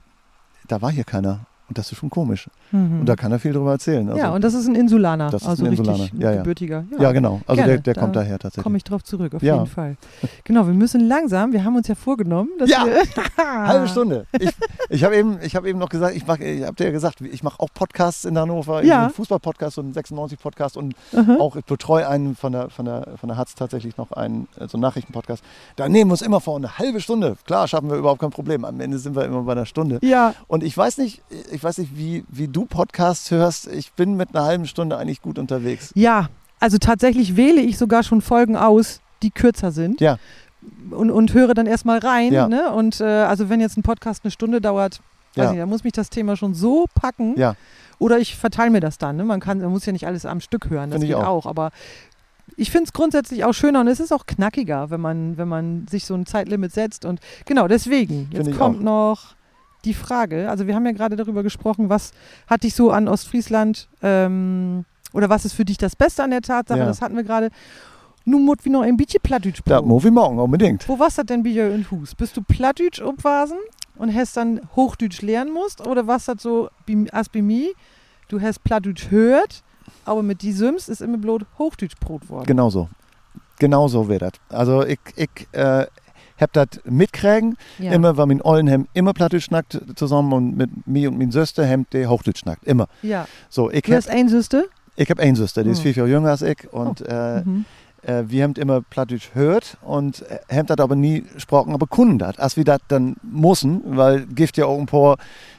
da 0.68 0.80
war 0.80 0.90
hier 0.90 1.04
keiner. 1.04 1.40
Und 1.66 1.78
das 1.78 1.90
ist 1.90 1.96
schon 1.98 2.10
komisch. 2.10 2.48
Mhm. 2.72 3.00
Und 3.00 3.06
da 3.06 3.16
kann 3.16 3.32
er 3.32 3.38
viel 3.38 3.54
drüber 3.54 3.72
erzählen. 3.72 4.06
Also, 4.08 4.20
ja, 4.20 4.32
und 4.34 4.44
das 4.44 4.52
ist 4.52 4.66
ein 4.68 4.74
Insulaner. 4.74 5.30
Das 5.30 5.42
ist 5.42 5.48
also 5.48 5.64
ein 5.64 5.70
Insulaner. 5.72 6.02
richtig 6.04 6.20
Ja, 6.20 6.30
ja. 6.32 6.36
gebürtiger. 6.38 6.84
ja, 6.98 7.12
genau. 7.12 7.40
Also 7.46 7.56
gerne. 7.56 7.72
der, 7.74 7.80
der 7.82 7.94
Da 7.94 8.00
kommt 8.02 8.16
daher 8.16 8.38
tatsächlich. 8.38 8.62
Komme 8.62 8.76
ich 8.76 8.84
drauf 8.84 9.02
zurück, 9.02 9.34
auf 9.34 9.42
Ja. 9.42 9.54
jeden 9.54 9.66
Fall. 9.66 9.96
Genau, 10.44 10.66
wir 10.66 10.74
müssen 10.74 11.00
langsam, 11.08 11.52
wir 11.52 11.64
haben 11.64 11.74
uns 11.76 11.88
ja 11.88 11.94
vorgenommen, 11.94 12.50
dass 12.58 12.68
Ja. 12.68 12.84
wir. 12.84 13.02
Halbe 13.66 13.88
Stunde. 13.88 14.26
Ich, 14.38 14.50
ich 14.90 15.04
habe 15.04 15.16
eben, 15.16 15.38
ich 15.42 15.56
hab 15.56 15.64
eben 15.64 15.78
noch 15.78 15.88
gesagt, 15.88 16.14
ich, 16.14 16.26
mach- 16.26 16.38
ich 16.38 16.64
habe 16.64 16.74
dir 16.76 16.84
ja 16.84 16.90
gesagt, 16.90 17.22
ich 17.22 17.42
mache 17.42 17.58
auch 17.60 17.68
Podcasts 17.72 18.26
in 18.26 18.38
Hannover, 18.38 18.84
Ja. 18.84 19.02
einen 19.04 19.10
Fußball-Podcast 19.10 19.78
und 19.78 19.86
einen 19.86 19.94
96-Podcast 19.94 20.76
und 20.76 20.94
Aha. 21.16 21.36
auch 21.40 21.56
ich 21.56 21.64
betreue 21.64 22.06
einen 22.06 22.36
von 22.36 22.52
der, 22.52 22.68
von 22.68 22.84
der, 22.84 23.08
von 23.16 23.28
der 23.28 23.38
Hatz 23.38 23.54
tatsächlich 23.54 23.96
noch 23.96 24.12
einen, 24.12 24.48
äh, 24.58 24.68
so 24.68 24.76
einen 24.76 24.82
Nachrichten-Podcast. 24.82 25.42
Da 25.76 25.88
nehmen 25.88 26.10
wir 26.10 26.12
uns 26.12 26.22
immer 26.22 26.40
vor 26.42 26.56
eine 26.56 26.78
halbe 26.78 27.00
Stunde. 27.00 27.36
Klar, 27.46 27.66
schaffen 27.68 27.88
wir 27.88 27.96
überhaupt 27.96 28.20
kein 28.20 28.30
Problem. 28.30 28.64
Am 28.66 28.78
Ende 28.80 28.98
sind 28.98 29.16
wir 29.16 29.24
immer 29.24 29.42
bei 29.44 29.52
einer 29.52 29.64
Stunde. 29.66 29.98
Ja, 30.02 30.34
Und 30.46 30.62
ich 30.62 30.76
weiß 30.76 30.98
nicht, 30.98 31.22
ich 31.54 31.62
weiß 31.64 31.78
nicht, 31.78 31.96
wie, 31.96 32.24
wie 32.28 32.48
du 32.48 32.66
Podcasts 32.66 33.30
hörst. 33.30 33.68
Ich 33.68 33.92
bin 33.92 34.16
mit 34.16 34.34
einer 34.34 34.44
halben 34.44 34.66
Stunde 34.66 34.96
eigentlich 34.98 35.22
gut 35.22 35.38
unterwegs. 35.38 35.90
ja. 35.94 36.28
Also 36.60 36.78
tatsächlich 36.78 37.36
wähle 37.36 37.60
ich 37.60 37.76
sogar 37.76 38.02
schon 38.04 38.22
Folgen 38.22 38.56
aus, 38.56 39.00
die 39.22 39.30
kürzer 39.30 39.70
sind. 39.70 40.00
Ja. 40.00 40.16
Und, 40.90 41.10
und 41.10 41.34
höre 41.34 41.52
dann 41.52 41.66
erstmal 41.66 41.98
rein. 41.98 42.32
Ja. 42.32 42.48
Ne? 42.48 42.72
Und 42.72 43.02
äh, 43.02 43.04
also 43.04 43.50
wenn 43.50 43.60
jetzt 43.60 43.76
ein 43.76 43.82
Podcast 43.82 44.24
eine 44.24 44.30
Stunde 44.30 44.62
dauert, 44.62 45.00
weiß 45.34 45.44
Ja. 45.44 45.50
nicht, 45.50 45.60
da 45.60 45.66
muss 45.66 45.84
mich 45.84 45.92
das 45.92 46.08
Thema 46.08 46.36
schon 46.38 46.54
so 46.54 46.86
packen. 46.94 47.34
Ja. 47.38 47.54
Oder 47.98 48.18
ich 48.18 48.36
verteile 48.36 48.70
mir 48.70 48.80
das 48.80 48.96
dann. 48.96 49.16
Ne? 49.16 49.24
Man, 49.24 49.40
kann, 49.40 49.58
man 49.58 49.70
muss 49.72 49.84
ja 49.84 49.92
nicht 49.92 50.06
alles 50.06 50.24
am 50.24 50.40
Stück 50.40 50.70
hören, 50.70 50.90
das 50.90 51.00
Finde 51.00 51.06
ich 51.12 51.18
geht 51.18 51.26
auch. 51.26 51.44
auch. 51.44 51.46
Aber 51.46 51.70
ich 52.56 52.70
finde 52.70 52.84
es 52.86 52.92
grundsätzlich 52.94 53.44
auch 53.44 53.52
schöner 53.52 53.80
und 53.80 53.88
es 53.88 54.00
ist 54.00 54.12
auch 54.12 54.24
knackiger, 54.24 54.88
wenn 54.88 55.00
man, 55.02 55.36
wenn 55.36 55.48
man 55.48 55.86
sich 55.90 56.06
so 56.06 56.14
ein 56.14 56.24
Zeitlimit 56.24 56.72
setzt. 56.72 57.04
Und 57.04 57.20
genau 57.44 57.68
deswegen, 57.68 58.30
jetzt 58.32 58.56
kommt 58.56 58.78
auch. 58.78 58.82
noch 58.82 59.34
die 59.84 59.94
Frage. 59.94 60.48
Also 60.50 60.66
wir 60.66 60.74
haben 60.74 60.86
ja 60.86 60.92
gerade 60.92 61.16
darüber 61.16 61.42
gesprochen, 61.42 61.88
was 61.88 62.12
hat 62.46 62.62
dich 62.62 62.74
so 62.74 62.90
an 62.90 63.08
Ostfriesland 63.08 63.88
ähm, 64.02 64.84
oder 65.12 65.30
was 65.30 65.44
ist 65.44 65.52
für 65.52 65.64
dich 65.64 65.78
das 65.78 65.96
Beste 65.96 66.22
an 66.22 66.30
der 66.30 66.42
Tatsache? 66.42 66.80
Ja. 66.80 66.86
Das 66.86 67.00
hatten 67.00 67.16
wir 67.16 67.24
gerade. 67.24 67.50
Nun 68.26 68.44
muss 68.44 68.56
wie 68.62 68.70
noch 68.70 68.82
ein 68.82 68.96
bisschen 68.96 69.20
Plattdeutsch 69.22 69.60
Da, 69.66 69.76
proben. 69.76 69.88
Movi 69.88 70.10
morgen, 70.10 70.38
unbedingt. 70.38 70.88
Wo 70.88 70.98
warst 70.98 71.18
du 71.18 71.24
denn 71.24 71.42
bei 71.42 71.50
in 71.50 71.90
Hus? 71.90 72.14
Bist 72.14 72.36
du 72.36 72.42
Plattdeutsch 72.42 73.00
umwasen 73.00 73.58
und 73.96 74.14
hast 74.14 74.36
dann 74.38 74.62
Hochdeutsch 74.74 75.20
lernen 75.20 75.52
musst? 75.52 75.86
Oder 75.86 76.06
was 76.06 76.24
das 76.24 76.42
so 76.42 76.70
als 77.12 77.28
bei 77.28 77.42
mir? 77.42 77.72
Du 78.28 78.40
hast 78.40 78.64
Plattdeutsch 78.64 79.10
hört, 79.10 79.62
aber 80.06 80.22
mit 80.22 80.40
die 80.40 80.52
Sims 80.52 80.88
ist 80.88 81.02
immer 81.02 81.18
bloß 81.18 81.42
Hochdeutsch 81.58 81.96
Brot 82.00 82.28
worden. 82.30 82.46
Genau 82.46 82.70
so. 82.70 82.88
Genau 83.58 83.88
so 83.88 84.08
wird 84.08 84.22
das. 84.22 84.32
Also 84.48 84.84
ich, 84.86 84.98
ich 85.16 85.30
äh, 85.52 85.86
hab 86.40 86.52
das 86.52 86.68
mitkriegen. 86.84 87.56
Ja. 87.78 87.92
Immer, 87.92 88.16
weil 88.16 88.26
mein 88.26 88.42
Ollen 88.42 88.66
hem 88.66 88.86
immer 88.94 89.12
Plattdeutsch 89.12 89.44
schnackt 89.44 89.80
zusammen 89.96 90.32
und 90.32 90.56
mit 90.56 90.86
mir 90.86 91.08
und 91.10 91.18
mein 91.18 91.30
Söster 91.30 91.64
hem 91.64 91.86
der 91.92 92.08
Hochdeutsch 92.10 92.40
schnackt. 92.40 92.64
Immer. 92.64 92.88
ja. 93.02 93.26
So, 93.48 93.70
ich 93.70 93.82
Du 93.82 93.94
hast 93.94 94.08
ein 94.10 94.28
Süste? 94.28 94.68
ich 94.96 95.10
hab 95.10 95.18
eine 95.18 95.34
Söster, 95.36 95.64
die 95.64 95.70
ist 95.70 95.80
Oh. 95.80 95.82
vier 95.82 95.92
Jahre 95.92 96.08
jünger 96.10 96.30
als 96.30 96.42
ich 96.42 96.72
und 96.72 97.00
äh, 97.02 97.42
Mhm. 97.44 97.64
äh, 98.02 98.22
wir 98.28 98.44
haben 98.44 98.54
immer 98.54 98.80
Plattdeutsch 98.82 99.30
hört 99.34 99.76
und 99.82 100.22
äh, 100.22 100.38
haben 100.56 100.66
das 100.66 100.78
aber 100.78 100.94
nie 100.96 101.22
gesprochen, 101.22 101.72
aber 101.74 101.86
können 101.86 102.18
das. 102.18 102.38
Als 102.38 102.56
wir 102.56 102.64
das 102.64 102.78
dann 102.88 103.16
müssen, 103.22 103.82
weil 103.84 104.26
gibt 104.26 104.56
ja 104.56 104.66
auch 104.66 104.78
ein 104.78 104.86
paar, 104.86 105.16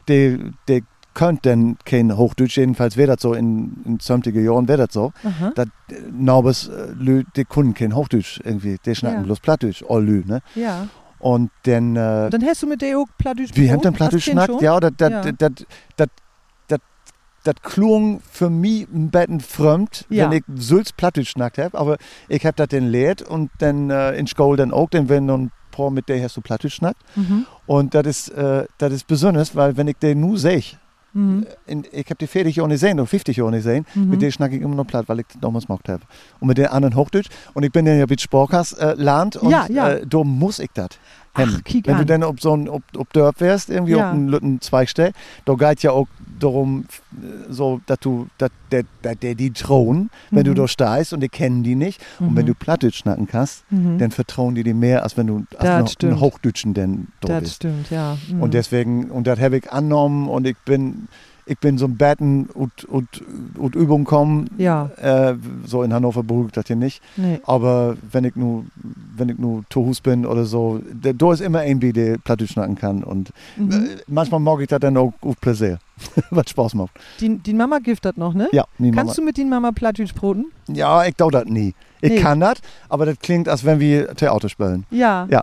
die, 0.08 0.52
die 0.70 0.84
könnt 1.16 1.46
denn 1.46 1.78
kein 1.86 2.16
Hochdeutsch, 2.16 2.58
jedenfalls 2.58 2.96
wäre 2.98 3.14
das 3.16 3.22
so 3.24 3.34
in, 3.34 3.78
in 3.86 3.98
20er 3.98 4.40
Jahren, 4.40 4.68
wäre 4.68 4.86
das 4.86 4.94
so. 4.94 5.12
Aha. 5.24 5.52
Dat, 5.56 5.70
äh, 5.90 5.96
Naubes, 6.12 6.68
äh, 6.68 7.24
die 7.36 7.46
können 7.46 7.74
kein 7.74 7.96
Hochdeutsch 7.96 8.40
irgendwie, 8.44 8.78
die 8.86 8.94
schnacken 8.96 9.22
Ja. 9.22 9.24
bloß 9.26 9.40
Plattdeutsch, 9.40 9.84
all 9.90 10.04
Lü, 10.04 10.24
ne? 10.26 10.42
Ja. 10.54 10.88
Und 11.18 11.50
dann, 11.64 11.96
äh, 11.96 12.26
Und 12.26 12.34
dann 12.36 12.44
hast 12.46 12.62
du 12.62 12.68
mit 12.68 12.82
der 12.84 13.00
auch 13.00 13.08
Plattdeutsch 13.18 13.52
wir 13.56 13.72
haben 13.72 13.82
dann 13.82 13.94
Plattdeutsch 13.94 14.26
schnackt, 14.30 14.62
ja, 14.62 14.80
das, 14.80 14.92
das, 14.98 15.10
Ja. 15.10 15.22
das, 15.32 15.52
das, 15.96 16.08
das, 16.68 16.80
das 17.46 17.56
klung 17.64 18.22
für 18.30 18.50
mich 18.50 18.88
ein 18.94 19.10
bisschen 19.10 19.40
fremd, 19.40 20.06
Ja. 20.10 20.30
wenn 20.30 20.38
ich 20.38 20.44
Sülz 20.58 20.92
Plattdeutsch 20.92 21.30
schnackt 21.30 21.58
habe, 21.58 21.76
aber 21.78 21.98
ich 22.28 22.46
habe 22.46 22.56
das 22.58 22.68
dann 22.68 22.88
lehrt 22.88 23.22
und 23.24 23.50
dann 23.60 23.90
äh, 23.90 24.12
in 24.18 24.28
Schule 24.28 24.58
dann 24.58 24.72
auch, 24.72 24.90
dann 24.90 25.10
wenn 25.10 25.30
ein 25.30 25.52
paar 25.72 25.90
mit 25.92 26.10
der 26.10 26.22
hast 26.24 26.38
du 26.38 26.42
Plattdeutsch 26.42 26.76
schnackt 26.76 27.02
Mhm. 27.16 27.46
und 27.66 27.96
das 27.96 28.06
ist, 28.06 28.30
äh, 28.30 28.66
das 28.78 28.92
ist 28.94 29.08
besonders, 29.08 29.56
weil 29.56 29.78
wenn 29.78 29.88
ich 29.88 29.98
den 29.98 30.20
nur 30.20 30.38
sehe, 30.38 30.62
Mhm. 31.16 31.46
in, 31.66 31.86
ich 31.92 32.06
habe 32.06 32.16
die 32.20 32.28
40 32.28 32.58
Jahre 32.58 32.70
gesehen 32.70 33.00
oder 33.00 33.08
50 33.08 33.38
Jahre 33.38 33.52
gesehen, 33.52 33.86
Mhm. 33.96 34.10
mit 34.10 34.22
denen 34.22 34.32
schnacke 34.34 34.56
ich 34.56 34.62
immer 34.62 34.76
noch 34.76 34.86
platt, 34.86 35.06
weil 35.08 35.22
ich 35.22 35.28
das 35.28 35.40
damals 35.42 35.66
gemacht 35.68 35.88
habe. 35.90 36.02
Und 36.42 36.50
mit 36.50 36.58
den 36.58 36.68
anderen 36.68 36.96
Hochdeutsch. 36.96 37.30
Und 37.54 37.64
ich 37.64 37.72
bin 37.72 37.88
ja 37.88 38.06
mit 38.08 38.20
Sporkas 38.22 38.74
äh, 38.74 38.94
Land 38.98 39.38
und 39.38 39.50
Ja, 39.50 39.66
ja. 39.70 39.90
Äh, 39.94 40.06
da 40.06 40.24
muss 40.24 40.60
ich 40.60 40.70
das. 40.74 40.90
Hemmen. 41.38 41.62
Ach, 41.68 41.74
Wenn 41.74 41.84
du 41.84 42.02
an. 42.02 42.08
dann 42.08 42.24
ob 42.24 42.40
so 42.42 42.54
ein 42.56 42.70
ob, 42.70 42.84
ob 42.98 43.12
Dörp 43.14 43.40
wärst, 43.42 43.70
irgendwie 43.70 43.94
Ja. 43.94 44.08
auf 44.10 44.14
einem 44.14 44.30
Lütten 44.30 44.62
Zweigstell, 44.62 45.12
da 45.46 45.54
geht 45.56 45.84
ja 45.84 45.92
auch 45.92 46.08
darum, 46.40 46.86
so, 47.50 47.80
dass 47.86 48.00
du, 48.00 48.28
dass 48.38 48.50
der, 48.72 48.84
der, 49.04 49.16
der 49.16 49.36
die 49.36 49.52
trauen, 49.52 50.10
wenn 50.32 50.44
du 50.44 50.52
Mhm. 50.52 50.56
da 50.56 50.68
stehst 50.68 51.14
und 51.14 51.22
die 51.22 51.30
kennen 51.30 51.64
die 51.64 51.76
nicht. 51.76 52.02
Und 52.20 52.36
wenn 52.36 52.44
Mhm. 52.44 52.48
du 52.48 52.56
Plattdeutsch 52.56 52.98
schnacken 52.98 53.28
kannst, 53.28 53.64
Mhm. 53.72 53.98
dann 54.00 54.12
vertrauen 54.12 54.56
die 54.56 54.64
dir 54.64 54.74
mehr, 54.76 55.04
als 55.04 55.16
wenn 55.18 55.28
du 55.28 55.46
als 55.58 55.96
Das 55.96 56.04
einen 56.10 56.20
Hochdeutschen 56.20 56.74
denn 56.74 57.08
da 57.22 57.28
Das 57.28 57.40
bist. 57.42 57.56
stimmt, 57.56 57.90
ja. 57.90 58.18
Mhm. 58.30 58.42
Und 58.42 58.54
deswegen, 58.54 59.12
und 59.12 59.28
das 59.28 59.40
habe 59.40 59.58
ich 59.58 59.72
angenommen 59.72 60.28
und 60.28 60.46
ich 60.48 60.58
bin, 60.66 61.08
ich 61.48 61.60
bin 61.60 61.78
so 61.78 61.86
ein 61.86 61.96
Betten 61.98 62.48
und, 62.48 62.86
und, 62.86 63.08
und 63.58 63.76
Übung 63.76 64.04
kommen. 64.04 64.50
Ja, 64.58 64.90
Äh, 64.98 65.36
so 65.66 65.84
in 65.84 65.94
Hannover 65.94 66.24
beruhigt 66.24 66.58
das 66.58 66.66
hier 66.68 66.76
nicht. 66.76 67.02
nee. 67.18 67.40
Aber 67.46 67.96
wenn 68.12 68.24
ich 68.24 68.36
nur, 68.36 68.66
wenn 69.16 69.30
ich 69.30 69.38
nur 69.38 69.64
Tohus 69.70 70.02
bin 70.02 70.26
oder 70.26 70.46
so, 70.46 70.80
da 70.94 71.14
da 71.14 71.34
ist 71.34 71.42
immer 71.42 71.66
irgendwie, 71.66 71.94
der 71.94 72.18
Plattdeutsch 72.18 72.52
schnacken 72.54 72.76
kann. 72.76 73.04
Und 73.04 73.32
Mhm. 73.58 73.72
äh, 73.72 73.78
manchmal 74.08 74.40
mag 74.40 74.60
ich 74.62 74.68
das 74.68 74.80
dann 74.80 74.98
auch 74.98 75.14
auf 75.22 75.40
Plaisir, 75.40 75.78
was 76.32 76.50
Spaß 76.50 76.74
macht. 76.74 76.92
Die, 77.20 77.38
die 77.38 77.54
Mama 77.54 77.80
gibt 77.80 78.04
das 78.06 78.18
noch, 78.18 78.34
ne? 78.34 78.48
Ja, 78.52 78.66
nie 78.80 78.90
Mama. 78.90 79.02
Kannst 79.04 79.18
du 79.18 79.22
mit 79.22 79.38
den 79.38 79.50
Mama 79.50 79.72
Plattdeutsch 79.72 80.16
broten? 80.16 80.46
ja, 80.68 81.06
ich 81.06 81.16
dau 81.16 81.30
das 81.30 81.46
nie. 81.46 81.74
Ich 82.02 82.10
Nee. 82.12 82.20
kann 82.22 82.40
das, 82.40 82.56
aber 82.90 83.06
das 83.06 83.20
klingt, 83.20 83.48
als 83.50 83.64
wenn 83.66 83.80
wir 83.80 84.14
Theater 84.16 84.50
spielen. 84.50 84.86
Ja. 84.92 85.28
Ja. 85.30 85.42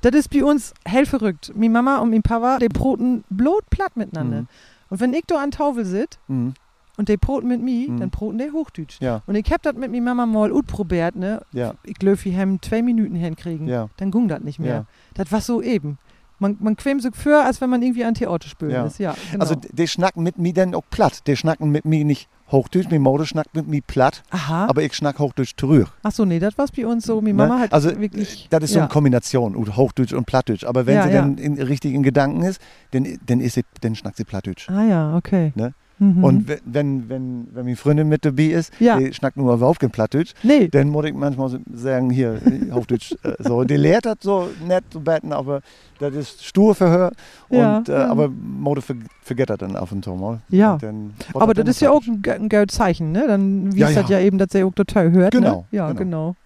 Das 0.00 0.12
ist 0.14 0.30
bei 0.30 0.44
uns 0.44 0.74
hell 0.84 1.06
verrückt. 1.06 1.52
Mi 1.56 1.68
Mama 1.68 1.98
und 1.98 2.10
mi 2.10 2.20
Papa, 2.20 2.58
die 2.58 2.68
broten 2.68 3.24
blot 3.30 3.68
platt 3.68 3.96
miteinander. 3.96 4.42
Mhm. 4.42 4.46
Und 4.90 5.00
wenn 5.00 5.12
ich 5.14 5.24
da 5.26 5.42
an 5.42 5.50
Tafel 5.50 5.84
sit 5.84 6.18
Mhm. 6.28 6.54
und 6.96 7.08
die 7.08 7.16
broten 7.16 7.48
mit 7.48 7.60
mi, 7.62 7.86
Mhm. 7.88 8.00
dann 8.00 8.10
broten 8.10 8.38
die 8.38 8.50
Hochdeutsch. 8.50 9.00
Ja, 9.00 9.22
Und 9.26 9.34
ich 9.34 9.50
hab 9.52 9.62
das 9.62 9.74
mit 9.74 9.90
mi 9.90 10.00
Mama 10.00 10.26
mal 10.26 10.50
utprobiert, 10.52 11.16
ne? 11.16 11.42
ja, 11.52 11.74
Ich 11.84 11.94
glaube, 11.94 12.22
wir 12.24 12.38
haben 12.38 12.60
zwei 12.62 12.82
Minuten 12.82 13.14
hinkriegen. 13.14 13.66
ja. 13.68 13.88
Dann 13.98 14.10
ging 14.10 14.28
das 14.28 14.40
nicht 14.40 14.58
mehr. 14.58 14.74
Ja. 14.74 14.84
Das 15.14 15.30
war 15.32 15.40
so 15.40 15.60
eben. 15.62 15.98
Man, 16.40 16.56
man 16.60 16.76
quämt 16.76 17.02
sich 17.02 17.16
für, 17.16 17.42
als 17.44 17.60
wenn 17.60 17.68
man 17.68 17.82
irgendwie 17.82 18.04
an 18.04 18.14
Theater 18.14 18.48
spielen 18.48 18.70
Ja. 18.70 18.86
ist. 18.86 18.98
Ja, 18.98 19.14
genau. 19.32 19.42
Also 19.42 19.56
die 19.56 19.88
schnacken 19.88 20.22
mit 20.22 20.38
mir 20.38 20.52
dann 20.52 20.72
auch 20.74 20.84
platt. 20.88 21.26
Die 21.26 21.36
schnacken 21.36 21.70
mit 21.70 21.84
mir 21.84 22.04
nicht 22.04 22.28
Hochdeutsch, 22.50 22.90
mi 22.90 22.98
Mode 22.98 23.26
schnackt 23.26 23.54
mit 23.54 23.68
mir 23.68 23.82
platt, 23.86 24.22
Aha. 24.30 24.66
aber 24.68 24.82
ich 24.82 24.94
schnack 24.94 25.18
Hochdeutsch 25.18 25.52
zurück. 25.56 25.88
Ach 26.02 26.12
so, 26.12 26.24
nee, 26.24 26.38
das 26.38 26.56
war's 26.56 26.70
bei 26.72 26.86
uns 26.86 27.04
so. 27.04 27.20
Mi 27.20 27.30
Ne? 27.30 27.34
Mama 27.34 27.58
hat 27.60 27.72
also 27.72 27.90
wirklich. 28.00 28.46
das 28.50 28.64
ist 28.64 28.72
so 28.72 28.78
eine 28.80 28.88
Kombination, 28.88 29.54
ut- 29.54 29.76
Hochdeutsch 29.76 30.12
und 30.14 30.24
Plattdeutsch. 30.26 30.64
Aber 30.64 30.86
wenn 30.86 31.02
sie 31.02 31.10
dann 31.12 31.36
in 31.38 31.60
richtigen 31.60 32.02
Gedanken 32.02 32.42
ist, 32.42 32.60
dann, 32.92 33.06
dann, 33.26 33.40
ist 33.40 33.54
sie, 33.54 33.64
dann 33.82 33.94
schnackt 33.94 34.16
sie 34.16 34.24
Plattdeutsch. 34.24 34.68
Ah 34.70 34.84
ja, 34.84 35.16
okay. 35.16 35.52
Ne? 35.56 35.74
Mhm. 35.98 36.24
Und 36.24 36.48
we- 36.48 36.60
wenn, 36.64 37.08
wenn, 37.08 37.48
wenn 37.52 37.64
meine 37.64 37.76
Freundin 37.76 38.08
mit 38.08 38.24
dabei 38.24 38.44
ist, 38.44 38.72
Ja. 38.80 38.98
die 38.98 39.12
schnackt 39.12 39.36
nur 39.36 39.60
auf 39.62 39.78
Plattdeutsch, 39.78 40.32
nee, 40.42 40.68
dann 40.68 40.88
muss 40.88 41.04
ich 41.06 41.14
manchmal 41.14 41.58
sagen, 41.72 42.10
hier, 42.10 42.40
Hochdeutsch, 42.72 43.12
äh, 43.24 43.34
so. 43.40 43.64
Die 43.64 43.76
lehrt 43.76 44.06
das 44.06 44.16
so 44.20 44.48
nett 44.66 44.84
zu 44.90 45.00
betten, 45.00 45.32
aber 45.32 45.60
das 45.98 46.14
ist 46.14 46.44
stur 46.44 46.74
für 46.74 46.88
her. 46.88 47.12
Ja, 47.50 47.78
Und, 47.78 47.88
äh, 47.88 47.92
ja. 47.92 48.06
Aber 48.08 48.28
Mode 48.28 48.82
ver 48.82 48.94
vergeht 49.22 49.50
das 49.50 49.58
dann 49.58 49.76
auf 49.76 49.92
und 49.92 50.04
zu 50.04 50.14
mal. 50.14 50.40
Ja. 50.48 50.78
Dann 50.80 51.12
aber 51.34 51.52
das 51.54 51.68
ist 51.68 51.80
ja 51.80 51.90
auch 51.90 52.02
ein, 52.06 52.22
ein 52.26 52.48
geiles 52.48 52.74
Zeichen, 52.74 53.12
ne? 53.12 53.24
Dann 53.26 53.74
wie 53.74 53.80
Ja, 53.80 53.88
es 53.88 53.94
das 53.94 54.08
ja. 54.08 54.18
ja 54.18 54.24
eben, 54.24 54.38
dass 54.38 54.54
er 54.54 54.66
auch 54.66 54.72
total 54.74 55.10
hört. 55.10 55.32
Genau, 55.32 55.66
Ne? 55.70 55.76
Ja, 55.76 55.88
genau. 55.92 55.98
genau. 55.98 56.36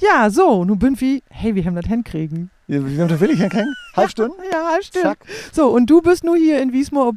Ja, 0.00 0.30
so, 0.30 0.64
nun 0.64 0.78
bin 0.78 0.98
wir, 1.00 1.20
hey, 1.30 1.54
wir 1.54 1.64
haben 1.64 1.74
das 1.76 1.86
hinkriegen. 1.86 2.50
Ja, 2.66 2.84
Wie 2.86 2.96
das 2.96 3.20
will 3.20 3.30
ich 3.30 3.40
hinkriegen? 3.40 3.74
Halb 3.96 4.10
Stunde? 4.10 4.34
Ja, 4.50 4.76
stimmt. 4.80 5.04
Zack. 5.04 5.24
So, 5.52 5.68
und 5.68 5.90
du 5.90 6.00
bist 6.00 6.24
nur 6.24 6.36
hier 6.36 6.60
in 6.62 6.72
Wiesmoor 6.72 7.08
ob 7.08 7.16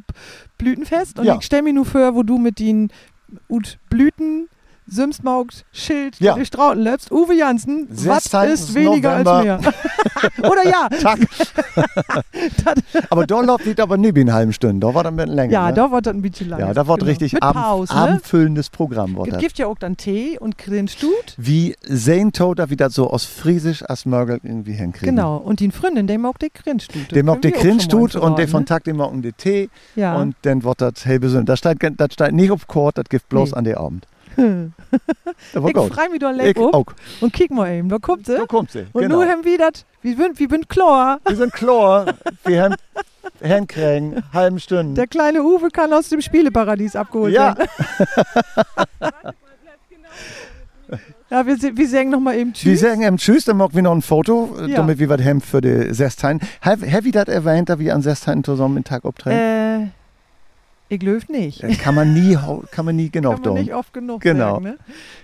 Blütenfest 0.58 1.18
und 1.18 1.24
Ja. 1.26 1.36
ich 1.38 1.44
stell 1.46 1.62
mir 1.62 1.72
nur 1.72 1.84
vor, 1.86 2.14
wo 2.14 2.22
du 2.22 2.38
mit 2.38 2.58
den 2.58 2.90
Ut 3.48 3.78
Blüten, 3.88 4.48
Simsmaugt, 4.86 5.64
Schild, 5.72 6.20
Ja. 6.20 6.34
die 6.34 6.44
Strauten 6.44 6.82
lebst. 6.82 7.10
Uwe 7.10 7.34
Jansen, 7.34 7.86
was 7.90 8.24
16. 8.24 8.40
ist 8.52 8.74
weniger 8.74 9.18
November. 9.18 9.32
als 9.32 9.62
mehr? 10.40 10.50
Oder 10.50 10.64
ja, 10.68 10.88
Zack. 11.00 11.18
aber 13.10 13.26
da 13.26 13.40
läuft 13.40 13.66
nicht 13.66 13.80
aber 13.80 13.96
nicht 13.96 14.14
wie 14.14 14.20
eine 14.20 14.32
halbe 14.34 14.52
Stunde. 14.52 14.86
Da 14.86 14.94
war 14.94 15.02
dann 15.04 15.14
ein 15.14 15.16
bisschen 15.16 15.34
länger. 15.34 15.52
ja, 15.52 15.68
ne? 15.68 15.74
da 15.74 15.90
wird 15.90 16.06
das 16.06 16.14
ein 16.14 16.22
bisschen 16.22 16.48
lang. 16.48 16.60
Ja, 16.60 16.74
da 16.74 16.86
wird 16.86 17.04
richtig 17.06 17.32
Mit 17.32 17.42
abend, 17.42 17.62
Pause, 17.62 17.94
ne? 17.94 18.00
abendfüllendes 18.00 18.70
Programm. 18.70 19.16
Wird 19.16 19.26
Es 19.28 19.32
das. 19.34 19.42
gibt 19.42 19.58
ja 19.58 19.66
auch 19.66 19.78
dann 19.78 19.96
Tee 19.96 20.38
und 20.38 20.58
Grinstut. 20.58 21.34
Wie 21.36 21.76
sehen 21.82 22.32
Toter, 22.32 22.70
wie 22.70 22.76
das 22.76 22.94
so 22.94 23.10
aus 23.10 23.24
Friesisch 23.24 23.82
als 23.82 24.06
Mörgel 24.06 24.40
irgendwie 24.42 24.72
hinkriegen. 24.74 25.16
Genau, 25.16 25.36
und 25.38 25.60
die 25.60 25.70
Freundin, 25.70 26.06
der 26.06 26.18
mag 26.18 26.38
die 26.38 26.50
Grinstut. 26.52 27.10
Der 27.12 27.24
mag 27.24 27.40
die 27.42 27.50
Grinstut 27.52 28.16
und 28.16 28.38
der 28.38 28.48
von 28.48 28.66
Tag, 28.66 28.84
der 28.84 28.94
mag 28.94 29.10
den 29.12 29.36
Tee 29.36 29.68
Ja. 29.96 30.16
und 30.16 30.36
dann 30.42 30.62
wird 30.62 30.80
das 30.80 31.04
hell 31.04 31.20
besonders. 31.20 31.60
Das 31.60 31.74
steht, 31.76 31.94
das 32.00 32.12
steht 32.12 32.32
nicht 32.32 32.50
auf 32.50 32.66
Kord, 32.66 32.98
das 32.98 33.04
gibt 33.08 33.28
bloß 33.28 33.50
Nee. 33.52 33.56
an 33.56 33.64
den 33.64 33.76
Abend. 33.76 34.06
Ich 35.54 35.72
gut. 35.74 35.92
freu 35.94 36.08
mich 36.10 36.20
doch 36.20 36.30
Ich 36.30 36.36
leck 36.36 36.58
auch. 36.58 36.86
und 37.20 37.32
kick 37.32 37.50
mal 37.50 37.70
eben, 37.72 37.88
da 37.88 37.98
kommt 37.98 38.26
sie. 38.26 38.36
Da 38.36 38.46
kommt 38.46 38.70
sie. 38.70 38.86
Und 38.92 39.02
genau. 39.02 39.16
nur 39.16 39.26
haben 39.26 39.44
wir 39.44 39.58
das, 39.58 39.84
wir 40.02 40.16
sind, 40.16 40.38
wir 40.38 40.48
sind 40.48 40.68
klar. 40.68 41.18
Wir 41.26 41.36
sind 41.36 41.52
klar. 41.52 42.06
Wir 42.44 42.62
haben 42.64 42.74
hinkriegen, 43.40 44.22
halben 44.32 44.60
Stunden. 44.60 44.94
Der 44.94 45.06
kleine 45.06 45.42
Uwe 45.42 45.68
kann 45.70 45.92
aus 45.92 46.08
dem 46.08 46.20
Spieleparadies 46.20 46.96
abgeholt 46.96 47.32
ja, 47.34 47.56
werden. 47.56 47.68
Ja, 51.30 51.44
wir, 51.46 51.56
wir 51.56 51.88
sagen 51.88 52.10
nochmal 52.10 52.36
eben 52.36 52.50
wir 52.50 52.54
Tschüss. 52.54 52.80
sagen 52.80 53.02
ihm 53.02 53.16
Tschüss, 53.16 53.44
dann 53.46 53.56
machen 53.56 53.74
wir 53.74 53.82
noch 53.82 53.92
ein 53.94 54.02
Foto, 54.02 54.54
Ja. 54.68 54.76
damit 54.76 54.98
wir 54.98 55.08
was 55.08 55.20
haben 55.22 55.40
für 55.40 55.60
die 55.60 55.92
Sestein. 55.92 56.38
Have, 56.60 56.88
have 56.88 57.06
ich 57.06 57.12
das 57.12 57.24
erwähnt, 57.26 57.70
dass 57.70 57.78
wir 57.78 57.94
an 57.94 58.02
Sestein 58.02 58.44
zusammen 58.44 58.76
den 58.76 58.84
Tag 58.84 59.04
auftreten? 59.04 59.36
äh, 59.36 59.88
ich 60.88 61.02
löf 61.02 61.28
nicht. 61.28 61.62
Das 61.62 61.78
kann 61.78 61.94
man 61.94 62.12
nie, 62.14 62.36
kann 62.70 62.84
man 62.84 62.96
nie 62.96 63.08
genau 63.10 63.32
Kann 63.32 63.42
man 63.42 63.54
nicht 63.54 63.74
oft 63.74 63.92
genug 63.92 64.20
Genau. 64.20 64.54
sagen, 64.54 64.64
ne? 64.64 64.76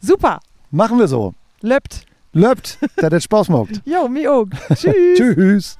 Super, 0.00 0.40
Machen 0.70 0.98
wir 0.98 1.08
so. 1.08 1.34
löppt. 1.62 2.04
Löbt, 2.34 2.78
dass 2.96 3.08
das 3.10 3.24
Spaß 3.24 3.48
macht. 3.48 3.80
Jo, 3.86 4.06
mir 4.06 4.32
auch. 4.32 4.46
Tschüss. 4.74 4.94
Tschüss. 5.16 5.76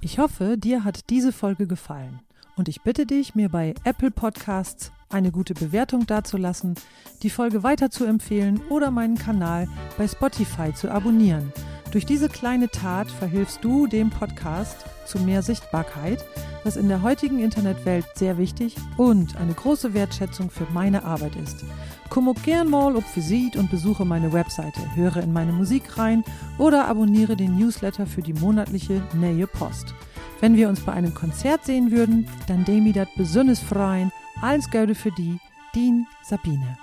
Ich 0.00 0.18
hoffe, 0.20 0.56
dir 0.56 0.84
hat 0.84 1.10
diese 1.10 1.32
Folge 1.32 1.66
gefallen. 1.66 2.20
Und 2.54 2.68
ich 2.68 2.82
bitte 2.82 3.04
dich, 3.04 3.34
mir 3.34 3.48
bei 3.48 3.74
Apple 3.84 4.12
Podcasts 4.12 4.92
eine 5.10 5.32
gute 5.32 5.54
Bewertung 5.54 6.06
dazulassen, 6.06 6.74
die 7.22 7.30
Folge 7.30 7.62
weiter 7.62 7.90
zu 7.90 8.04
empfehlen 8.04 8.60
oder 8.70 8.90
meinen 8.90 9.18
Kanal 9.18 9.68
bei 9.98 10.06
Spotify 10.06 10.72
zu 10.72 10.90
abonnieren. 10.90 11.52
Durch 11.90 12.06
diese 12.06 12.28
kleine 12.28 12.68
Tat 12.70 13.10
verhilfst 13.10 13.62
du 13.62 13.86
dem 13.86 14.10
Podcast 14.10 14.84
zu 15.06 15.18
mehr 15.18 15.42
Sichtbarkeit, 15.42 16.24
was 16.64 16.76
in 16.76 16.88
der 16.88 17.02
heutigen 17.02 17.38
Internetwelt 17.38 18.04
sehr 18.14 18.38
wichtig 18.38 18.76
und 18.96 19.36
eine 19.36 19.54
große 19.54 19.94
Wertschätzung 19.94 20.50
für 20.50 20.66
meine 20.72 21.04
Arbeit 21.04 21.36
ist. 21.36 21.64
Komm 22.08 22.28
auch 22.28 22.42
gern 22.42 22.68
mal 22.68 22.96
auf 22.96 23.16
Visit 23.16 23.56
und 23.56 23.70
besuche 23.70 24.04
meine 24.04 24.32
Webseite, 24.32 24.80
höre 24.94 25.16
in 25.18 25.32
meine 25.32 25.52
Musik 25.52 25.98
rein 25.98 26.24
oder 26.58 26.86
abonniere 26.86 27.36
den 27.36 27.56
Newsletter 27.56 28.06
für 28.06 28.22
die 28.22 28.34
monatliche 28.34 29.02
Neue 29.14 29.46
Post. 29.46 29.94
Wenn 30.40 30.56
wir 30.56 30.68
uns 30.68 30.80
bei 30.80 30.92
einem 30.92 31.14
Konzert 31.14 31.64
sehen 31.64 31.90
würden, 31.90 32.28
dann 32.46 32.64
demi 32.64 32.92
dat 32.92 33.08
besonders 33.16 33.60
freien. 33.60 34.12
Alles 34.42 34.70
Gute 34.70 34.94
für 34.94 35.12
die, 35.12 35.38
Dean 35.74 36.06
Sabine. 36.22 36.76